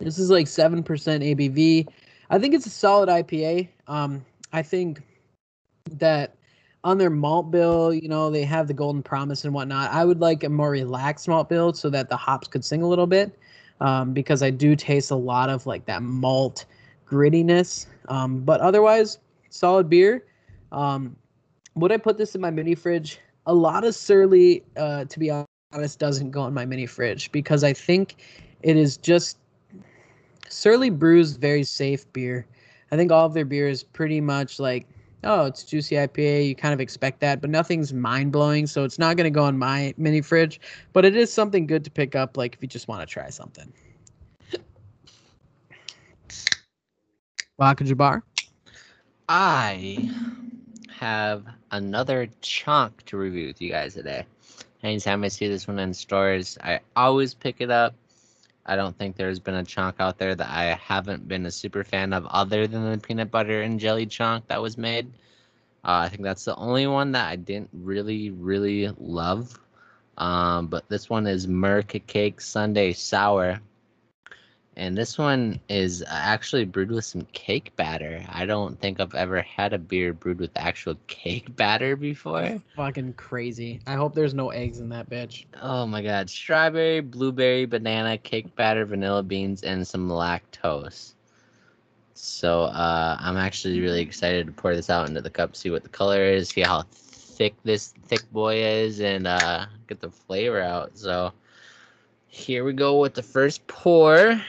this 0.00 0.18
is 0.18 0.30
like 0.30 0.46
7% 0.46 0.82
ABV. 0.84 1.88
I 2.30 2.38
think 2.38 2.54
it's 2.54 2.66
a 2.66 2.70
solid 2.70 3.08
IPA. 3.08 3.68
Um, 3.86 4.24
I 4.52 4.62
think 4.62 5.02
that 5.92 6.34
on 6.84 6.98
their 6.98 7.10
malt 7.10 7.50
bill, 7.50 7.94
you 7.94 8.08
know, 8.08 8.30
they 8.30 8.44
have 8.44 8.66
the 8.66 8.74
golden 8.74 9.02
promise 9.02 9.44
and 9.44 9.54
whatnot. 9.54 9.92
I 9.92 10.04
would 10.04 10.20
like 10.20 10.42
a 10.42 10.48
more 10.48 10.70
relaxed 10.70 11.28
malt 11.28 11.48
bill 11.48 11.72
so 11.72 11.88
that 11.90 12.08
the 12.08 12.16
hops 12.16 12.48
could 12.48 12.64
sing 12.64 12.82
a 12.82 12.88
little 12.88 13.06
bit. 13.06 13.38
Um, 13.80 14.12
because 14.12 14.44
I 14.44 14.50
do 14.50 14.76
taste 14.76 15.10
a 15.10 15.16
lot 15.16 15.50
of 15.50 15.66
like 15.66 15.86
that 15.86 16.02
malt 16.02 16.66
grittiness. 17.06 17.86
Um, 18.08 18.40
but 18.40 18.60
otherwise, 18.60 19.18
solid 19.50 19.88
beer. 19.88 20.24
Um, 20.70 21.16
would 21.74 21.90
I 21.90 21.96
put 21.96 22.16
this 22.16 22.34
in 22.34 22.40
my 22.40 22.50
mini 22.50 22.74
fridge? 22.74 23.18
A 23.46 23.54
lot 23.54 23.84
of 23.84 23.94
Surly, 23.94 24.62
uh, 24.76 25.04
to 25.06 25.18
be 25.18 25.30
honest, 25.74 25.98
doesn't 25.98 26.30
go 26.30 26.46
in 26.46 26.54
my 26.54 26.64
mini 26.64 26.86
fridge 26.86 27.32
because 27.32 27.64
I 27.64 27.72
think 27.72 28.16
it 28.62 28.76
is 28.76 28.96
just 28.96 29.38
Surly 30.48 30.90
brews 30.90 31.36
very 31.36 31.64
safe 31.64 32.10
beer. 32.12 32.46
I 32.90 32.96
think 32.96 33.10
all 33.10 33.24
of 33.24 33.32
their 33.32 33.46
beer 33.46 33.68
is 33.68 33.82
pretty 33.82 34.20
much 34.20 34.60
like, 34.60 34.86
oh, 35.24 35.46
it's 35.46 35.64
juicy 35.64 35.96
IPA. 35.96 36.46
You 36.48 36.54
kind 36.54 36.74
of 36.74 36.80
expect 36.80 37.20
that, 37.20 37.40
but 37.40 37.48
nothing's 37.48 37.92
mind 37.92 38.32
blowing. 38.32 38.66
So 38.66 38.84
it's 38.84 38.98
not 38.98 39.16
going 39.16 39.24
to 39.24 39.30
go 39.30 39.46
in 39.46 39.56
my 39.58 39.94
mini 39.96 40.20
fridge, 40.20 40.60
but 40.92 41.04
it 41.04 41.16
is 41.16 41.32
something 41.32 41.66
good 41.66 41.84
to 41.84 41.90
pick 41.90 42.14
up, 42.14 42.36
like 42.36 42.54
if 42.54 42.62
you 42.62 42.68
just 42.68 42.86
want 42.86 43.00
to 43.00 43.06
try 43.06 43.30
something. 43.30 43.72
Waka 47.58 47.84
Jabbar. 47.84 48.22
I 49.28 50.10
have 51.02 51.44
another 51.72 52.28
Chonk 52.42 52.92
to 53.06 53.16
review 53.16 53.48
with 53.48 53.60
you 53.60 53.68
guys 53.68 53.94
today. 53.94 54.24
Anytime 54.84 55.24
I 55.24 55.28
see 55.28 55.48
this 55.48 55.66
one 55.66 55.80
in 55.80 55.92
stores, 55.92 56.56
I 56.62 56.78
always 56.94 57.34
pick 57.34 57.56
it 57.58 57.72
up. 57.72 57.96
I 58.66 58.76
don't 58.76 58.96
think 58.96 59.16
there's 59.16 59.40
been 59.40 59.56
a 59.56 59.64
Chonk 59.64 59.94
out 59.98 60.18
there 60.18 60.36
that 60.36 60.48
I 60.48 60.74
haven't 60.74 61.26
been 61.26 61.44
a 61.46 61.50
super 61.50 61.82
fan 61.82 62.12
of, 62.12 62.24
other 62.26 62.68
than 62.68 62.88
the 62.88 62.98
peanut 62.98 63.32
butter 63.32 63.62
and 63.62 63.80
jelly 63.80 64.06
Chonk 64.06 64.46
that 64.46 64.62
was 64.62 64.78
made. 64.78 65.08
Uh, 65.84 66.06
I 66.06 66.08
think 66.08 66.22
that's 66.22 66.44
the 66.44 66.54
only 66.54 66.86
one 66.86 67.10
that 67.12 67.28
I 67.28 67.34
didn't 67.34 67.70
really, 67.72 68.30
really 68.30 68.88
love. 68.96 69.58
Um, 70.18 70.68
but 70.68 70.88
this 70.88 71.10
one 71.10 71.26
is 71.26 71.48
Merc 71.48 72.00
Cake 72.06 72.40
Sunday 72.40 72.92
Sour. 72.92 73.60
And 74.76 74.96
this 74.96 75.18
one 75.18 75.60
is 75.68 76.02
actually 76.08 76.64
brewed 76.64 76.90
with 76.90 77.04
some 77.04 77.26
cake 77.32 77.72
batter. 77.76 78.24
I 78.28 78.46
don't 78.46 78.80
think 78.80 79.00
I've 79.00 79.14
ever 79.14 79.42
had 79.42 79.74
a 79.74 79.78
beer 79.78 80.14
brewed 80.14 80.38
with 80.38 80.50
actual 80.56 80.96
cake 81.08 81.54
batter 81.56 81.94
before. 81.94 82.60
Fucking 82.74 83.14
crazy. 83.14 83.80
I 83.86 83.94
hope 83.94 84.14
there's 84.14 84.34
no 84.34 84.50
eggs 84.50 84.80
in 84.80 84.88
that 84.88 85.10
bitch. 85.10 85.44
Oh 85.60 85.86
my 85.86 86.02
god. 86.02 86.30
Strawberry, 86.30 87.00
blueberry, 87.00 87.66
banana, 87.66 88.16
cake 88.16 88.54
batter, 88.56 88.86
vanilla 88.86 89.22
beans, 89.22 89.62
and 89.62 89.86
some 89.86 90.08
lactose. 90.08 91.12
So 92.14 92.62
uh, 92.62 93.16
I'm 93.20 93.36
actually 93.36 93.80
really 93.80 94.00
excited 94.00 94.46
to 94.46 94.52
pour 94.52 94.74
this 94.74 94.88
out 94.88 95.08
into 95.08 95.20
the 95.20 95.30
cup, 95.30 95.54
see 95.54 95.70
what 95.70 95.82
the 95.82 95.88
color 95.88 96.22
is, 96.22 96.48
see 96.48 96.60
how 96.62 96.84
thick 96.90 97.54
this 97.64 97.94
thick 98.06 98.30
boy 98.32 98.56
is, 98.62 99.00
and 99.00 99.26
uh, 99.26 99.66
get 99.86 100.00
the 100.00 100.10
flavor 100.10 100.60
out. 100.60 100.96
So 100.96 101.32
here 102.28 102.64
we 102.64 102.72
go 102.72 103.00
with 103.00 103.14
the 103.14 103.22
first 103.22 103.66
pour. 103.66 104.40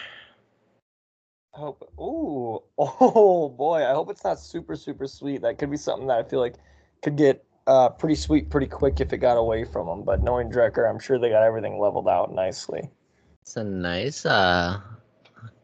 Hope. 1.54 1.88
Ooh, 1.99 2.64
oh 2.80 3.47
boy! 3.49 3.86
I 3.86 3.91
hope 3.91 4.10
it's 4.10 4.24
not 4.24 4.39
super 4.39 4.76
super 4.76 5.06
sweet. 5.08 5.41
That 5.43 5.60
could 5.60 5.70
be 5.70 5.78
something 5.78 6.08
that 6.08 6.18
I 6.18 6.24
feel 6.24 6.39
like 6.39 6.56
could 7.04 7.16
get 7.16 7.45
uh, 7.68 7.89
pretty 7.89 8.16
sweet 8.16 8.49
pretty 8.49 8.66
quick 8.68 8.99
if 8.99 9.14
it 9.14 9.18
got 9.18 9.38
away 9.38 9.64
from 9.64 9.86
them. 9.88 10.04
But 10.04 10.24
knowing 10.24 10.49
Drekker, 10.49 10.89
I'm 10.89 10.99
sure 10.99 11.20
they 11.20 11.30
got 11.30 11.43
everything 11.43 11.80
leveled 11.80 12.08
out 12.08 12.34
nicely. 12.34 12.89
It's 13.43 13.56
a 13.56 13.64
nice 13.64 14.26
uh, 14.26 14.80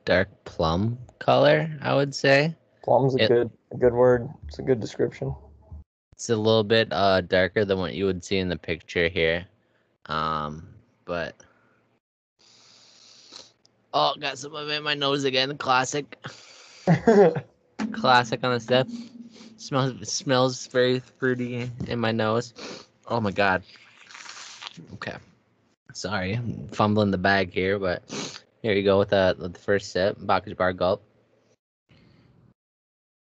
dark 0.06 0.30
plum 0.46 1.00
color, 1.18 1.70
I 1.82 1.96
would 1.96 2.14
say. 2.14 2.56
Plum's 2.84 3.16
a 3.16 3.24
It- 3.24 3.28
good 3.30 3.52
a 3.72 3.78
good 3.78 3.94
word. 3.94 4.30
It's 4.48 4.60
a 4.60 4.64
good 4.64 4.80
description. 4.80 5.34
It's 6.14 6.30
a 6.30 6.36
little 6.36 6.66
bit 6.66 6.90
uh, 6.92 7.22
darker 7.22 7.66
than 7.66 7.80
what 7.80 7.96
you 7.96 8.06
would 8.06 8.24
see 8.24 8.38
in 8.38 8.50
the 8.50 8.58
picture 8.58 9.08
here, 9.08 9.46
um, 10.08 10.68
but 11.06 11.34
oh, 13.94 14.16
got 14.20 14.38
some 14.38 14.56
of 14.56 14.68
it 14.70 14.74
in 14.74 14.84
my 14.84 14.94
nose 14.94 15.24
again. 15.24 15.58
Classic, 15.58 16.06
classic 17.92 18.44
on 18.44 18.54
the 18.54 18.60
step. 18.60 18.88
Smells 19.58 20.12
smells 20.12 20.68
very 20.68 21.00
fruity 21.00 21.70
in 21.88 22.00
my 22.00 22.12
nose. 22.12 22.54
Oh 23.08 23.20
my 23.20 23.32
god. 23.32 23.64
Okay, 24.94 25.16
sorry, 25.94 26.34
I'm 26.34 26.68
fumbling 26.70 27.12
the 27.12 27.18
bag 27.18 27.52
here, 27.54 27.78
but 27.80 28.04
here 28.62 28.74
you 28.74 28.84
go 28.84 29.00
with 29.00 29.10
the, 29.10 29.36
with 29.40 29.54
the 29.54 29.60
first 29.60 29.92
sip. 29.92 30.18
Bacchus 30.20 30.54
bar 30.54 30.74
gulp. 30.74 31.04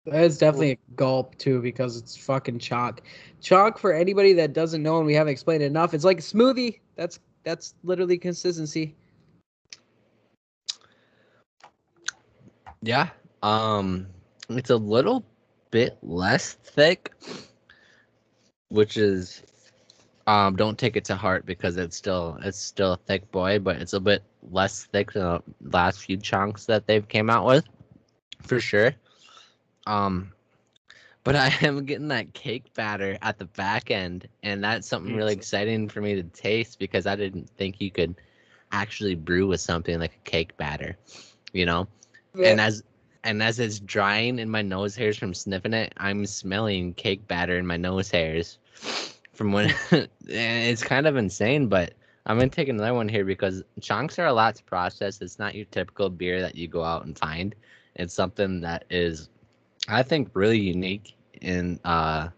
It's 0.07 0.37
definitely 0.37 0.73
a 0.73 0.79
gulp 0.97 1.39
too 1.39 1.62
because 1.62 1.97
it's 1.97 2.17
fucking 2.17 2.59
Chonk. 2.59 2.99
Chonk 3.41 3.79
for 3.79 3.93
anybody 3.93 4.35
that 4.35 4.53
doesn't 4.53 4.83
know 4.83 4.99
and 4.99 5.07
we 5.07 5.15
haven't 5.15 5.33
explained 5.33 5.62
it 5.62 5.67
enough, 5.67 5.95
it's 5.95 6.05
like 6.05 6.19
a 6.19 6.23
smoothie. 6.23 6.81
That's 6.97 7.21
that's 7.43 7.75
literally 7.85 8.19
consistency. 8.19 8.95
Yeah. 12.85 13.09
Um 13.43 14.09
it's 14.51 14.68
a 14.70 14.76
little 14.76 15.24
bit 15.70 15.97
less 16.03 16.53
thick 16.53 17.12
which 18.68 18.99
is 18.99 19.43
um 20.26 20.55
don't 20.55 20.78
take 20.78 20.97
it 20.97 21.05
to 21.07 21.16
heart 21.16 21.47
because 21.47 21.78
it's 21.78 21.97
still 21.97 22.39
it's 22.43 22.59
still 22.59 22.93
a 22.93 22.97
thick 22.97 23.30
boy, 23.32 23.59
but 23.59 23.76
it's 23.76 23.95
a 23.95 24.01
bit 24.01 24.22
less 24.51 24.85
thick 24.85 25.12
than 25.12 25.22
the 25.22 25.43
last 25.70 26.01
few 26.01 26.18
Chonks 26.18 26.66
that 26.66 26.87
they've 26.87 27.09
came 27.09 27.30
out 27.30 27.47
with. 27.47 27.64
For 28.43 28.61
sure. 28.61 28.93
Um 29.87 30.32
but 31.24 31.37
I 31.37 31.55
am 31.62 31.87
getting 31.87 32.09
that 32.09 32.35
cake 32.35 32.74
batter 32.74 33.16
at 33.22 33.39
the 33.39 33.47
back 33.47 33.91
end 33.91 34.28
and 34.43 34.62
that's 34.62 34.87
something 34.87 35.14
really 35.14 35.32
exciting 35.32 35.89
for 35.89 36.03
me 36.03 36.16
to 36.16 36.22
taste 36.22 36.78
because 36.78 37.07
I 37.07 37.16
didn't 37.16 37.49
think 37.49 37.80
you 37.80 37.91
could 37.91 38.14
actually 38.72 39.14
brew 39.14 39.47
with 39.47 39.62
something 39.62 39.99
like 39.99 40.14
a 40.14 40.28
cake 40.30 40.55
batter, 40.59 40.99
you 41.55 41.64
know? 41.64 41.89
And 42.43 42.61
as 42.61 42.82
and 43.22 43.43
as 43.43 43.59
it's 43.59 43.80
drying 43.80 44.39
in 44.39 44.51
my 44.51 44.62
nose 44.62 44.95
hairs 44.95 45.16
from 45.16 45.35
sniffing 45.35 45.72
it, 45.72 45.93
I'm 45.97 46.26
smelling 46.26 46.95
cake 46.95 47.26
batter 47.26 47.59
in 47.59 47.66
my 47.66 47.76
nose 47.76 48.11
hairs 48.11 48.59
from 49.32 49.53
when 49.53 49.74
and 49.93 50.09
it's 50.26 50.82
kind 50.82 51.07
of 51.07 51.16
insane, 51.16 51.68
but 51.68 51.95
I'm 52.26 52.39
gonna 52.39 52.51
take 52.51 52.68
another 52.68 52.95
one 52.95 53.09
here 53.09 53.24
because 53.24 53.62
Chonks 53.80 54.18
are 54.18 54.26
a 54.26 54.32
lot 54.32 54.57
to 54.57 54.64
process. 54.64 55.20
It's 55.20 55.39
not 55.39 55.55
your 55.55 55.66
typical 55.66 56.09
beer 56.11 56.41
that 56.41 56.55
you 56.55 56.68
go 56.68 56.82
out 56.82 57.05
and 57.05 57.18
find. 57.18 57.55
It's 57.97 58.14
something 58.14 58.61
that 58.62 58.85
is, 58.91 59.28
I 59.89 60.03
think, 60.03 60.30
really 60.35 60.59
unique 60.59 61.14
in 61.41 61.78
uh, 61.85 62.28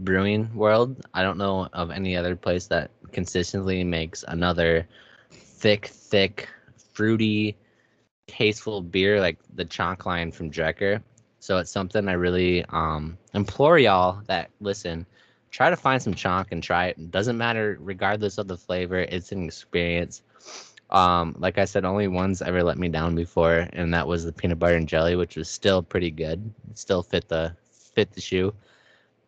brewing 0.00 0.52
world. 0.54 1.04
I 1.14 1.22
don't 1.22 1.38
know 1.38 1.68
of 1.72 1.90
any 1.90 2.16
other 2.16 2.34
place 2.34 2.66
that 2.68 2.90
consistently 3.12 3.84
makes 3.84 4.24
another 4.26 4.88
thick, 5.30 5.86
thick, 5.86 6.48
fruity, 6.92 7.56
tasteful 8.26 8.80
beer 8.80 9.20
like 9.20 9.38
the 9.54 9.64
Chonk 9.64 10.06
line 10.06 10.32
from 10.32 10.50
Drekker. 10.50 11.02
So 11.40 11.58
it's 11.58 11.70
something 11.70 12.08
I 12.08 12.12
really 12.12 12.64
um, 12.70 13.18
implore 13.34 13.78
y'all 13.78 14.22
that 14.26 14.50
listen, 14.60 15.06
try 15.50 15.70
to 15.70 15.76
find 15.76 16.02
some 16.02 16.14
Chonk 16.14 16.46
and 16.50 16.62
try 16.62 16.86
it. 16.86 17.10
Doesn't 17.10 17.36
matter 17.36 17.76
regardless 17.80 18.38
of 18.38 18.48
the 18.48 18.56
flavor. 18.56 19.00
It's 19.00 19.32
an 19.32 19.44
experience. 19.44 20.22
Um, 20.90 21.34
like 21.38 21.58
I 21.58 21.64
said, 21.64 21.84
only 21.84 22.08
one's 22.08 22.40
ever 22.40 22.62
let 22.62 22.78
me 22.78 22.88
down 22.88 23.14
before, 23.14 23.68
and 23.72 23.92
that 23.92 24.06
was 24.06 24.24
the 24.24 24.32
peanut 24.32 24.58
butter 24.58 24.76
and 24.76 24.88
jelly, 24.88 25.16
which 25.16 25.36
was 25.36 25.48
still 25.48 25.82
pretty 25.82 26.10
good. 26.10 26.52
Still 26.74 27.02
fit 27.02 27.28
the 27.28 27.54
fit 27.94 28.12
the 28.12 28.20
shoe. 28.20 28.54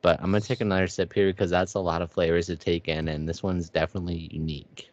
But 0.02 0.20
I'm 0.20 0.26
gonna 0.26 0.40
take 0.40 0.60
another 0.60 0.86
sip 0.86 1.12
here 1.12 1.26
because 1.26 1.50
that's 1.50 1.74
a 1.74 1.80
lot 1.80 2.02
of 2.02 2.12
flavors 2.12 2.46
to 2.46 2.56
take 2.56 2.88
in, 2.88 3.08
and 3.08 3.28
this 3.28 3.42
one's 3.42 3.68
definitely 3.68 4.28
unique. 4.32 4.90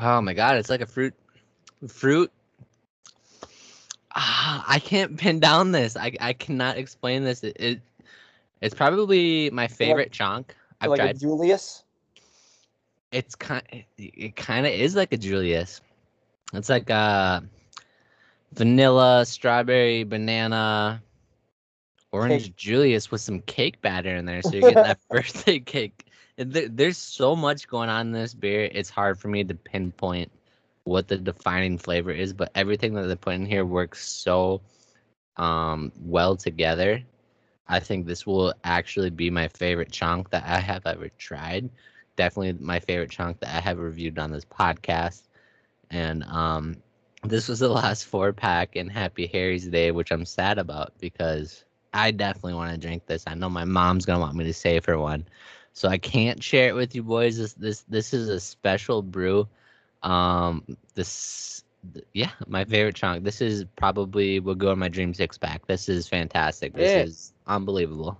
Oh 0.00 0.20
my 0.20 0.34
god, 0.34 0.56
it's 0.56 0.70
like 0.70 0.80
a 0.80 0.86
fruit 0.86 1.14
fruit. 1.88 2.30
Ah, 4.14 4.64
I 4.66 4.78
can't 4.78 5.16
pin 5.16 5.40
down 5.40 5.72
this. 5.72 5.96
I 5.96 6.12
I 6.20 6.32
cannot 6.32 6.76
explain 6.76 7.24
this. 7.24 7.42
It, 7.42 7.56
it 7.58 7.80
it's 8.60 8.74
probably 8.74 9.50
my 9.50 9.66
favorite 9.66 10.12
Chonk 10.12 10.46
I've 10.80 10.90
like 10.90 11.00
a. 11.00 11.14
Julius. 11.14 11.84
It's 13.10 13.34
kind 13.34 13.62
it 13.96 14.36
kind 14.36 14.66
of 14.66 14.72
is 14.72 14.94
like 14.94 15.12
a 15.12 15.16
Julius. 15.16 15.80
It's 16.52 16.68
like 16.68 16.90
uh 16.90 17.40
vanilla, 18.52 19.24
strawberry, 19.26 20.04
banana, 20.04 21.02
orange 22.12 22.44
Cake. 22.44 22.56
Julius 22.56 23.10
with 23.10 23.20
some 23.20 23.40
cake 23.42 23.80
batter 23.80 24.14
in 24.14 24.26
there. 24.26 24.42
So 24.42 24.56
you're 24.56 24.62
getting 24.74 24.82
that 24.84 24.98
birthday 25.10 25.58
cake. 25.58 26.07
There, 26.38 26.68
there's 26.68 26.98
so 26.98 27.34
much 27.36 27.68
going 27.68 27.88
on 27.90 28.06
in 28.08 28.12
this 28.12 28.32
beer. 28.32 28.68
It's 28.72 28.90
hard 28.90 29.18
for 29.18 29.28
me 29.28 29.44
to 29.44 29.54
pinpoint 29.54 30.30
what 30.84 31.08
the 31.08 31.18
defining 31.18 31.78
flavor 31.78 32.12
is, 32.12 32.32
but 32.32 32.52
everything 32.54 32.94
that 32.94 33.02
they 33.08 33.16
put 33.16 33.34
in 33.34 33.44
here 33.44 33.64
works 33.64 34.08
so 34.08 34.62
um, 35.36 35.92
well 36.00 36.36
together. 36.36 37.02
I 37.66 37.80
think 37.80 38.06
this 38.06 38.26
will 38.26 38.54
actually 38.64 39.10
be 39.10 39.30
my 39.30 39.48
favorite 39.48 39.90
Chonk 39.90 40.30
that 40.30 40.44
I 40.44 40.60
have 40.60 40.86
ever 40.86 41.10
tried. 41.18 41.70
Definitely 42.16 42.64
my 42.64 42.80
favorite 42.80 43.10
Chonk 43.10 43.40
that 43.40 43.54
I 43.54 43.60
have 43.60 43.78
reviewed 43.78 44.18
on 44.18 44.30
this 44.30 44.44
podcast. 44.44 45.22
And 45.90 46.24
um, 46.24 46.76
this 47.24 47.48
was 47.48 47.58
the 47.60 47.68
last 47.82 48.04
four 48.06 48.32
pack 48.32 48.76
in 48.76 48.88
Happy 48.88 49.26
Harry's 49.26 49.66
Day, 49.68 49.90
which 49.90 50.10
I'm 50.12 50.24
sad 50.24 50.58
about 50.58 50.92
because 50.98 51.64
I 51.92 52.12
definitely 52.12 52.54
want 52.54 52.72
to 52.72 52.78
drink 52.78 53.06
this. 53.06 53.24
I 53.26 53.34
know 53.34 53.50
my 53.50 53.64
mom's 53.64 54.06
gonna 54.06 54.20
want 54.20 54.36
me 54.36 54.44
to 54.44 54.54
save 54.54 54.84
her 54.86 54.98
one, 54.98 55.26
so 55.78 55.88
I 55.88 55.96
can't 55.96 56.42
share 56.42 56.68
it 56.68 56.74
with 56.74 56.96
you 56.96 57.04
boys. 57.04 57.38
This 57.38 57.52
this 57.52 57.82
this 57.82 58.12
is 58.12 58.28
a 58.28 58.40
special 58.40 59.00
brew. 59.00 59.46
Um, 60.02 60.76
this 60.96 61.62
th- 61.94 62.04
yeah, 62.14 62.32
my 62.48 62.64
favorite 62.64 62.96
Chonk. 62.96 63.22
This 63.22 63.40
is 63.40 63.64
probably 63.76 64.40
will 64.40 64.56
go 64.56 64.72
in 64.72 64.80
my 64.80 64.88
dream 64.88 65.14
six 65.14 65.38
pack. 65.38 65.68
This 65.68 65.88
is 65.88 66.08
fantastic. 66.08 66.74
This 66.74 66.90
Yeah. 66.90 67.02
is 67.04 67.32
unbelievable. 67.46 68.18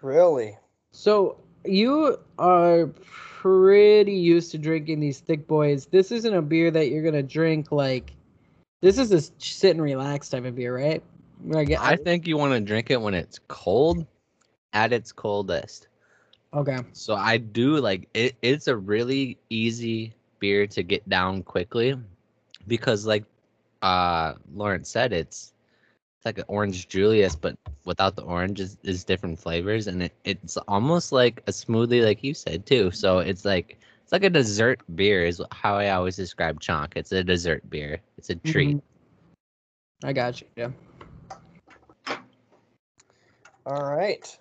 Really? 0.00 0.56
So 0.92 1.36
you 1.66 2.18
are 2.38 2.86
pretty 3.04 4.14
used 4.14 4.50
to 4.52 4.58
drinking 4.58 5.00
these 5.00 5.20
thick 5.20 5.46
boys. 5.46 5.84
This 5.84 6.10
isn't 6.10 6.32
a 6.32 6.40
beer 6.40 6.70
that 6.70 6.88
you're 6.88 7.02
gonna 7.04 7.22
drink 7.22 7.70
like. 7.70 8.12
This 8.80 8.96
is 8.96 9.12
a 9.12 9.16
s- 9.16 9.32
sit 9.36 9.72
and 9.72 9.82
relax 9.82 10.30
type 10.30 10.46
of 10.46 10.56
beer, 10.56 10.74
right? 10.74 11.02
Like, 11.44 11.70
I 11.72 11.96
think 11.96 12.26
you 12.26 12.38
want 12.38 12.54
to 12.54 12.60
drink 12.60 12.90
it 12.90 12.98
when 12.98 13.12
it's 13.12 13.38
cold, 13.48 14.06
at 14.72 14.94
its 14.94 15.12
coldest. 15.12 15.88
Okay. 16.54 16.78
So 16.92 17.14
I 17.14 17.38
do 17.38 17.78
like 17.78 18.08
it. 18.14 18.36
It's 18.42 18.68
a 18.68 18.76
really 18.76 19.38
easy 19.50 20.12
beer 20.38 20.66
to 20.68 20.82
get 20.82 21.08
down 21.08 21.42
quickly, 21.42 21.96
because 22.66 23.06
like 23.06 23.24
uh 23.82 24.34
Lawrence 24.54 24.88
said, 24.90 25.12
it's 25.12 25.52
it's 26.16 26.26
like 26.26 26.38
an 26.38 26.44
orange 26.48 26.88
Julius, 26.88 27.36
but 27.36 27.56
without 27.84 28.16
the 28.16 28.22
orange 28.22 28.60
is, 28.60 28.76
is 28.82 29.04
different 29.04 29.38
flavors, 29.38 29.86
and 29.86 30.02
it, 30.02 30.12
it's 30.24 30.56
almost 30.68 31.12
like 31.12 31.42
a 31.46 31.50
smoothie, 31.52 32.04
like 32.04 32.22
you 32.24 32.34
said 32.34 32.66
too. 32.66 32.90
So 32.90 33.18
it's 33.20 33.44
like 33.44 33.78
it's 34.02 34.12
like 34.12 34.24
a 34.24 34.30
dessert 34.30 34.80
beer 34.96 35.24
is 35.24 35.42
how 35.52 35.76
I 35.76 35.90
always 35.90 36.16
describe 36.16 36.60
Chonk. 36.60 36.92
It's 36.96 37.12
a 37.12 37.22
dessert 37.24 37.68
beer. 37.70 38.00
It's 38.18 38.30
a 38.30 38.36
treat. 38.36 38.78
Mhm. 38.78 38.82
I 40.04 40.12
got 40.12 40.40
you. 40.40 40.48
Yeah. 40.56 40.70
All 43.66 43.84
right. 43.84 44.39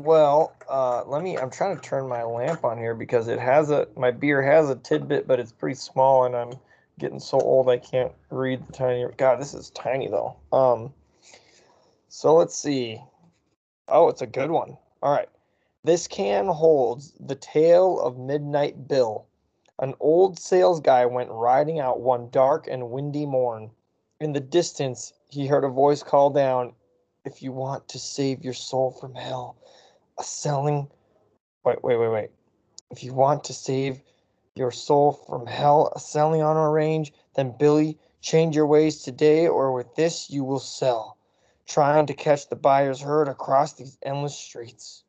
Well, 0.00 0.56
uh, 0.68 1.04
let 1.06 1.22
me. 1.22 1.38
I'm 1.38 1.50
trying 1.50 1.76
to 1.76 1.82
turn 1.82 2.08
my 2.08 2.24
lamp 2.24 2.64
on 2.64 2.78
here 2.78 2.94
because 2.94 3.28
it 3.28 3.38
has 3.38 3.70
a. 3.70 3.86
My 3.96 4.10
beer 4.10 4.42
has 4.42 4.68
a 4.68 4.74
tidbit, 4.74 5.26
but 5.26 5.38
it's 5.38 5.52
pretty 5.52 5.76
small, 5.76 6.24
and 6.24 6.34
I'm 6.34 6.58
getting 6.98 7.20
so 7.20 7.38
old 7.38 7.68
I 7.68 7.78
can't 7.78 8.12
read 8.30 8.66
the 8.66 8.72
tiny. 8.72 9.06
God, 9.16 9.40
this 9.40 9.54
is 9.54 9.70
tiny 9.70 10.08
though. 10.08 10.36
Um. 10.52 10.92
So 12.08 12.34
let's 12.34 12.56
see. 12.56 13.00
Oh, 13.88 14.08
it's 14.08 14.20
a 14.22 14.26
good 14.26 14.50
one. 14.50 14.76
All 15.02 15.12
right. 15.12 15.28
This 15.84 16.08
can 16.08 16.46
holds 16.48 17.12
the 17.20 17.34
tale 17.34 18.00
of 18.00 18.18
Midnight 18.18 18.88
Bill. 18.88 19.26
An 19.78 19.94
old 20.00 20.38
sales 20.38 20.80
guy 20.80 21.06
went 21.06 21.30
riding 21.30 21.78
out 21.78 22.00
one 22.00 22.30
dark 22.30 22.66
and 22.66 22.90
windy 22.90 23.26
morn. 23.26 23.70
In 24.20 24.32
the 24.32 24.40
distance, 24.40 25.12
he 25.28 25.46
heard 25.46 25.64
a 25.64 25.68
voice 25.68 26.02
call 26.02 26.30
down, 26.30 26.74
if 27.24 27.42
you 27.42 27.52
want 27.52 27.88
to 27.88 27.98
save 27.98 28.44
your 28.44 28.54
soul 28.54 28.90
from 28.90 29.14
hell, 29.14 29.56
selling. 30.22 30.88
Wait, 31.64 31.82
wait, 31.82 31.96
wait, 31.96 32.08
wait. 32.08 32.30
If 32.90 33.02
you 33.02 33.12
want 33.14 33.44
to 33.44 33.52
save 33.52 34.00
your 34.54 34.70
soul 34.70 35.12
from 35.12 35.46
hell, 35.46 35.92
a 35.96 35.98
selling 35.98 36.42
on 36.42 36.56
a 36.56 36.70
range, 36.70 37.12
then 37.34 37.56
Billy, 37.58 37.98
change 38.20 38.54
your 38.54 38.66
ways 38.66 39.02
today, 39.02 39.48
or 39.48 39.72
with 39.72 39.94
this 39.96 40.30
you 40.30 40.44
will 40.44 40.60
sell. 40.60 41.18
Trying 41.66 42.06
to 42.06 42.14
catch 42.14 42.48
the 42.48 42.56
buyer's 42.56 43.00
herd 43.00 43.28
across 43.28 43.72
these 43.72 43.98
endless 44.02 44.36
streets. 44.36 45.04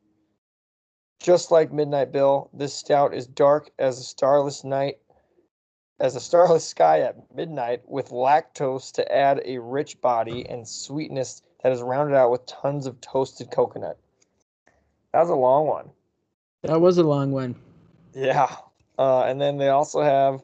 Just 1.20 1.52
like 1.52 1.72
Midnight 1.72 2.12
Bill, 2.12 2.50
this 2.54 2.74
stout 2.74 3.14
is 3.14 3.28
dark 3.28 3.72
as 3.78 4.00
a 4.00 4.04
starless 4.04 4.64
night, 4.64 5.00
as 6.00 6.16
a 6.16 6.20
starless 6.20 6.66
sky 6.66 7.02
at 7.02 7.36
midnight, 7.36 7.82
with 7.88 8.10
lactose 8.10 8.92
to 8.94 9.16
add 9.16 9.42
a 9.46 9.58
rich 9.58 10.00
body 10.02 10.48
and 10.48 10.68
sweetness 10.68 11.42
that 11.64 11.72
is 11.72 11.82
rounded 11.82 12.16
out 12.16 12.32
with 12.32 12.46
tons 12.46 12.86
of 12.86 13.00
toasted 13.02 13.52
coconut. 13.52 13.98
That 15.16 15.22
was 15.22 15.30
a 15.30 15.36
long 15.36 15.66
one. 15.68 15.92
That 16.64 16.82
was 16.82 16.98
a 16.98 17.04
long 17.04 17.32
one. 17.32 17.56
Yeah. 18.14 18.54
Uh, 19.00 19.22
and 19.22 19.40
then 19.40 19.56
they 19.56 19.70
also 19.70 20.02
have 20.02 20.42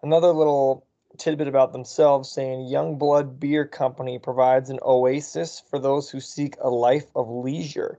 another 0.00 0.28
little 0.28 0.86
tidbit 1.18 1.48
about 1.48 1.72
themselves 1.72 2.30
saying 2.30 2.70
Youngblood 2.72 3.40
Beer 3.40 3.66
Company 3.66 4.20
provides 4.20 4.70
an 4.70 4.78
oasis 4.82 5.60
for 5.68 5.80
those 5.80 6.08
who 6.08 6.20
seek 6.20 6.54
a 6.60 6.70
life 6.70 7.10
of 7.16 7.28
leisure. 7.28 7.98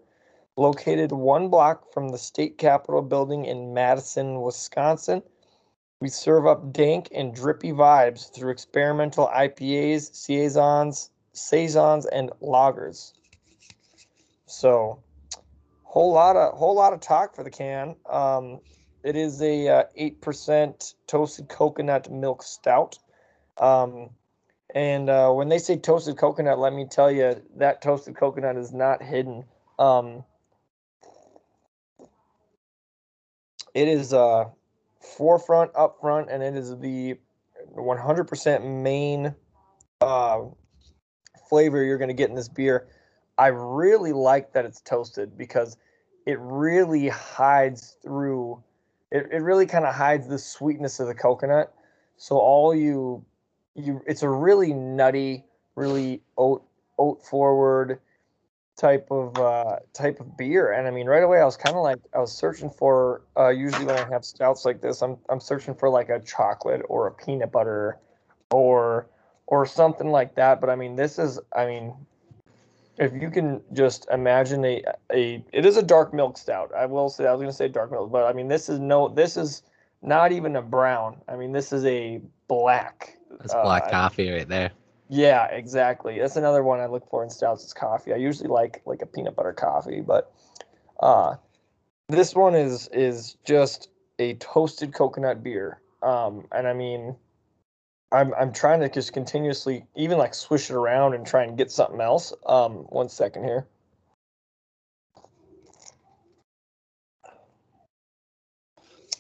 Located 0.56 1.12
one 1.12 1.50
block 1.50 1.92
from 1.92 2.08
the 2.08 2.18
state 2.18 2.58
capitol 2.58 3.02
building 3.02 3.44
in 3.44 3.74
Madison, 3.74 4.42
Wisconsin, 4.42 5.22
we 6.00 6.08
serve 6.08 6.48
up 6.48 6.72
dank 6.72 7.10
and 7.14 7.36
drippy 7.36 7.74
vibes 7.74 8.34
through 8.34 8.52
experimental 8.52 9.28
IPAs, 9.36 10.16
saisons, 10.16 11.10
saisons, 11.34 12.06
and 12.06 12.32
lagers. 12.42 13.12
So, 14.46 15.04
whole 15.98 16.14
lot 16.14 16.36
of 16.36 16.54
whole 16.54 16.76
lot 16.76 16.94
of 16.94 17.00
talk 17.00 17.36
for 17.36 17.44
the 17.44 17.50
can. 17.50 17.96
Um, 18.08 18.60
it 19.04 19.16
is 19.16 19.42
a 19.42 19.68
uh, 19.68 19.84
eight 19.96 20.22
percent 20.22 20.94
toasted 21.08 21.50
coconut 21.50 22.12
milk 22.12 22.44
stout. 22.44 23.00
Um, 23.58 24.12
and 24.76 25.10
uh, 25.10 25.32
when 25.32 25.50
they 25.50 25.58
say 25.58 25.76
toasted 25.76 26.16
coconut, 26.16 26.60
let 26.60 26.72
me 26.72 26.86
tell 26.86 27.12
you 27.12 27.42
that 27.56 27.82
toasted 27.82 28.16
coconut 28.16 28.58
is 28.58 28.72
not 28.72 29.02
hidden. 29.02 29.46
Um, 29.80 30.24
it 33.74 33.88
is 33.88 34.14
uh, 34.14 34.50
forefront, 35.00 35.72
up 35.76 35.98
front, 36.00 36.30
and 36.30 36.44
it 36.44 36.56
is 36.56 36.78
the 36.78 37.16
100% 37.76 38.84
main 38.84 39.34
uh, 40.02 40.42
flavor 41.50 41.84
you're 41.84 41.98
going 41.98 42.10
to 42.10 42.14
get 42.14 42.30
in 42.30 42.36
this 42.36 42.50
beer. 42.50 42.88
I 43.40 43.48
really 43.48 44.14
like 44.14 44.54
that 44.54 44.66
it's 44.66 44.82
toasted 44.82 45.36
because 45.38 45.76
it 46.28 46.38
really 46.42 47.08
hides 47.08 47.96
through 48.04 48.62
it, 49.12 49.30
it 49.32 49.42
really 49.42 49.66
kind 49.66 49.86
of 49.86 49.96
hides 49.96 50.28
the 50.28 50.38
sweetness 50.38 51.00
of 51.00 51.08
the 51.08 51.16
coconut. 51.16 51.74
So 52.18 52.38
all 52.38 52.76
you 52.76 53.26
you 53.76 54.02
it's 54.06 54.24
a 54.24 54.30
really 54.30 54.74
nutty, 54.74 55.46
really 55.76 56.22
oat 56.38 56.64
oat 57.00 57.26
forward 57.26 58.00
type 58.76 59.08
of 59.10 59.38
uh 59.38 59.78
type 59.94 60.20
of 60.20 60.38
beer. 60.38 60.74
And 60.74 60.86
I 60.86 60.92
mean 60.92 61.08
right 61.08 61.24
away 61.24 61.40
I 61.40 61.46
was 61.46 61.56
kind 61.56 61.78
of 61.78 61.82
like 61.82 62.00
I 62.14 62.20
was 62.20 62.34
searching 62.34 62.70
for 62.70 63.22
uh 63.38 63.48
usually 63.48 63.86
when 63.86 63.98
I 63.98 64.10
have 64.10 64.26
stouts 64.26 64.66
like 64.66 64.82
this, 64.82 65.02
I'm 65.02 65.18
I'm 65.30 65.40
searching 65.40 65.76
for 65.76 65.90
like 65.90 66.10
a 66.10 66.20
chocolate 66.20 66.82
or 66.90 67.08
a 67.08 67.12
peanut 67.12 67.54
butter 67.54 68.00
or 68.52 69.08
or 69.46 69.66
something 69.66 70.12
like 70.12 70.36
that. 70.36 70.60
But 70.60 70.70
I 70.70 70.76
mean 70.76 70.98
this 70.98 71.20
is 71.20 71.40
I 71.56 71.66
mean 71.66 71.94
if 72.98 73.14
you 73.14 73.30
can 73.30 73.62
just 73.74 74.08
imagine 74.12 74.66
a 74.66 74.84
a 75.14 75.44
it 75.54 75.66
is 75.66 75.78
a 75.78 75.84
dark 75.84 76.14
milk 76.14 76.38
stout. 76.38 76.72
I 76.76 76.86
will 76.86 77.10
say 77.10 77.26
I 77.26 77.32
was 77.32 77.40
going 77.40 77.50
to 77.50 77.56
say 77.56 77.68
dark 77.68 77.92
milk, 77.92 78.12
but 78.12 78.26
I 78.26 78.34
mean 78.34 78.48
this 78.48 78.70
is 78.70 78.80
no 78.80 79.08
this 79.08 79.38
is 79.38 79.64
not 80.02 80.32
even 80.32 80.56
a 80.56 80.62
brown. 80.62 81.18
I 81.28 81.36
mean 81.36 81.52
this 81.52 81.72
is 81.72 81.86
a 81.86 82.22
black. 82.48 83.18
That's 83.40 83.54
black 83.54 83.88
uh, 83.88 83.92
coffee 83.92 84.32
right 84.32 84.48
there. 84.48 84.72
Yeah, 85.10 85.46
exactly. 85.46 86.20
That's 86.20 86.36
another 86.36 86.64
one 86.64 86.80
I 86.80 86.88
look 86.88 87.10
for 87.10 87.24
in 87.24 87.30
stouts 87.30 87.64
is 87.64 87.74
coffee. 87.74 88.14
I 88.14 88.18
usually 88.18 88.50
like 88.50 88.82
like 88.86 89.02
a 89.02 89.06
peanut 89.06 89.36
butter 89.36 89.54
coffee, 89.54 90.02
but 90.02 90.34
uh 91.00 91.36
this 92.10 92.34
one 92.36 92.56
is 92.56 92.90
is 92.92 93.38
just 93.46 93.90
a 94.20 94.34
toasted 94.36 94.94
coconut 94.94 95.44
beer. 95.44 95.82
Um 96.02 96.48
and 96.52 96.68
I 96.68 96.74
mean 96.74 97.16
I'm 98.12 98.34
I'm 98.36 98.54
trying 98.54 98.80
to 98.82 98.90
just 98.90 99.14
continuously 99.14 99.86
even 99.96 100.18
like 100.18 100.34
swish 100.34 100.70
it 100.70 100.76
around 100.76 101.14
and 101.14 101.26
try 101.26 101.44
and 101.44 101.58
get 101.58 101.72
something 101.72 102.02
else. 102.02 102.34
Um 102.46 102.86
one 102.90 103.10
second 103.10 103.44
here. 103.44 103.68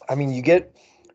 I 0.09 0.15
mean, 0.15 0.31
you 0.31 0.41
get 0.41 0.73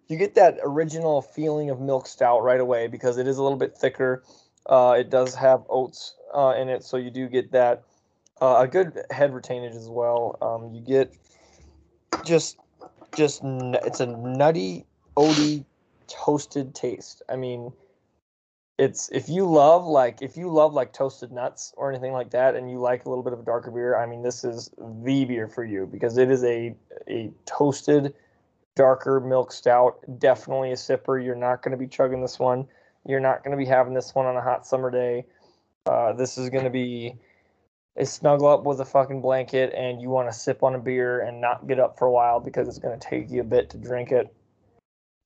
you 0.09 0.16
get 0.16 0.35
that 0.35 0.59
original 0.62 1.23
feeling 1.23 1.70
of 1.70 1.81
milk 1.81 2.07
stout 2.07 2.43
right 2.43 2.61
away 2.61 2.87
because 2.87 3.16
it 3.16 3.27
is 3.27 3.39
a 3.39 3.43
little 3.43 3.59
bit 3.59 3.77
thicker. 3.77 4.23
Uh, 4.66 4.97
it 4.99 5.11
does 5.11 5.35
have 5.35 5.62
oats 5.68 6.14
uh, 6.35 6.55
in 6.59 6.68
it, 6.68 6.85
so 6.85 6.97
you 6.97 7.11
do 7.11 7.29
get 7.29 7.51
that 7.53 7.83
uh, 8.41 8.57
a 8.61 8.68
good 8.68 9.03
head 9.11 9.33
retainage 9.33 9.75
as 9.75 9.89
well. 9.89 10.37
Um, 10.43 10.75
you 10.75 10.81
get 10.83 11.16
just 12.25 12.59
just 13.16 13.43
it's 13.43 14.01
a 14.01 14.07
nutty, 14.07 14.85
oaty, 15.16 15.64
toasted 16.13 16.75
taste. 16.75 17.23
I 17.29 17.37
mean, 17.37 17.73
it's 18.79 19.09
if 19.11 19.29
you 19.29 19.45
love 19.45 19.85
like 19.85 20.23
if 20.23 20.37
you 20.37 20.51
love 20.51 20.75
like 20.75 20.93
toasted 20.93 21.33
nuts 21.33 21.73
or 21.77 21.91
anything 21.91 22.13
like 22.13 22.31
that, 22.31 22.55
and 22.55 22.71
you 22.71 22.79
like 22.79 23.05
a 23.05 23.09
little 23.09 23.25
bit 23.25 23.33
of 23.33 23.41
a 23.41 23.45
darker 23.45 23.71
beer, 23.71 23.97
I 23.97 24.07
mean, 24.07 24.23
this 24.23 24.45
is 24.45 24.71
the 24.79 25.25
beer 25.25 25.49
for 25.49 25.65
you 25.65 25.87
because 25.87 26.19
it 26.19 26.31
is 26.31 26.43
a 26.45 26.75
a 27.09 27.31
toasted 27.47 28.15
darker 28.75 29.21
milk 29.21 29.53
stout. 29.53 29.99
Definitely 30.19 30.73
a 30.73 30.77
sipper. 30.77 31.23
You're 31.23 31.35
not 31.35 31.63
going 31.63 31.73
to 31.73 31.79
be 31.79 31.87
chugging 31.87 32.23
this 32.23 32.39
one. 32.39 32.67
You're 33.07 33.21
not 33.21 33.45
going 33.45 33.57
to 33.57 33.63
be 33.63 33.69
having 33.69 33.95
this 33.95 34.15
one 34.15 34.27
on 34.27 34.37
a 34.37 34.43
hot 34.43 34.67
summer 34.67 34.91
day. 34.91 35.27
Uh, 35.87 36.13
this 36.13 36.39
is 36.39 36.49
going 36.49 36.65
to 36.65 36.71
be 36.71 37.17
a 37.97 38.07
snuggle 38.07 38.49
up 38.49 38.65
with 38.65 38.81
a 38.81 38.85
fucking 38.85 39.21
blanket 39.21 39.73
and 39.75 40.01
you 40.01 40.09
want 40.09 40.29
to 40.29 40.33
sip 40.33 40.63
on 40.63 40.75
a 40.75 40.79
beer 40.79 41.21
and 41.21 41.41
not 41.41 41.67
get 41.67 41.79
up 41.79 41.99
for 41.99 42.07
a 42.07 42.11
while 42.11 42.41
because 42.41 42.69
it's 42.69 42.79
going 42.79 42.99
to 42.99 43.07
take 43.07 43.31
you 43.31 43.41
a 43.41 43.45
bit 43.45 43.69
to 43.69 43.77
drink 43.77 44.13
it 44.13 44.35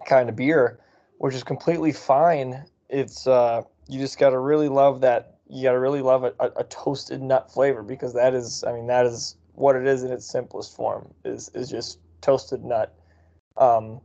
kind 0.06 0.28
of 0.28 0.36
beer, 0.36 0.78
which 1.18 1.34
is 1.34 1.42
completely 1.42 1.92
fine. 1.92 2.64
It's 2.88 3.26
uh, 3.26 3.62
you 3.88 4.00
just 4.00 4.18
got 4.18 4.30
to 4.30 4.38
really 4.38 4.68
love 4.68 5.00
that. 5.02 5.38
You 5.48 5.62
got 5.64 5.72
to 5.72 5.80
really 5.80 6.00
love 6.00 6.24
a, 6.24 6.32
a, 6.40 6.50
a 6.56 6.64
toasted 6.64 7.22
nut 7.22 7.52
flavor 7.52 7.82
because 7.82 8.14
that 8.14 8.34
is, 8.34 8.64
I 8.66 8.72
mean, 8.72 8.86
that 8.86 9.06
is 9.06 9.36
what 9.54 9.76
it 9.76 9.86
is 9.86 10.02
in 10.02 10.10
its 10.10 10.26
simplest 10.26 10.74
form. 10.74 11.12
Is 11.24 11.50
is 11.54 11.68
just 11.68 11.98
toasted 12.20 12.64
nut. 12.64 12.94
Um, 13.56 14.00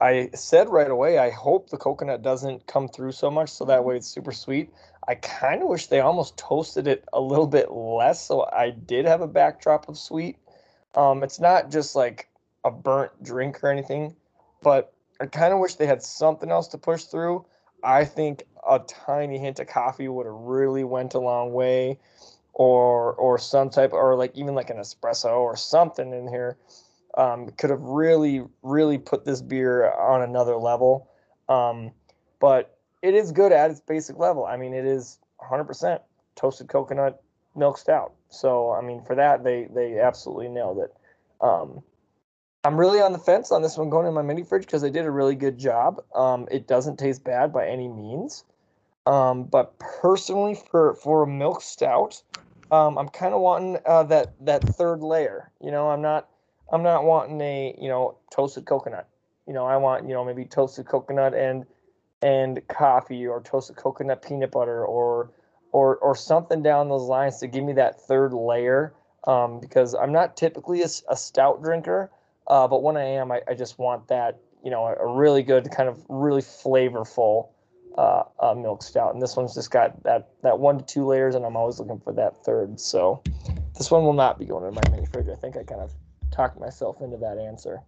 I 0.00 0.30
said 0.34 0.68
right 0.68 0.90
away, 0.90 1.18
I 1.18 1.30
hope 1.30 1.70
the 1.70 1.76
coconut 1.76 2.22
doesn't 2.22 2.66
come 2.66 2.88
through 2.88 3.12
so 3.12 3.30
much, 3.30 3.50
so 3.50 3.64
that 3.64 3.84
way 3.84 3.96
it's 3.96 4.08
super 4.08 4.32
sweet. 4.32 4.70
I 5.06 5.14
kind 5.16 5.62
of 5.62 5.68
wish 5.68 5.86
they 5.86 6.00
almost 6.00 6.36
toasted 6.36 6.86
it 6.86 7.04
a 7.12 7.20
little 7.20 7.46
bit 7.46 7.70
less, 7.70 8.26
so 8.26 8.48
I 8.52 8.70
did 8.70 9.04
have 9.04 9.20
a 9.20 9.26
backdrop 9.26 9.88
of 9.88 9.98
sweet. 9.98 10.36
Um, 10.94 11.22
it's 11.22 11.40
not 11.40 11.70
just 11.70 11.94
like 11.94 12.28
a 12.64 12.70
burnt 12.70 13.12
drink 13.22 13.62
or 13.62 13.70
anything, 13.70 14.16
but 14.62 14.93
I 15.20 15.26
kind 15.26 15.52
of 15.52 15.60
wish 15.60 15.74
they 15.74 15.86
had 15.86 16.02
something 16.02 16.50
else 16.50 16.68
to 16.68 16.78
push 16.78 17.04
through. 17.04 17.44
I 17.82 18.04
think 18.04 18.44
a 18.68 18.78
tiny 18.80 19.38
hint 19.38 19.60
of 19.60 19.66
coffee 19.66 20.08
would 20.08 20.26
have 20.26 20.34
really 20.34 20.84
went 20.84 21.14
a 21.14 21.20
long 21.20 21.52
way, 21.52 21.98
or 22.52 23.14
or 23.14 23.38
some 23.38 23.70
type, 23.70 23.92
or 23.92 24.16
like 24.16 24.36
even 24.36 24.54
like 24.54 24.70
an 24.70 24.78
espresso 24.78 25.36
or 25.36 25.56
something 25.56 26.12
in 26.12 26.28
here 26.28 26.56
um, 27.16 27.48
could 27.50 27.70
have 27.70 27.82
really 27.82 28.42
really 28.62 28.98
put 28.98 29.24
this 29.24 29.40
beer 29.40 29.92
on 29.92 30.22
another 30.22 30.56
level. 30.56 31.08
Um, 31.48 31.92
but 32.40 32.78
it 33.02 33.14
is 33.14 33.32
good 33.32 33.52
at 33.52 33.70
its 33.70 33.80
basic 33.80 34.18
level. 34.18 34.46
I 34.46 34.56
mean, 34.56 34.72
it 34.74 34.86
is 34.86 35.18
100% 35.40 36.00
toasted 36.36 36.68
coconut 36.68 37.22
milk 37.54 37.78
stout. 37.78 38.12
So 38.30 38.72
I 38.72 38.80
mean, 38.80 39.02
for 39.04 39.14
that 39.14 39.44
they 39.44 39.68
they 39.72 40.00
absolutely 40.00 40.48
nailed 40.48 40.78
it. 40.78 40.94
Um, 41.40 41.82
I'm 42.64 42.78
really 42.78 43.00
on 43.00 43.12
the 43.12 43.18
fence 43.18 43.52
on 43.52 43.60
this 43.60 43.76
one 43.76 43.90
going 43.90 44.06
in 44.06 44.14
my 44.14 44.22
mini 44.22 44.42
fridge 44.42 44.62
because 44.62 44.80
they 44.80 44.90
did 44.90 45.04
a 45.04 45.10
really 45.10 45.34
good 45.34 45.58
job. 45.58 46.02
Um, 46.14 46.48
it 46.50 46.66
doesn't 46.66 46.98
taste 46.98 47.22
bad 47.22 47.52
by 47.52 47.68
any 47.68 47.88
means. 47.88 48.44
Um, 49.06 49.44
but 49.44 49.78
personally, 49.78 50.54
for 50.70 50.94
for 50.94 51.24
a 51.24 51.26
milk 51.26 51.60
stout, 51.60 52.22
um, 52.70 52.96
I'm 52.96 53.08
kind 53.10 53.34
of 53.34 53.42
wanting 53.42 53.78
uh, 53.84 54.04
that 54.04 54.32
that 54.46 54.62
third 54.64 55.02
layer. 55.02 55.50
You 55.60 55.70
know, 55.70 55.90
I'm 55.90 56.00
not 56.00 56.28
I'm 56.72 56.82
not 56.82 57.04
wanting 57.04 57.38
a 57.42 57.76
you 57.78 57.88
know 57.88 58.16
toasted 58.34 58.64
coconut. 58.64 59.08
You 59.46 59.52
know, 59.52 59.66
I 59.66 59.76
want 59.76 60.08
you 60.08 60.14
know 60.14 60.24
maybe 60.24 60.46
toasted 60.46 60.86
coconut 60.86 61.34
and 61.34 61.66
and 62.22 62.66
coffee 62.68 63.26
or 63.26 63.42
toasted 63.42 63.76
coconut 63.76 64.22
peanut 64.22 64.50
butter 64.50 64.86
or 64.86 65.30
or 65.72 65.96
or 65.96 66.16
something 66.16 66.62
down 66.62 66.88
those 66.88 67.08
lines 67.08 67.40
to 67.40 67.46
give 67.46 67.62
me 67.62 67.74
that 67.74 68.00
third 68.00 68.32
layer. 68.32 68.94
Um, 69.26 69.60
because 69.60 69.94
I'm 69.94 70.12
not 70.12 70.36
typically 70.36 70.82
a, 70.82 70.88
a 71.08 71.16
stout 71.16 71.62
drinker, 71.62 72.10
uh, 72.46 72.68
but 72.68 72.82
when 72.82 72.96
I 72.96 73.04
am, 73.04 73.32
I, 73.32 73.40
I 73.48 73.54
just 73.54 73.78
want 73.78 74.08
that 74.08 74.40
you 74.64 74.70
know 74.70 74.86
a, 74.86 75.06
really 75.06 75.42
good 75.42 75.70
kind 75.70 75.88
of 75.88 76.04
really 76.08 76.42
flavorful 76.42 77.48
uh, 77.96 78.24
uh, 78.40 78.54
milk 78.54 78.82
stout, 78.82 79.14
and 79.14 79.22
this 79.22 79.36
one's 79.36 79.54
just 79.54 79.70
got 79.70 80.02
that 80.04 80.30
that 80.42 80.58
one 80.58 80.78
to 80.78 80.84
two 80.84 81.06
layers, 81.06 81.34
and 81.34 81.44
I'm 81.44 81.56
always 81.56 81.78
looking 81.78 82.00
for 82.00 82.12
that 82.14 82.44
third. 82.44 82.80
So 82.80 83.22
this 83.76 83.90
one 83.90 84.04
will 84.04 84.12
not 84.12 84.38
be 84.38 84.44
going 84.44 84.66
in 84.66 84.74
my 84.74 84.82
mini 84.90 85.06
fridge. 85.06 85.28
I 85.28 85.36
think 85.36 85.56
I 85.56 85.62
kind 85.62 85.80
of 85.80 85.92
talked 86.30 86.58
myself 86.58 87.00
into 87.00 87.16
that 87.18 87.38
answer. 87.38 87.80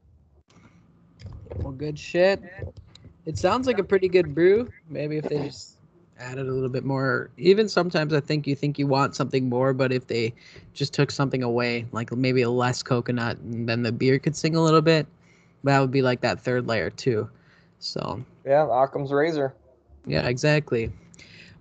Well, 1.57 1.73
good 1.73 1.99
shit. 1.99 2.43
It 3.25 3.39
sounds 3.39 3.67
like 3.67 3.79
a 3.79 3.85
pretty 3.85 4.09
good 4.09 4.35
brew. 4.35 4.71
Maybe 4.89 5.17
if 5.17 5.25
they 5.25 5.39
just 5.47 5.76
added 6.19 6.49
a 6.49 6.53
little 6.53 6.69
bit 6.69 6.85
more. 6.85 7.31
Even 7.37 7.69
sometimes 7.69 8.13
I 8.13 8.21
think 8.21 8.47
you 8.47 8.55
think 8.55 8.79
you 8.79 8.87
want 8.87 9.15
something 9.15 9.49
more, 9.49 9.73
but 9.73 9.93
if 9.93 10.07
they 10.07 10.35
just 10.73 10.93
took 10.93 11.11
something 11.11 11.43
away, 11.43 11.87
like 11.93 12.13
maybe 12.13 12.43
a 12.43 12.51
less 12.51 12.83
coconut, 12.83 13.39
and 13.39 13.69
then 13.69 13.83
the 13.83 13.93
beer 13.93 14.19
could 14.19 14.37
sing 14.37 14.55
a 14.57 14.63
little 14.63 14.83
bit, 14.83 15.07
that 15.65 15.81
would 15.81 15.91
be 15.91 16.03
like 16.03 16.21
that 16.21 16.41
third 16.41 16.67
layer 16.67 16.91
too. 16.91 17.29
So 17.79 18.25
Yeah, 18.45 18.67
Occam's 18.71 19.13
razor. 19.13 19.55
yeah, 20.07 20.27
exactly. 20.29 20.91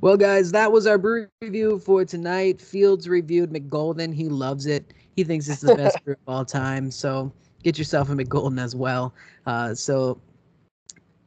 Well, 0.01 0.17
guys, 0.17 0.51
that 0.51 0.71
was 0.71 0.87
our 0.87 0.97
brew 0.97 1.27
review 1.41 1.79
for 1.79 2.05
tonight. 2.05 2.61
Fields 2.61 3.07
reviewed 3.07 3.51
Mich 3.51 3.67
Golden. 3.69 4.11
He 4.11 4.27
loves 4.27 4.65
it. 4.65 4.93
He 5.15 5.23
thinks 5.23 5.47
it's 5.47 5.61
the 5.61 5.71
best 5.71 6.03
brew 6.03 6.13
of 6.13 6.33
all 6.33 6.45
time. 6.45 6.91
So 6.91 7.31
get 7.63 7.77
yourself 7.77 8.09
a 8.09 8.15
Mich 8.15 8.29
Golden 8.29 8.59
as 8.59 8.75
well. 8.75 9.13
Uh, 9.45 9.73
so 9.73 10.19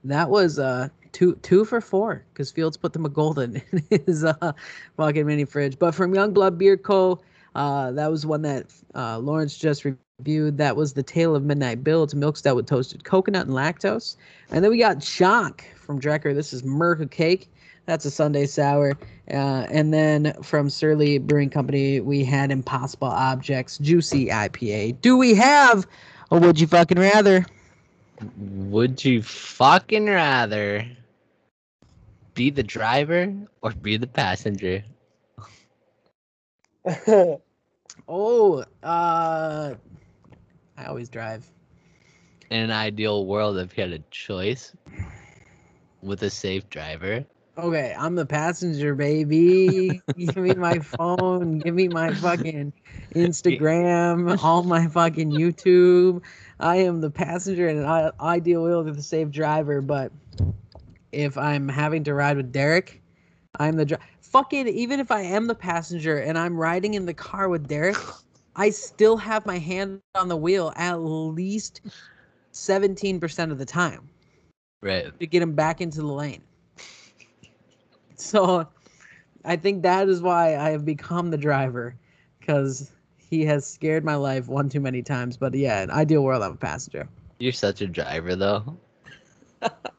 that 0.05 0.29
was 0.31 0.59
uh, 0.59 0.89
two 1.19 1.35
two 1.43 1.65
for 1.65 1.81
four 1.81 2.25
because 2.33 2.53
Fields 2.53 2.77
put 2.77 2.93
them 2.93 3.05
a 3.05 3.09
golden 3.09 3.61
in 3.91 4.03
his 4.07 4.25
uh, 4.25 4.53
fucking 4.97 5.27
mini 5.27 5.45
fridge. 5.45 5.77
But 5.77 5.93
from 5.93 6.13
Youngblood 6.13 6.57
Beer 6.59 6.77
Co., 6.77 7.21
uh, 7.57 7.91
that 7.93 8.09
was 8.09 8.25
one 8.25 8.43
that 8.43 8.67
uh, 8.95 9.19
Lawrence 9.19 9.59
just 9.59 9.85
reviewed. 9.85 10.59
That 10.59 10.77
was 10.77 10.93
the 10.93 11.03
Tale 11.03 11.35
of 11.35 11.43
Midnight 11.43 11.83
Bill. 11.83 12.05
It's 12.05 12.15
milk 12.15 12.37
stout 12.37 12.55
with 12.55 12.67
toasted 12.67 13.03
coconut 13.03 13.49
and 13.49 13.57
lactose. 13.57 14.15
And 14.53 14.63
then 14.63 14.71
we 14.71 14.79
got 14.79 14.99
Chonk 14.99 15.63
from 15.77 16.01
Drekker. 16.01 16.33
This 16.35 16.53
is 16.53 16.63
Merca 16.63 17.11
Cake. 17.11 17.51
That's 17.87 18.05
a 18.05 18.13
Sunday 18.13 18.47
sour. 18.47 18.97
Uh, 19.29 19.67
and 19.71 19.93
then 19.93 20.35
from 20.41 20.71
Surly 20.71 21.19
Brewing 21.19 21.51
Company, 21.51 21.99
we 22.01 22.23
had 22.23 22.53
Impossible 22.53 23.09
Objects 23.09 23.79
Juicy 23.79 24.27
IPA. 24.27 25.01
Do 25.01 25.17
we 25.17 25.35
have 25.35 25.85
a 26.31 26.39
Would 26.39 26.61
You 26.61 26.69
Fucking 26.69 26.99
Rather? 26.99 27.45
Would 28.37 29.05
you 29.05 29.23
fucking 29.23 30.07
rather 30.07 30.87
be 32.39 32.51
the 32.51 32.63
driver 32.63 33.35
or 33.63 33.73
be 33.73 33.97
the 33.97 34.07
passenger? 34.07 34.85
Oh, 38.09 38.65
uh, 38.83 39.75
I 40.77 40.85
always 40.87 41.09
drive. 41.09 41.45
In 42.51 42.61
an 42.61 42.71
ideal 42.71 43.27
world, 43.27 43.59
if 43.59 43.77
you 43.77 43.83
had 43.83 43.93
a 43.93 43.99
choice 44.11 44.73
with 46.01 46.23
a 46.23 46.31
safe 46.31 46.71
driver, 46.71 47.25
Okay, 47.59 47.93
I'm 47.99 48.15
the 48.15 48.25
passenger, 48.25 48.95
baby. 48.95 50.01
give 50.17 50.37
me 50.37 50.55
my 50.55 50.79
phone. 50.79 51.59
Give 51.59 51.75
me 51.75 51.89
my 51.89 52.13
fucking 52.15 52.73
Instagram. 53.17 54.39
All 54.45 54.63
my 54.63 54.87
fucking 54.87 55.33
YouTube. 55.33 56.23
I 56.61 56.77
am 56.77 57.01
the 57.01 57.11
passenger 57.11 57.69
in 57.69 57.79
an 57.79 57.85
i- 57.85 58.13
ideal 58.21 58.63
world 58.63 58.87
with 58.87 58.97
a 58.97 59.03
safe 59.03 59.31
driver. 59.31 59.81
But 59.81 60.13
if 61.13 61.39
I'm 61.39 61.69
having 61.69 62.05
to 62.05 62.15
ride 62.15 62.37
with 62.37 62.53
Derek, 62.53 63.03
I'm 63.59 63.77
the 63.77 63.85
driver. 63.85 64.03
Fucking 64.21 64.69
even 64.69 65.01
if 65.01 65.11
I 65.11 65.23
am 65.23 65.47
the 65.47 65.55
passenger 65.55 66.19
and 66.19 66.39
I'm 66.39 66.57
riding 66.57 66.95
in 66.95 67.07
the 67.07 67.15
car 67.15 67.49
with 67.49 67.67
Derek, 67.67 67.97
I 68.57 68.71
still 68.71 69.17
have 69.17 69.47
my 69.47 69.59
hand 69.59 70.01
on 70.15 70.29
the 70.29 70.37
wheel 70.37 70.73
at 70.77 70.97
least 70.97 71.81
17% 72.53 73.51
of 73.51 73.59
the 73.59 73.65
time 73.65 74.09
right? 74.83 75.19
to 75.19 75.27
get 75.27 75.43
him 75.43 75.55
back 75.55 75.81
into 75.81 76.01
the 76.01 76.07
lane. 76.07 76.43
So 78.17 78.67
I 79.45 79.57
think 79.57 79.83
that 79.83 80.09
is 80.09 80.21
why 80.21 80.57
I 80.57 80.71
have 80.71 80.85
become 80.85 81.31
the 81.31 81.39
driver 81.39 81.95
because 82.41 82.91
he 83.17 83.45
has 83.45 83.67
scared 83.67 84.05
my 84.05 84.17
life 84.17 84.49
one 84.49 84.69
too 84.69 84.81
many 84.81 85.03
times. 85.03 85.37
But 85.37 85.55
yeah, 85.55 85.83
in 85.83 85.91
ideal 85.91 86.23
world, 86.23 86.43
I'm 86.43 86.53
a 86.53 86.57
passenger. 86.57 87.09
You're 87.39 87.53
such 87.53 87.81
a 87.81 87.87
driver, 87.87 88.35
though. 88.35 88.77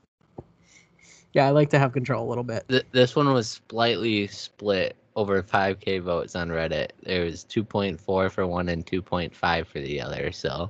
Yeah, 1.34 1.48
I 1.48 1.52
like 1.52 1.70
to 1.72 1.80
have 1.80 1.92
control 1.94 2.28
a 2.28 2.30
little 2.30 2.44
bit. 2.44 2.68
Th- 2.70 2.86
this 2.92 3.16
one 3.16 3.32
was 3.32 3.62
slightly 3.70 4.28
split 4.28 4.96
over 5.16 5.44
5k 5.44 6.02
votes 6.02 6.36
on 6.36 6.50
Reddit. 6.50 6.90
There 7.04 7.26
was 7.26 7.46
2.4 7.46 8.32
for 8.32 8.48
one 8.48 8.70
and 8.70 8.86
2.5 8.86 9.68
for 9.68 9.80
the 9.80 10.02
other. 10.02 10.32
So 10.32 10.70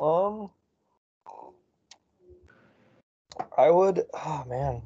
Um, 0.00 0.50
I 3.56 3.70
would. 3.70 4.04
Oh 4.14 4.44
man, 4.48 4.82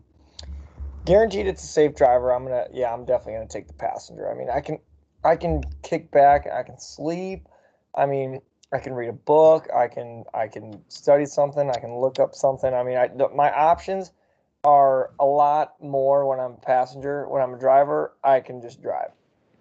guaranteed 1.04 1.46
it's 1.46 1.62
a 1.62 1.66
safe 1.66 1.94
driver. 1.94 2.32
I'm 2.32 2.44
gonna. 2.44 2.66
Yeah, 2.72 2.92
I'm 2.92 3.04
definitely 3.04 3.34
gonna 3.34 3.48
take 3.48 3.68
the 3.68 3.74
passenger. 3.74 4.30
I 4.30 4.34
mean, 4.34 4.48
I 4.48 4.60
can, 4.60 4.78
I 5.24 5.36
can 5.36 5.62
kick 5.82 6.10
back. 6.10 6.46
I 6.46 6.62
can 6.62 6.78
sleep. 6.78 7.46
I 7.94 8.06
mean, 8.06 8.40
I 8.72 8.78
can 8.78 8.94
read 8.94 9.08
a 9.08 9.12
book. 9.12 9.68
I 9.74 9.88
can, 9.88 10.24
I 10.32 10.48
can 10.48 10.82
study 10.88 11.26
something. 11.26 11.70
I 11.70 11.78
can 11.78 11.96
look 11.96 12.18
up 12.18 12.34
something. 12.34 12.72
I 12.72 12.82
mean, 12.82 12.96
I 12.96 13.08
the, 13.08 13.28
my 13.28 13.52
options 13.52 14.12
are 14.64 15.10
a 15.20 15.26
lot 15.26 15.74
more 15.82 16.26
when 16.26 16.40
I'm 16.40 16.52
a 16.52 16.64
passenger. 16.64 17.28
When 17.28 17.42
I'm 17.42 17.54
a 17.54 17.58
driver, 17.58 18.14
I 18.24 18.40
can 18.40 18.60
just 18.60 18.82
drive. 18.82 19.10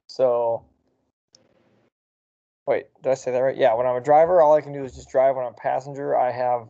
So. 0.07 0.63
Wait, 2.67 2.85
did 3.01 3.11
I 3.11 3.15
say 3.15 3.31
that 3.31 3.39
right? 3.39 3.57
Yeah, 3.57 3.73
when 3.73 3.87
I'm 3.87 3.95
a 3.95 4.01
driver, 4.01 4.41
all 4.41 4.53
I 4.53 4.61
can 4.61 4.71
do 4.71 4.85
is 4.85 4.93
just 4.93 5.09
drive. 5.09 5.35
When 5.35 5.45
I'm 5.45 5.53
a 5.53 5.55
passenger, 5.55 6.15
I 6.15 6.31
have 6.31 6.69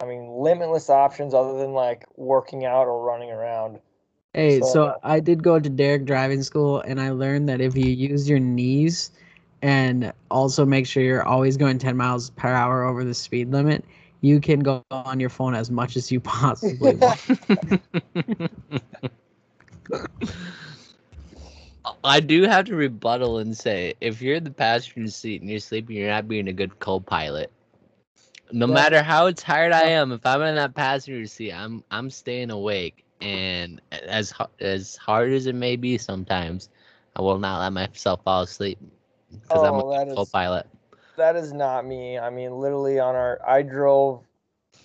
I 0.00 0.04
mean, 0.04 0.28
limitless 0.28 0.90
options 0.90 1.32
other 1.32 1.56
than 1.58 1.72
like 1.72 2.04
working 2.16 2.64
out 2.64 2.86
or 2.86 3.02
running 3.02 3.30
around. 3.30 3.80
Hey, 4.34 4.60
So- 4.60 4.66
so 4.66 4.96
I 5.02 5.20
did 5.20 5.42
go 5.42 5.58
to 5.58 5.70
Derek 5.70 6.04
driving 6.04 6.42
school, 6.42 6.80
and 6.80 7.00
I 7.00 7.10
learned 7.10 7.48
that 7.48 7.60
if 7.60 7.76
you 7.76 7.86
use 7.86 8.28
your 8.28 8.40
knees 8.40 9.10
and 9.62 10.12
also 10.30 10.64
make 10.64 10.86
sure 10.86 11.02
you're 11.02 11.22
always 11.24 11.56
going 11.56 11.78
10 11.78 11.96
miles 11.96 12.30
per 12.30 12.48
hour 12.48 12.84
over 12.84 13.04
the 13.04 13.14
speed 13.14 13.50
limit, 13.52 13.84
you 14.20 14.40
can 14.40 14.60
go 14.60 14.82
on 14.82 15.04
your 15.20 15.28
phone 15.30 15.54
as 15.54 15.70
much 15.70 15.96
as 15.96 16.10
you 16.10 16.20
possibly 16.20 16.94
want. 16.94 17.20
I 22.04 22.20
do 22.20 22.42
have 22.44 22.66
to 22.66 22.74
rebuttal 22.76 23.38
and 23.38 23.56
say 23.56 23.94
if 24.00 24.20
you're 24.22 24.36
in 24.36 24.44
the 24.44 24.50
passenger 24.50 25.10
seat 25.10 25.40
and 25.40 25.50
you're 25.50 25.58
sleeping, 25.60 25.96
you're 25.96 26.08
not 26.08 26.28
being 26.28 26.48
a 26.48 26.52
good 26.52 26.78
co 26.78 27.00
pilot. 27.00 27.52
No 28.52 28.66
Yeah. 28.66 28.66
matter 28.66 29.02
how 29.02 29.30
tired 29.32 29.72
I 29.72 29.90
am, 29.90 30.12
if 30.12 30.24
I'm 30.26 30.42
in 30.42 30.54
that 30.56 30.74
passenger 30.74 31.26
seat, 31.26 31.52
I'm 31.52 31.82
I'm 31.90 32.10
staying 32.10 32.50
awake. 32.50 33.04
And 33.20 33.80
as 33.90 34.32
as 34.60 34.96
hard 34.96 35.32
as 35.32 35.46
it 35.46 35.54
may 35.54 35.76
be 35.76 35.98
sometimes, 35.98 36.68
I 37.16 37.22
will 37.22 37.38
not 37.38 37.60
let 37.60 37.72
myself 37.72 38.22
fall 38.24 38.42
asleep 38.42 38.78
because 39.42 39.62
I'm 39.62 39.74
Oh, 39.74 39.90
a 39.90 39.98
that 39.98 40.04
good 40.04 40.12
is- 40.12 40.16
co-pilot. 40.16 40.66
that 41.16 41.36
is 41.36 41.52
not 41.52 41.86
me. 41.86 42.18
I 42.18 42.30
mean, 42.30 42.58
literally 42.58 42.98
on 42.98 43.14
our 43.14 43.40
I 43.46 43.62
drove 43.62 44.24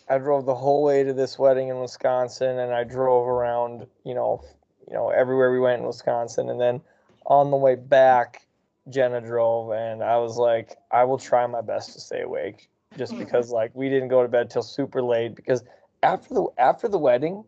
I 0.09 0.17
drove 0.17 0.45
the 0.45 0.55
whole 0.55 0.83
way 0.83 1.03
to 1.03 1.13
this 1.13 1.37
wedding 1.39 1.69
in 1.69 1.79
Wisconsin 1.79 2.59
and 2.59 2.73
I 2.73 2.83
drove 2.83 3.27
around, 3.27 3.85
you 4.03 4.13
know, 4.13 4.43
you 4.87 4.93
know, 4.93 5.09
everywhere 5.09 5.51
we 5.51 5.59
went 5.59 5.81
in 5.81 5.87
Wisconsin 5.87 6.49
and 6.49 6.59
then 6.59 6.81
on 7.25 7.51
the 7.51 7.57
way 7.57 7.75
back 7.75 8.45
Jenna 8.89 9.21
drove 9.21 9.71
and 9.71 10.03
I 10.03 10.17
was 10.17 10.37
like, 10.37 10.77
I 10.91 11.03
will 11.03 11.17
try 11.17 11.45
my 11.47 11.61
best 11.61 11.93
to 11.93 11.99
stay 11.99 12.21
awake 12.21 12.69
just 12.97 13.13
hmm. 13.13 13.19
because 13.19 13.51
like 13.51 13.71
we 13.73 13.89
didn't 13.89 14.09
go 14.09 14.21
to 14.21 14.27
bed 14.27 14.49
till 14.49 14.63
super 14.63 15.01
late 15.01 15.35
because 15.35 15.63
after 16.03 16.33
the 16.33 16.45
after 16.57 16.87
the 16.87 16.97
wedding 16.97 17.43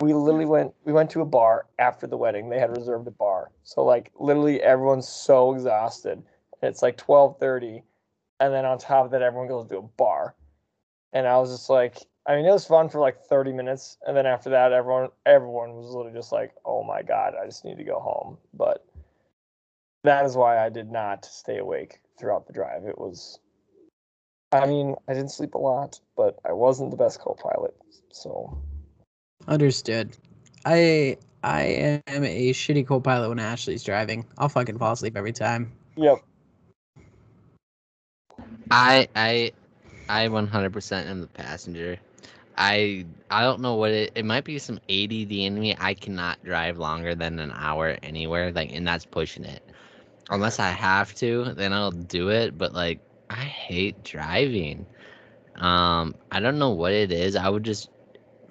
we 0.00 0.12
literally 0.12 0.44
went 0.44 0.72
we 0.84 0.92
went 0.92 1.10
to 1.10 1.20
a 1.20 1.24
bar 1.24 1.66
after 1.78 2.06
the 2.06 2.16
wedding 2.16 2.48
they 2.48 2.58
had 2.58 2.76
reserved 2.76 3.06
a 3.08 3.10
bar 3.12 3.50
so 3.62 3.84
like 3.84 4.10
literally 4.18 4.60
everyone's 4.62 5.08
so 5.08 5.54
exhausted 5.54 6.22
it's 6.66 6.82
like 6.82 6.96
12:30 6.96 7.82
and 8.40 8.52
then 8.52 8.64
on 8.64 8.78
top 8.78 9.06
of 9.06 9.10
that 9.12 9.22
everyone 9.22 9.48
goes 9.48 9.68
to 9.68 9.78
a 9.78 9.82
bar 9.82 10.34
and 11.12 11.26
I 11.26 11.38
was 11.38 11.50
just 11.50 11.70
like 11.70 11.98
I 12.26 12.36
mean 12.36 12.46
it 12.46 12.52
was 12.52 12.66
fun 12.66 12.88
for 12.88 13.00
like 13.00 13.20
30 13.24 13.52
minutes 13.52 13.96
and 14.06 14.16
then 14.16 14.26
after 14.26 14.50
that 14.50 14.72
everyone 14.72 15.08
everyone 15.26 15.74
was 15.74 15.86
literally 15.86 16.16
just 16.16 16.32
like 16.32 16.52
oh 16.64 16.82
my 16.82 17.02
god 17.02 17.34
I 17.40 17.46
just 17.46 17.64
need 17.64 17.78
to 17.78 17.84
go 17.84 18.00
home 18.00 18.38
but 18.52 18.84
that 20.04 20.26
is 20.26 20.36
why 20.36 20.64
I 20.64 20.68
did 20.68 20.90
not 20.90 21.24
stay 21.24 21.58
awake 21.58 22.00
throughout 22.18 22.46
the 22.46 22.52
drive 22.52 22.84
it 22.84 22.98
was 22.98 23.38
I 24.52 24.66
mean 24.66 24.94
I 25.08 25.14
didn't 25.14 25.30
sleep 25.30 25.54
a 25.54 25.58
lot 25.58 26.00
but 26.16 26.38
I 26.44 26.52
wasn't 26.52 26.90
the 26.90 26.96
best 26.96 27.20
co-pilot 27.20 27.74
so 28.10 28.58
Understood. 29.48 30.16
I 30.64 31.18
I 31.42 32.02
am 32.06 32.24
a 32.24 32.52
shitty 32.52 32.86
co-pilot 32.86 33.28
when 33.28 33.38
Ashley's 33.38 33.84
driving. 33.84 34.24
I'll 34.38 34.48
fucking 34.48 34.78
fall 34.78 34.92
asleep 34.92 35.16
every 35.16 35.32
time. 35.32 35.70
yep 35.96 36.18
I 38.70 39.08
I 39.14 39.52
I 40.08 40.28
100% 40.28 41.08
am 41.08 41.20
the 41.20 41.26
passenger. 41.28 41.98
I 42.56 43.06
I 43.30 43.42
don't 43.42 43.60
know 43.60 43.74
what 43.74 43.90
it 43.90 44.12
it 44.14 44.24
might 44.24 44.44
be 44.44 44.58
some 44.58 44.78
ADD 44.88 45.32
in 45.46 45.58
me. 45.58 45.76
I 45.78 45.94
cannot 45.94 46.42
drive 46.44 46.78
longer 46.78 47.14
than 47.14 47.38
an 47.38 47.52
hour 47.54 47.96
anywhere 48.02 48.52
like 48.52 48.72
and 48.72 48.86
that's 48.86 49.04
pushing 49.06 49.44
it. 49.44 49.62
Unless 50.30 50.58
I 50.58 50.70
have 50.70 51.14
to, 51.16 51.52
then 51.54 51.72
I'll 51.72 51.90
do 51.90 52.30
it, 52.30 52.56
but 52.56 52.72
like 52.72 53.00
I 53.30 53.34
hate 53.36 54.02
driving. 54.04 54.86
Um 55.56 56.14
I 56.30 56.40
don't 56.40 56.58
know 56.58 56.70
what 56.70 56.92
it 56.92 57.12
is. 57.12 57.36
I 57.36 57.48
would 57.48 57.64
just 57.64 57.90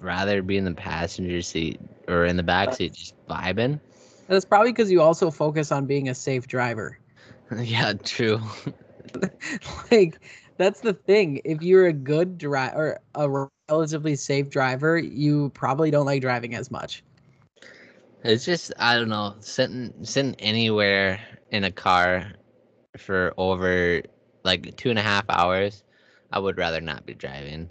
rather 0.00 0.42
be 0.42 0.56
in 0.58 0.64
the 0.64 0.74
passenger 0.74 1.40
seat 1.40 1.80
or 2.08 2.26
in 2.26 2.36
the 2.36 2.42
back 2.42 2.74
seat 2.74 2.92
just 2.92 3.14
vibing. 3.28 3.80
That's 4.28 4.44
probably 4.44 4.72
because 4.72 4.90
you 4.90 5.00
also 5.02 5.30
focus 5.30 5.72
on 5.72 5.86
being 5.86 6.08
a 6.08 6.14
safe 6.14 6.46
driver. 6.46 6.98
yeah, 7.56 7.92
true. 7.94 8.40
like 9.90 10.20
that's 10.56 10.80
the 10.80 10.92
thing. 10.92 11.40
If 11.44 11.62
you're 11.62 11.86
a 11.86 11.92
good 11.92 12.38
driver 12.38 13.00
or 13.14 13.42
a 13.42 13.48
relatively 13.68 14.16
safe 14.16 14.50
driver, 14.50 14.98
you 14.98 15.50
probably 15.50 15.90
don't 15.90 16.06
like 16.06 16.20
driving 16.20 16.54
as 16.54 16.70
much. 16.70 17.02
It's 18.22 18.44
just 18.44 18.72
I 18.78 18.96
don't 18.96 19.08
know, 19.08 19.34
sitting 19.40 19.92
sitting 20.02 20.34
anywhere 20.38 21.20
in 21.50 21.64
a 21.64 21.70
car 21.70 22.32
for 22.96 23.34
over 23.36 24.02
like 24.44 24.76
two 24.76 24.90
and 24.90 24.98
a 24.98 25.02
half 25.02 25.24
hours, 25.28 25.82
I 26.32 26.38
would 26.38 26.58
rather 26.58 26.80
not 26.80 27.06
be 27.06 27.14
driving. 27.14 27.70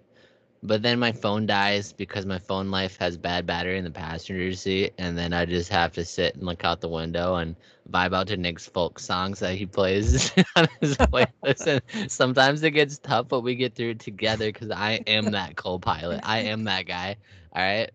But 0.66 0.82
then 0.82 0.98
my 0.98 1.12
phone 1.12 1.46
dies 1.46 1.92
because 1.92 2.26
my 2.26 2.40
phone 2.40 2.72
life 2.72 2.98
has 2.98 3.18
bad 3.18 3.46
battery 3.46 3.78
in 3.78 3.84
the 3.84 3.92
passenger 3.92 4.54
seat, 4.54 4.94
and 4.98 5.18
then 5.18 5.34
I 5.34 5.46
just 5.46 5.70
have 5.72 5.92
to 5.94 6.06
sit 6.06 6.36
and 6.36 6.44
look 6.44 6.64
out 6.64 6.80
the 6.80 6.88
window 6.88 7.36
and 7.36 7.56
vibe 7.92 8.16
out 8.16 8.28
to 8.28 8.38
Nick's 8.38 8.66
folk 8.66 8.98
songs 8.98 9.40
that 9.40 9.56
he 9.56 9.66
plays 9.66 10.32
on 10.56 10.68
his 10.80 10.96
playlist. 10.98 11.68
And 11.68 12.10
sometimes 12.12 12.64
it 12.64 12.72
gets 12.72 12.98
tough, 12.98 13.28
but 13.28 13.42
we 13.42 13.56
get 13.56 13.76
through 13.76 13.92
it 13.92 14.00
together 14.00 14.52
because 14.52 14.72
I 14.72 15.02
am 15.06 15.32
that 15.32 15.58
co-pilot. 15.58 16.22
I 16.24 16.40
am 16.40 16.64
that 16.64 16.86
guy. 16.86 17.18
All 17.54 17.62
right. 17.62 17.92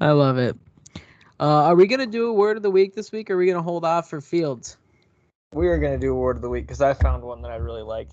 I 0.00 0.10
love 0.12 0.38
it. 0.38 0.56
Uh, 1.40 1.64
are 1.64 1.74
we 1.74 1.86
gonna 1.86 2.06
do 2.06 2.28
a 2.28 2.32
word 2.32 2.56
of 2.56 2.62
the 2.62 2.70
week 2.70 2.94
this 2.94 3.10
week? 3.10 3.30
Or 3.30 3.34
are 3.34 3.36
we 3.36 3.46
gonna 3.46 3.62
hold 3.62 3.84
off 3.84 4.08
for 4.08 4.20
Fields? 4.20 4.76
we 5.52 5.68
are 5.68 5.78
going 5.78 5.92
to 5.92 5.98
do 5.98 6.12
a 6.12 6.18
word 6.18 6.36
of 6.36 6.42
the 6.42 6.48
week 6.48 6.66
because 6.66 6.80
I 6.80 6.94
found 6.94 7.22
one 7.22 7.42
that 7.42 7.50
I 7.50 7.56
really 7.56 7.82
like. 7.82 8.10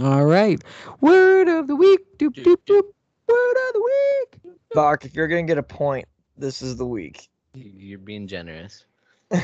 All 0.00 0.24
right. 0.24 0.62
Word 1.00 1.48
of 1.48 1.66
the 1.66 1.76
week. 1.76 2.00
Doop 2.18 2.34
doop 2.34 2.56
doop. 2.66 2.84
Word 3.28 3.56
of 3.68 3.74
the 3.74 3.82
week. 3.84 4.54
Bach, 4.74 5.04
if 5.04 5.14
you're 5.14 5.28
going 5.28 5.46
to 5.46 5.50
get 5.50 5.58
a 5.58 5.62
point, 5.62 6.06
this 6.36 6.62
is 6.62 6.76
the 6.76 6.86
week. 6.86 7.28
You're 7.54 7.98
being 7.98 8.26
generous. 8.26 8.84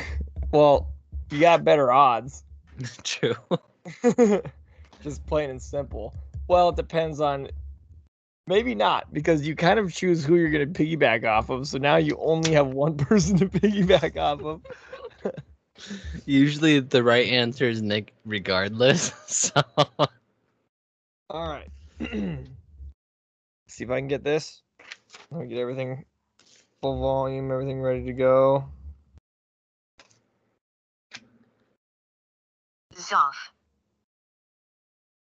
Well, 0.51 0.87
you 1.29 1.39
got 1.39 1.63
better 1.63 1.91
odds. 1.91 2.43
True. 3.03 3.35
Just 5.03 5.23
plain 5.27 5.51
and 5.51 5.61
simple. 5.61 6.15
Well, 6.47 6.69
it 6.69 6.75
depends 6.75 7.21
on. 7.21 7.49
Maybe 8.47 8.73
not, 8.73 9.13
because 9.13 9.47
you 9.47 9.55
kind 9.55 9.77
of 9.77 9.93
choose 9.93 10.25
who 10.25 10.37
you're 10.37 10.49
going 10.49 10.73
to 10.73 10.83
piggyback 10.83 11.23
off 11.23 11.51
of. 11.51 11.67
So 11.67 11.77
now 11.77 11.97
you 11.97 12.17
only 12.19 12.51
have 12.53 12.69
one 12.69 12.97
person 12.97 13.37
to 13.37 13.45
piggyback 13.45 14.17
off 14.17 14.41
of. 14.43 14.61
Usually 16.25 16.79
the 16.79 17.03
right 17.03 17.27
answer 17.27 17.69
is 17.69 17.83
Nick, 17.83 18.13
regardless. 18.25 19.13
So 19.27 19.61
All 21.29 21.47
right. 21.47 21.69
See 23.67 23.83
if 23.83 23.91
I 23.91 23.99
can 23.99 24.07
get 24.07 24.23
this. 24.23 24.63
Let 25.29 25.41
me 25.41 25.47
get 25.47 25.59
everything 25.59 26.05
full 26.81 26.99
volume, 26.99 27.51
everything 27.51 27.81
ready 27.81 28.03
to 28.05 28.13
go. 28.13 28.65
Zoff. 32.95 33.35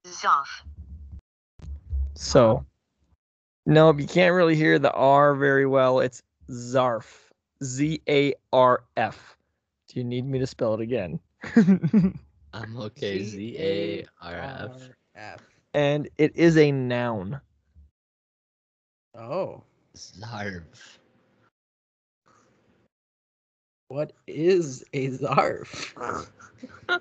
Zoff. 0.06 0.46
So, 2.14 2.64
nope, 3.66 4.00
you 4.00 4.06
can't 4.06 4.34
really 4.34 4.56
hear 4.56 4.78
the 4.78 4.92
R 4.92 5.34
very 5.34 5.66
well. 5.66 6.00
It's 6.00 6.22
Zarf. 6.50 7.30
Z 7.62 8.00
A 8.08 8.34
R 8.54 8.84
F. 8.96 9.36
Do 9.88 10.00
you 10.00 10.04
need 10.04 10.24
me 10.24 10.38
to 10.38 10.46
spell 10.46 10.74
it 10.74 10.80
again? 10.80 11.20
I'm 12.52 12.76
okay. 12.76 13.22
Z 13.22 13.56
A 13.58 14.06
R 14.22 14.34
F. 14.34 14.88
F. 15.14 15.59
and 15.74 16.08
it 16.18 16.32
is 16.36 16.56
a 16.56 16.70
noun. 16.72 17.40
Oh. 19.16 19.62
Zarf. 19.96 20.98
What 23.88 24.12
is 24.26 24.84
a 24.92 25.08
zarf? 25.08 25.94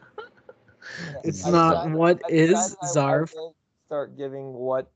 It's 1.23 1.45
I 1.45 1.51
not 1.51 1.71
decided- 1.71 1.93
what 1.93 2.21
I 2.25 2.29
is 2.29 2.49
decided 2.49 2.77
I- 2.81 2.85
I 2.85 2.89
zarf. 2.95 3.53
Start 3.87 4.17
giving 4.17 4.53
what, 4.53 4.89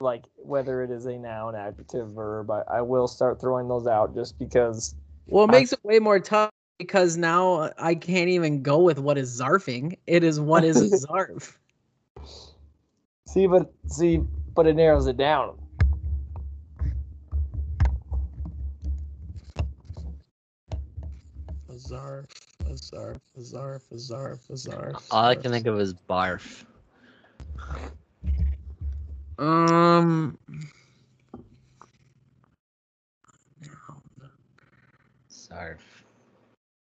like 0.00 0.24
whether 0.36 0.82
it 0.82 0.90
is 0.90 1.06
a 1.06 1.16
noun, 1.16 1.54
adjective, 1.54 2.08
verb. 2.10 2.50
I, 2.50 2.62
I 2.68 2.80
will 2.80 3.06
start 3.08 3.40
throwing 3.40 3.68
those 3.68 3.86
out 3.86 4.14
just 4.14 4.38
because. 4.38 4.94
Well, 5.28 5.44
it 5.44 5.50
I- 5.50 5.52
makes 5.52 5.72
it 5.72 5.80
way 5.84 5.98
more 6.00 6.18
tough 6.20 6.50
because 6.78 7.16
now 7.16 7.70
I 7.78 7.94
can't 7.94 8.28
even 8.28 8.62
go 8.62 8.78
with 8.80 8.98
what 8.98 9.16
is 9.16 9.40
zarfing. 9.40 9.96
It 10.06 10.24
is 10.24 10.40
what 10.40 10.64
is 10.64 10.80
a 10.80 10.88
zarf. 11.06 11.56
See, 13.26 13.46
but 13.46 13.72
see, 13.88 14.22
but 14.54 14.66
it 14.66 14.76
narrows 14.76 15.06
it 15.06 15.16
down. 15.16 15.58
A 21.68 21.72
zarf, 21.72 22.26
a 22.60 22.74
zarf, 22.74 23.20
a 23.36 23.40
zarf, 23.40 23.90
a 23.90 23.94
zarf, 23.94 24.50
a 24.50 24.52
zarf. 24.52 25.06
All 25.10 25.24
I 25.24 25.34
can 25.34 25.50
think 25.50 25.66
of 25.66 25.80
is 25.80 25.94
barf. 25.94 26.64
Um. 29.38 30.38
Zarf. 35.30 35.78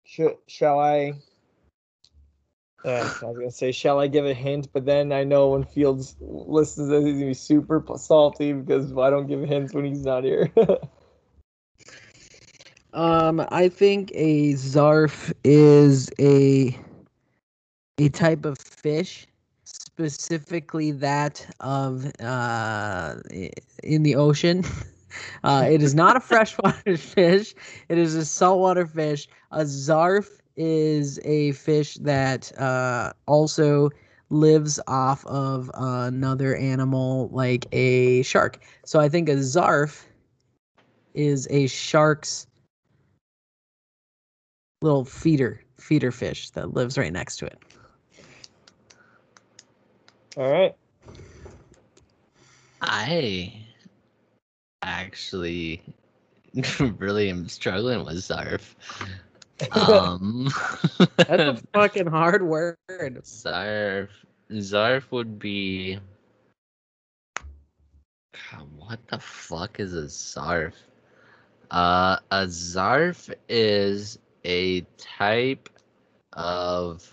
Should, 0.04 0.36
shall 0.48 0.80
I? 0.80 1.14
Uh, 2.84 2.88
I 2.88 3.02
was 3.04 3.18
gonna 3.20 3.50
say, 3.50 3.72
shall 3.72 4.00
I 4.00 4.08
give 4.08 4.26
a 4.26 4.34
hint? 4.34 4.68
But 4.72 4.84
then 4.84 5.12
I 5.12 5.24
know 5.24 5.50
when 5.50 5.64
Fields 5.64 6.16
listens, 6.20 6.88
to 6.90 7.00
he's 7.00 7.14
gonna 7.14 7.26
be 7.26 7.34
super 7.34 7.84
salty 7.96 8.52
because 8.52 8.92
I 8.96 9.10
don't 9.10 9.26
give 9.26 9.40
hints 9.42 9.72
when 9.72 9.84
he's 9.84 10.04
not 10.04 10.24
here. 10.24 10.52
Um, 12.94 13.44
I 13.50 13.68
think 13.68 14.12
a 14.14 14.52
zarf 14.52 15.32
is 15.44 16.10
a 16.18 16.78
a 17.98 18.08
type 18.10 18.44
of 18.44 18.58
fish, 18.58 19.26
specifically 19.64 20.90
that 20.92 21.46
of 21.60 22.04
uh 22.20 23.14
in 23.82 24.02
the 24.02 24.16
ocean. 24.16 24.64
Uh, 25.44 25.68
it 25.70 25.82
is 25.82 25.94
not 25.94 26.16
a 26.16 26.20
freshwater 26.20 26.96
fish. 26.96 27.54
It 27.90 27.98
is 27.98 28.14
a 28.14 28.24
saltwater 28.24 28.86
fish. 28.86 29.28
A 29.50 29.60
zarf 29.60 30.38
is 30.56 31.18
a 31.24 31.52
fish 31.52 31.94
that 31.96 32.56
uh, 32.58 33.12
also 33.26 33.90
lives 34.30 34.80
off 34.86 35.24
of 35.26 35.70
another 35.74 36.56
animal 36.56 37.28
like 37.32 37.66
a 37.72 38.22
shark. 38.22 38.58
So 38.84 39.00
I 39.00 39.08
think 39.08 39.28
a 39.28 39.36
zarf 39.36 40.04
is 41.14 41.46
a 41.50 41.66
shark's 41.66 42.46
little 44.80 45.04
feeder 45.04 45.62
feeder 45.78 46.10
fish 46.10 46.50
that 46.50 46.74
lives 46.74 46.96
right 46.96 47.12
next 47.12 47.36
to 47.36 47.46
it. 47.46 47.58
All 50.36 50.50
right. 50.50 50.74
I 52.80 53.52
actually 54.82 55.82
really 56.98 57.30
am 57.30 57.48
struggling 57.48 58.04
with 58.04 58.16
Zarf. 58.16 58.74
Um, 59.72 60.48
That's 61.16 61.42
a 61.42 61.60
fucking 61.72 62.06
hard 62.06 62.42
word. 62.42 62.76
Zarf. 62.88 64.08
Zarf 64.50 65.10
would 65.10 65.38
be. 65.38 65.98
God, 68.32 68.68
what 68.76 68.98
the 69.08 69.18
fuck 69.18 69.80
is 69.80 69.94
a 69.94 70.04
Zarf? 70.04 70.74
Uh, 71.70 72.18
a 72.30 72.46
Zarf 72.46 73.32
is 73.48 74.18
a 74.44 74.82
type 74.98 75.68
of. 76.32 77.10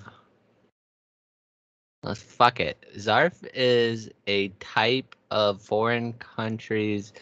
Let's 2.03 2.21
fuck 2.21 2.59
it. 2.59 2.83
Zarf 2.97 3.33
is 3.53 4.09
a 4.27 4.49
type 4.59 5.15
of 5.31 5.61
foreign 5.61 6.13
countries 6.13 7.13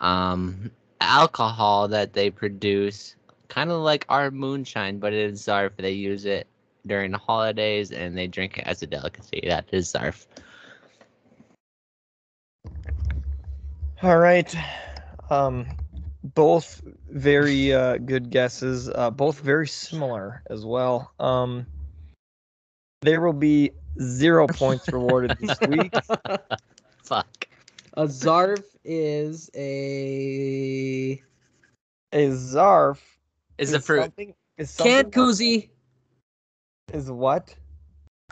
um 0.00 0.70
alcohol 1.00 1.88
that 1.88 2.12
they 2.12 2.30
produce 2.30 3.16
kind 3.48 3.70
of 3.70 3.80
like 3.80 4.04
our 4.08 4.30
moonshine 4.30 4.98
but 4.98 5.12
it 5.12 5.30
is 5.30 5.42
zarf 5.42 5.70
they 5.76 5.92
use 5.92 6.24
it 6.24 6.46
during 6.86 7.10
the 7.10 7.18
holidays 7.18 7.92
and 7.92 8.16
they 8.16 8.26
drink 8.26 8.58
it 8.58 8.64
as 8.66 8.82
a 8.82 8.86
delicacy 8.86 9.40
that 9.46 9.66
is 9.72 9.92
zarf 9.92 10.26
All 14.00 14.18
right. 14.18 14.54
Um, 15.28 15.66
both 16.22 16.80
very 17.10 17.72
uh, 17.72 17.96
good 17.98 18.30
guesses. 18.30 18.88
Uh, 18.88 19.10
both 19.10 19.40
very 19.40 19.66
similar 19.66 20.42
as 20.50 20.64
well. 20.64 21.12
Um, 21.18 21.66
there 23.02 23.20
will 23.20 23.32
be 23.32 23.72
zero 24.00 24.46
points 24.46 24.92
rewarded 24.92 25.36
this 25.40 25.60
week. 25.64 25.98
fuck 27.02 27.48
A 27.94 28.04
zarf 28.04 28.62
is 28.84 29.50
a 29.56 31.20
A 32.12 32.28
zarf 32.28 33.17
is 33.58 33.72
a 33.72 33.80
fruit 33.80 34.02
something. 34.02 34.34
Is 34.56 34.76
can 34.76 35.04
something 35.04 35.10
koozie. 35.10 35.68
is 36.92 37.10
what? 37.10 37.54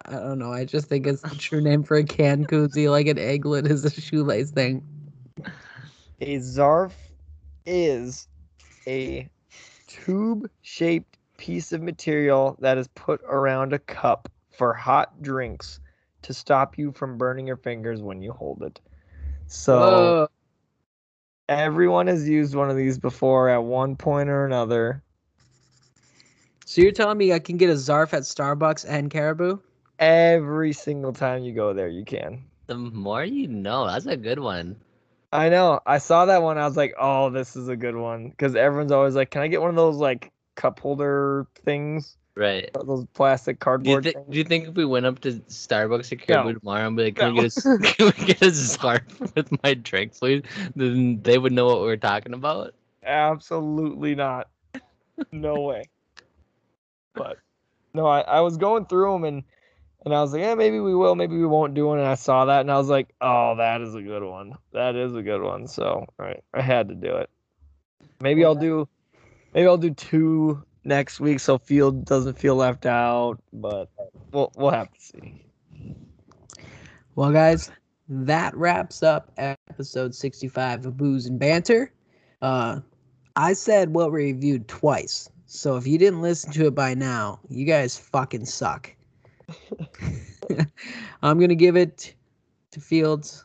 I 0.04 0.12
don't 0.12 0.38
know. 0.38 0.52
I 0.52 0.64
just 0.64 0.88
think 0.88 1.06
it's 1.06 1.22
the 1.22 1.34
true 1.36 1.60
name 1.60 1.82
for 1.82 1.96
a 1.96 2.04
can 2.04 2.46
koozie, 2.46 2.90
like 2.90 3.06
an 3.06 3.16
aglet 3.16 3.68
is 3.70 3.84
a 3.84 3.90
shoelace 3.90 4.50
thing. 4.50 4.82
A 6.20 6.36
zarf 6.36 6.92
is 7.64 8.28
a 8.86 9.28
tube-shaped 9.86 11.18
piece 11.36 11.72
of 11.72 11.82
material 11.82 12.56
that 12.60 12.78
is 12.78 12.88
put 12.88 13.20
around 13.28 13.72
a 13.72 13.78
cup 13.78 14.30
for 14.50 14.72
hot 14.72 15.22
drinks 15.22 15.80
to 16.22 16.32
stop 16.32 16.78
you 16.78 16.92
from 16.92 17.18
burning 17.18 17.46
your 17.46 17.56
fingers 17.56 18.02
when 18.02 18.22
you 18.22 18.32
hold 18.32 18.62
it. 18.62 18.80
So 19.46 19.78
Whoa. 19.78 20.28
everyone 21.48 22.06
has 22.06 22.28
used 22.28 22.54
one 22.54 22.70
of 22.70 22.76
these 22.76 22.98
before 22.98 23.48
at 23.48 23.62
one 23.62 23.96
point 23.96 24.28
or 24.28 24.44
another. 24.44 25.02
So 26.68 26.82
you're 26.82 26.90
telling 26.90 27.16
me 27.16 27.32
I 27.32 27.38
can 27.38 27.56
get 27.56 27.70
a 27.70 27.74
zarf 27.74 28.12
at 28.12 28.22
Starbucks 28.22 28.84
and 28.88 29.08
Caribou? 29.08 29.58
Every 30.00 30.72
single 30.72 31.12
time 31.12 31.44
you 31.44 31.54
go 31.54 31.72
there, 31.72 31.86
you 31.86 32.04
can. 32.04 32.44
the 32.66 32.74
more 32.74 33.24
you 33.24 33.46
know 33.46 33.86
that's 33.86 34.06
a 34.06 34.16
good 34.16 34.40
one 34.40 34.74
I 35.32 35.48
know. 35.48 35.80
I 35.86 35.98
saw 35.98 36.26
that 36.26 36.42
one. 36.42 36.58
I 36.58 36.66
was 36.66 36.76
like, 36.76 36.94
"Oh, 36.98 37.30
this 37.30 37.54
is 37.56 37.68
a 37.68 37.76
good 37.76 37.94
one," 37.94 38.30
because 38.30 38.56
everyone's 38.56 38.90
always 38.90 39.14
like, 39.14 39.30
"Can 39.30 39.42
I 39.42 39.48
get 39.48 39.60
one 39.60 39.70
of 39.70 39.76
those 39.76 39.96
like 39.96 40.32
cup 40.56 40.80
holder 40.80 41.46
things? 41.64 42.16
right 42.34 42.70
Those 42.84 43.06
plastic 43.14 43.56
do 43.56 43.60
you, 43.60 43.64
cardboard 43.64 44.04
things?" 44.04 44.26
do 44.28 44.38
you 44.38 44.44
think 44.44 44.68
if 44.68 44.74
we 44.74 44.84
went 44.84 45.06
up 45.06 45.20
to 45.20 45.34
Starbucks 45.34 46.10
or 46.12 46.16
Caribou 46.16 46.58
tomorrow 46.58 46.86
and 46.86 46.96
be 46.96 47.04
like, 47.04 47.16
can, 47.16 47.34
we 47.34 47.42
get 47.42 47.56
a, 47.56 47.78
can 47.82 48.12
we 48.18 48.24
get 48.24 48.42
a 48.42 48.46
zarf 48.46 49.34
with 49.36 49.62
my 49.62 49.74
drink, 49.74 50.18
please? 50.18 50.42
Then 50.74 51.20
they 51.22 51.38
would 51.38 51.52
know 51.52 51.66
what 51.66 51.80
we're 51.80 51.96
talking 51.96 52.34
about. 52.34 52.74
Absolutely 53.04 54.16
not. 54.16 54.48
No 55.32 55.60
way. 55.60 55.84
But 57.16 57.38
no, 57.94 58.06
I, 58.06 58.20
I 58.20 58.40
was 58.40 58.56
going 58.56 58.86
through 58.86 59.12
them 59.12 59.24
and 59.24 59.42
and 60.04 60.14
I 60.14 60.20
was 60.20 60.32
like, 60.32 60.42
yeah, 60.42 60.54
maybe 60.54 60.78
we 60.78 60.94
will, 60.94 61.16
maybe 61.16 61.36
we 61.36 61.46
won't 61.46 61.74
do 61.74 61.88
one. 61.88 61.98
And 61.98 62.06
I 62.06 62.14
saw 62.14 62.44
that 62.44 62.60
and 62.60 62.70
I 62.70 62.78
was 62.78 62.88
like, 62.88 63.08
oh, 63.20 63.56
that 63.56 63.80
is 63.80 63.96
a 63.96 64.02
good 64.02 64.22
one. 64.22 64.52
That 64.72 64.94
is 64.94 65.12
a 65.14 65.22
good 65.22 65.42
one. 65.42 65.66
So 65.66 66.06
right, 66.16 66.44
I 66.54 66.62
had 66.62 66.88
to 66.90 66.94
do 66.94 67.16
it. 67.16 67.28
Maybe 68.20 68.44
I'll 68.44 68.54
do, 68.54 68.88
maybe 69.52 69.66
I'll 69.66 69.76
do 69.76 69.90
two 69.90 70.62
next 70.84 71.18
week 71.18 71.40
so 71.40 71.58
Field 71.58 72.04
doesn't 72.04 72.38
feel 72.38 72.54
left 72.54 72.86
out. 72.86 73.38
But 73.52 73.90
we'll 74.30 74.52
we'll 74.56 74.70
have 74.70 74.92
to 74.92 75.00
see. 75.00 75.42
Well, 77.16 77.32
guys, 77.32 77.70
that 78.08 78.56
wraps 78.56 79.02
up 79.02 79.32
episode 79.38 80.14
65 80.14 80.86
of 80.86 80.96
Booze 80.96 81.26
and 81.26 81.38
Banter. 81.38 81.92
Uh, 82.40 82.80
I 83.34 83.54
said 83.54 83.92
what 83.92 84.12
we 84.12 84.26
reviewed 84.26 84.68
twice. 84.68 85.28
So 85.46 85.76
if 85.76 85.86
you 85.86 85.96
didn't 85.96 86.22
listen 86.22 86.52
to 86.52 86.66
it 86.66 86.74
by 86.74 86.94
now, 86.94 87.38
you 87.48 87.64
guys 87.64 87.96
fucking 87.96 88.46
suck. 88.46 88.92
I'm 91.22 91.38
to 91.50 91.54
give 91.54 91.76
it 91.76 92.14
to 92.72 92.80
Fields. 92.80 93.44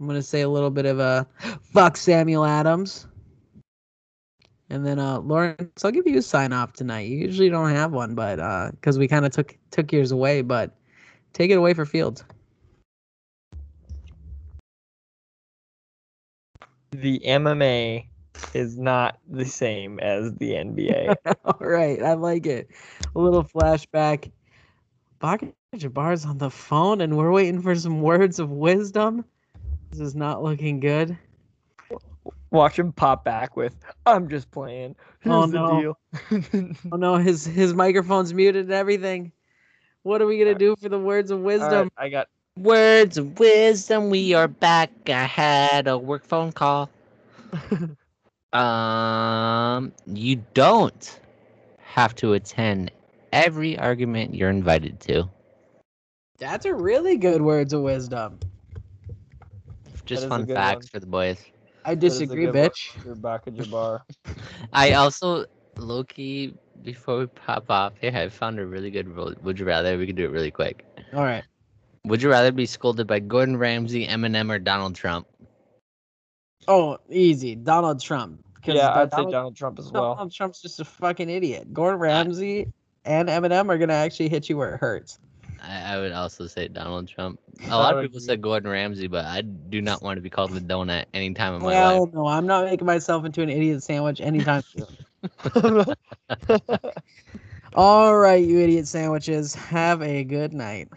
I'm 0.00 0.08
to 0.08 0.22
say 0.22 0.40
a 0.40 0.48
little 0.48 0.70
bit 0.70 0.86
of 0.86 0.98
a 0.98 1.26
fuck 1.60 1.96
Samuel 1.98 2.46
Adams. 2.46 3.06
And 4.70 4.86
then 4.86 4.98
uh 4.98 5.18
Lawrence, 5.20 5.84
I'll 5.84 5.90
give 5.90 6.06
you 6.06 6.18
a 6.18 6.22
sign 6.22 6.54
off 6.54 6.72
tonight. 6.72 7.06
You 7.06 7.18
usually 7.18 7.50
don't 7.50 7.68
have 7.68 7.92
one, 7.92 8.14
but 8.14 8.40
uh 8.40 8.70
cuz 8.80 8.98
we 8.98 9.06
kind 9.06 9.26
of 9.26 9.32
took 9.32 9.56
took 9.70 9.92
yours 9.92 10.10
away, 10.10 10.40
but 10.40 10.74
take 11.34 11.50
it 11.50 11.58
away 11.58 11.74
for 11.74 11.84
Fields. 11.84 12.24
The 16.92 17.20
MMA 17.26 18.06
is 18.54 18.78
not 18.78 19.18
the 19.28 19.44
same 19.44 19.98
as 20.00 20.32
the 20.34 20.52
NBA. 20.52 21.14
All 21.44 21.56
right, 21.60 22.02
I 22.02 22.14
like 22.14 22.46
it. 22.46 22.68
A 23.14 23.18
little 23.18 23.44
flashback. 23.44 24.30
Baca 25.18 25.48
Jabbar's 25.76 26.24
on 26.24 26.38
the 26.38 26.50
phone, 26.50 27.00
and 27.00 27.16
we're 27.16 27.30
waiting 27.30 27.60
for 27.62 27.74
some 27.74 28.00
words 28.02 28.38
of 28.38 28.50
wisdom. 28.50 29.24
This 29.90 30.00
is 30.00 30.14
not 30.14 30.42
looking 30.42 30.80
good. 30.80 31.16
Watch 32.50 32.78
him 32.78 32.92
pop 32.92 33.24
back 33.24 33.56
with, 33.56 33.74
"I'm 34.04 34.28
just 34.28 34.50
playing." 34.50 34.96
Oh, 34.98 35.14
Here's 35.20 35.34
Oh, 35.34 35.46
the 35.46 35.52
no. 35.58 35.80
deal. 35.80 35.98
Oh 36.92 36.96
no, 36.96 37.16
his 37.16 37.44
his 37.44 37.72
microphone's 37.72 38.34
muted 38.34 38.64
and 38.64 38.72
everything. 38.72 39.32
What 40.02 40.20
are 40.20 40.26
we 40.26 40.38
gonna 40.38 40.50
Alright. 40.50 40.58
do 40.58 40.76
for 40.76 40.88
the 40.88 40.98
words 40.98 41.30
of 41.30 41.40
wisdom? 41.40 41.90
right, 41.96 42.06
I 42.06 42.08
got 42.10 42.28
Words 42.58 43.16
of 43.16 43.38
wisdom, 43.38 44.10
we 44.10 44.34
are 44.34 44.48
back. 44.48 44.90
I 45.08 45.24
had 45.24 45.86
a 45.88 45.96
work 45.96 46.24
phone 46.26 46.52
call. 46.52 46.90
um, 48.52 49.92
you 50.06 50.42
don't 50.54 51.20
have 51.78 52.14
to 52.16 52.34
attend 52.34 52.90
every 53.32 53.78
argument 53.78 54.34
you're 54.34 54.50
invited 54.50 55.00
to. 55.00 55.28
That's 56.38 56.66
a 56.66 56.74
really 56.74 57.16
good 57.16 57.40
words 57.40 57.72
of 57.72 57.82
wisdom. 57.82 58.38
Just 60.04 60.28
fun 60.28 60.46
facts 60.46 60.86
one. 60.86 60.88
for 60.88 61.00
the 61.00 61.06
boys. 61.06 61.42
I 61.84 61.94
is 61.94 62.20
a 62.20 62.26
You're 63.04 63.16
back 63.16 63.44
bitch. 63.46 63.56
your 63.56 63.66
bar. 63.66 64.04
I 64.72 64.92
also, 64.92 65.46
Loki, 65.76 66.54
before 66.82 67.18
we 67.18 67.26
pop 67.26 67.70
off 67.70 67.94
here, 68.00 68.12
I 68.14 68.28
found 68.28 68.58
a 68.58 68.66
really 68.66 68.90
good 68.90 69.08
ro- 69.08 69.34
would 69.42 69.58
you 69.58 69.64
rather. 69.64 69.96
We 69.98 70.06
could 70.06 70.16
do 70.16 70.24
it 70.24 70.30
really 70.30 70.50
quick. 70.50 70.84
All 71.14 71.22
right. 71.22 71.44
Would 72.04 72.22
you 72.22 72.30
rather 72.30 72.52
be 72.52 72.66
scolded 72.66 73.06
by 73.06 73.20
Gordon 73.20 73.56
Ramsay, 73.56 74.06
Eminem, 74.06 74.50
or 74.50 74.58
Donald 74.58 74.94
Trump? 74.94 75.26
Oh, 76.68 76.98
easy. 77.10 77.54
Donald 77.56 78.00
Trump. 78.00 78.44
'Cause 78.64 78.74
Yeah, 78.76 78.88
Don- 78.88 78.98
I'd 78.98 79.10
say 79.10 79.16
Donald, 79.16 79.32
Donald 79.32 79.56
Trump 79.56 79.78
as 79.80 79.90
well. 79.90 80.14
Donald 80.14 80.32
Trump's 80.32 80.62
just 80.62 80.78
a 80.78 80.84
fucking 80.84 81.28
idiot. 81.28 81.72
Gordon 81.74 81.98
Ramsay 81.98 82.72
and 83.04 83.28
Eminem 83.28 83.68
are 83.68 83.78
gonna 83.78 83.92
actually 83.94 84.28
hit 84.28 84.48
you 84.48 84.56
where 84.56 84.74
it 84.74 84.78
hurts. 84.80 85.18
I, 85.60 85.94
I 85.94 85.98
would 86.00 86.12
also 86.12 86.46
say 86.46 86.68
Donald 86.68 87.08
Trump. 87.08 87.40
A 87.66 87.76
lot 87.76 87.94
of 87.96 88.02
people 88.02 88.18
agree. 88.18 88.26
said 88.26 88.40
Gordon 88.42 88.70
Ramsay, 88.70 89.06
but 89.08 89.24
I 89.24 89.40
do 89.42 89.80
not 89.82 90.02
want 90.02 90.16
to 90.16 90.20
be 90.20 90.30
called 90.30 90.50
the 90.52 90.60
donut 90.60 91.06
any 91.14 91.34
time 91.34 91.54
in 91.54 91.62
my 91.62 91.74
Hell 91.74 92.04
life. 92.06 92.14
no, 92.14 92.26
I'm 92.26 92.46
not 92.46 92.64
making 92.66 92.86
myself 92.86 93.24
into 93.24 93.42
an 93.42 93.48
idiot 93.50 93.82
sandwich 93.82 94.20
anytime 94.20 94.62
soon. 94.62 94.86
All 97.74 98.16
right, 98.16 98.44
you 98.44 98.58
idiot 98.60 98.86
sandwiches. 98.86 99.54
Have 99.54 100.02
a 100.02 100.24
good 100.24 100.52
night. 100.52 100.88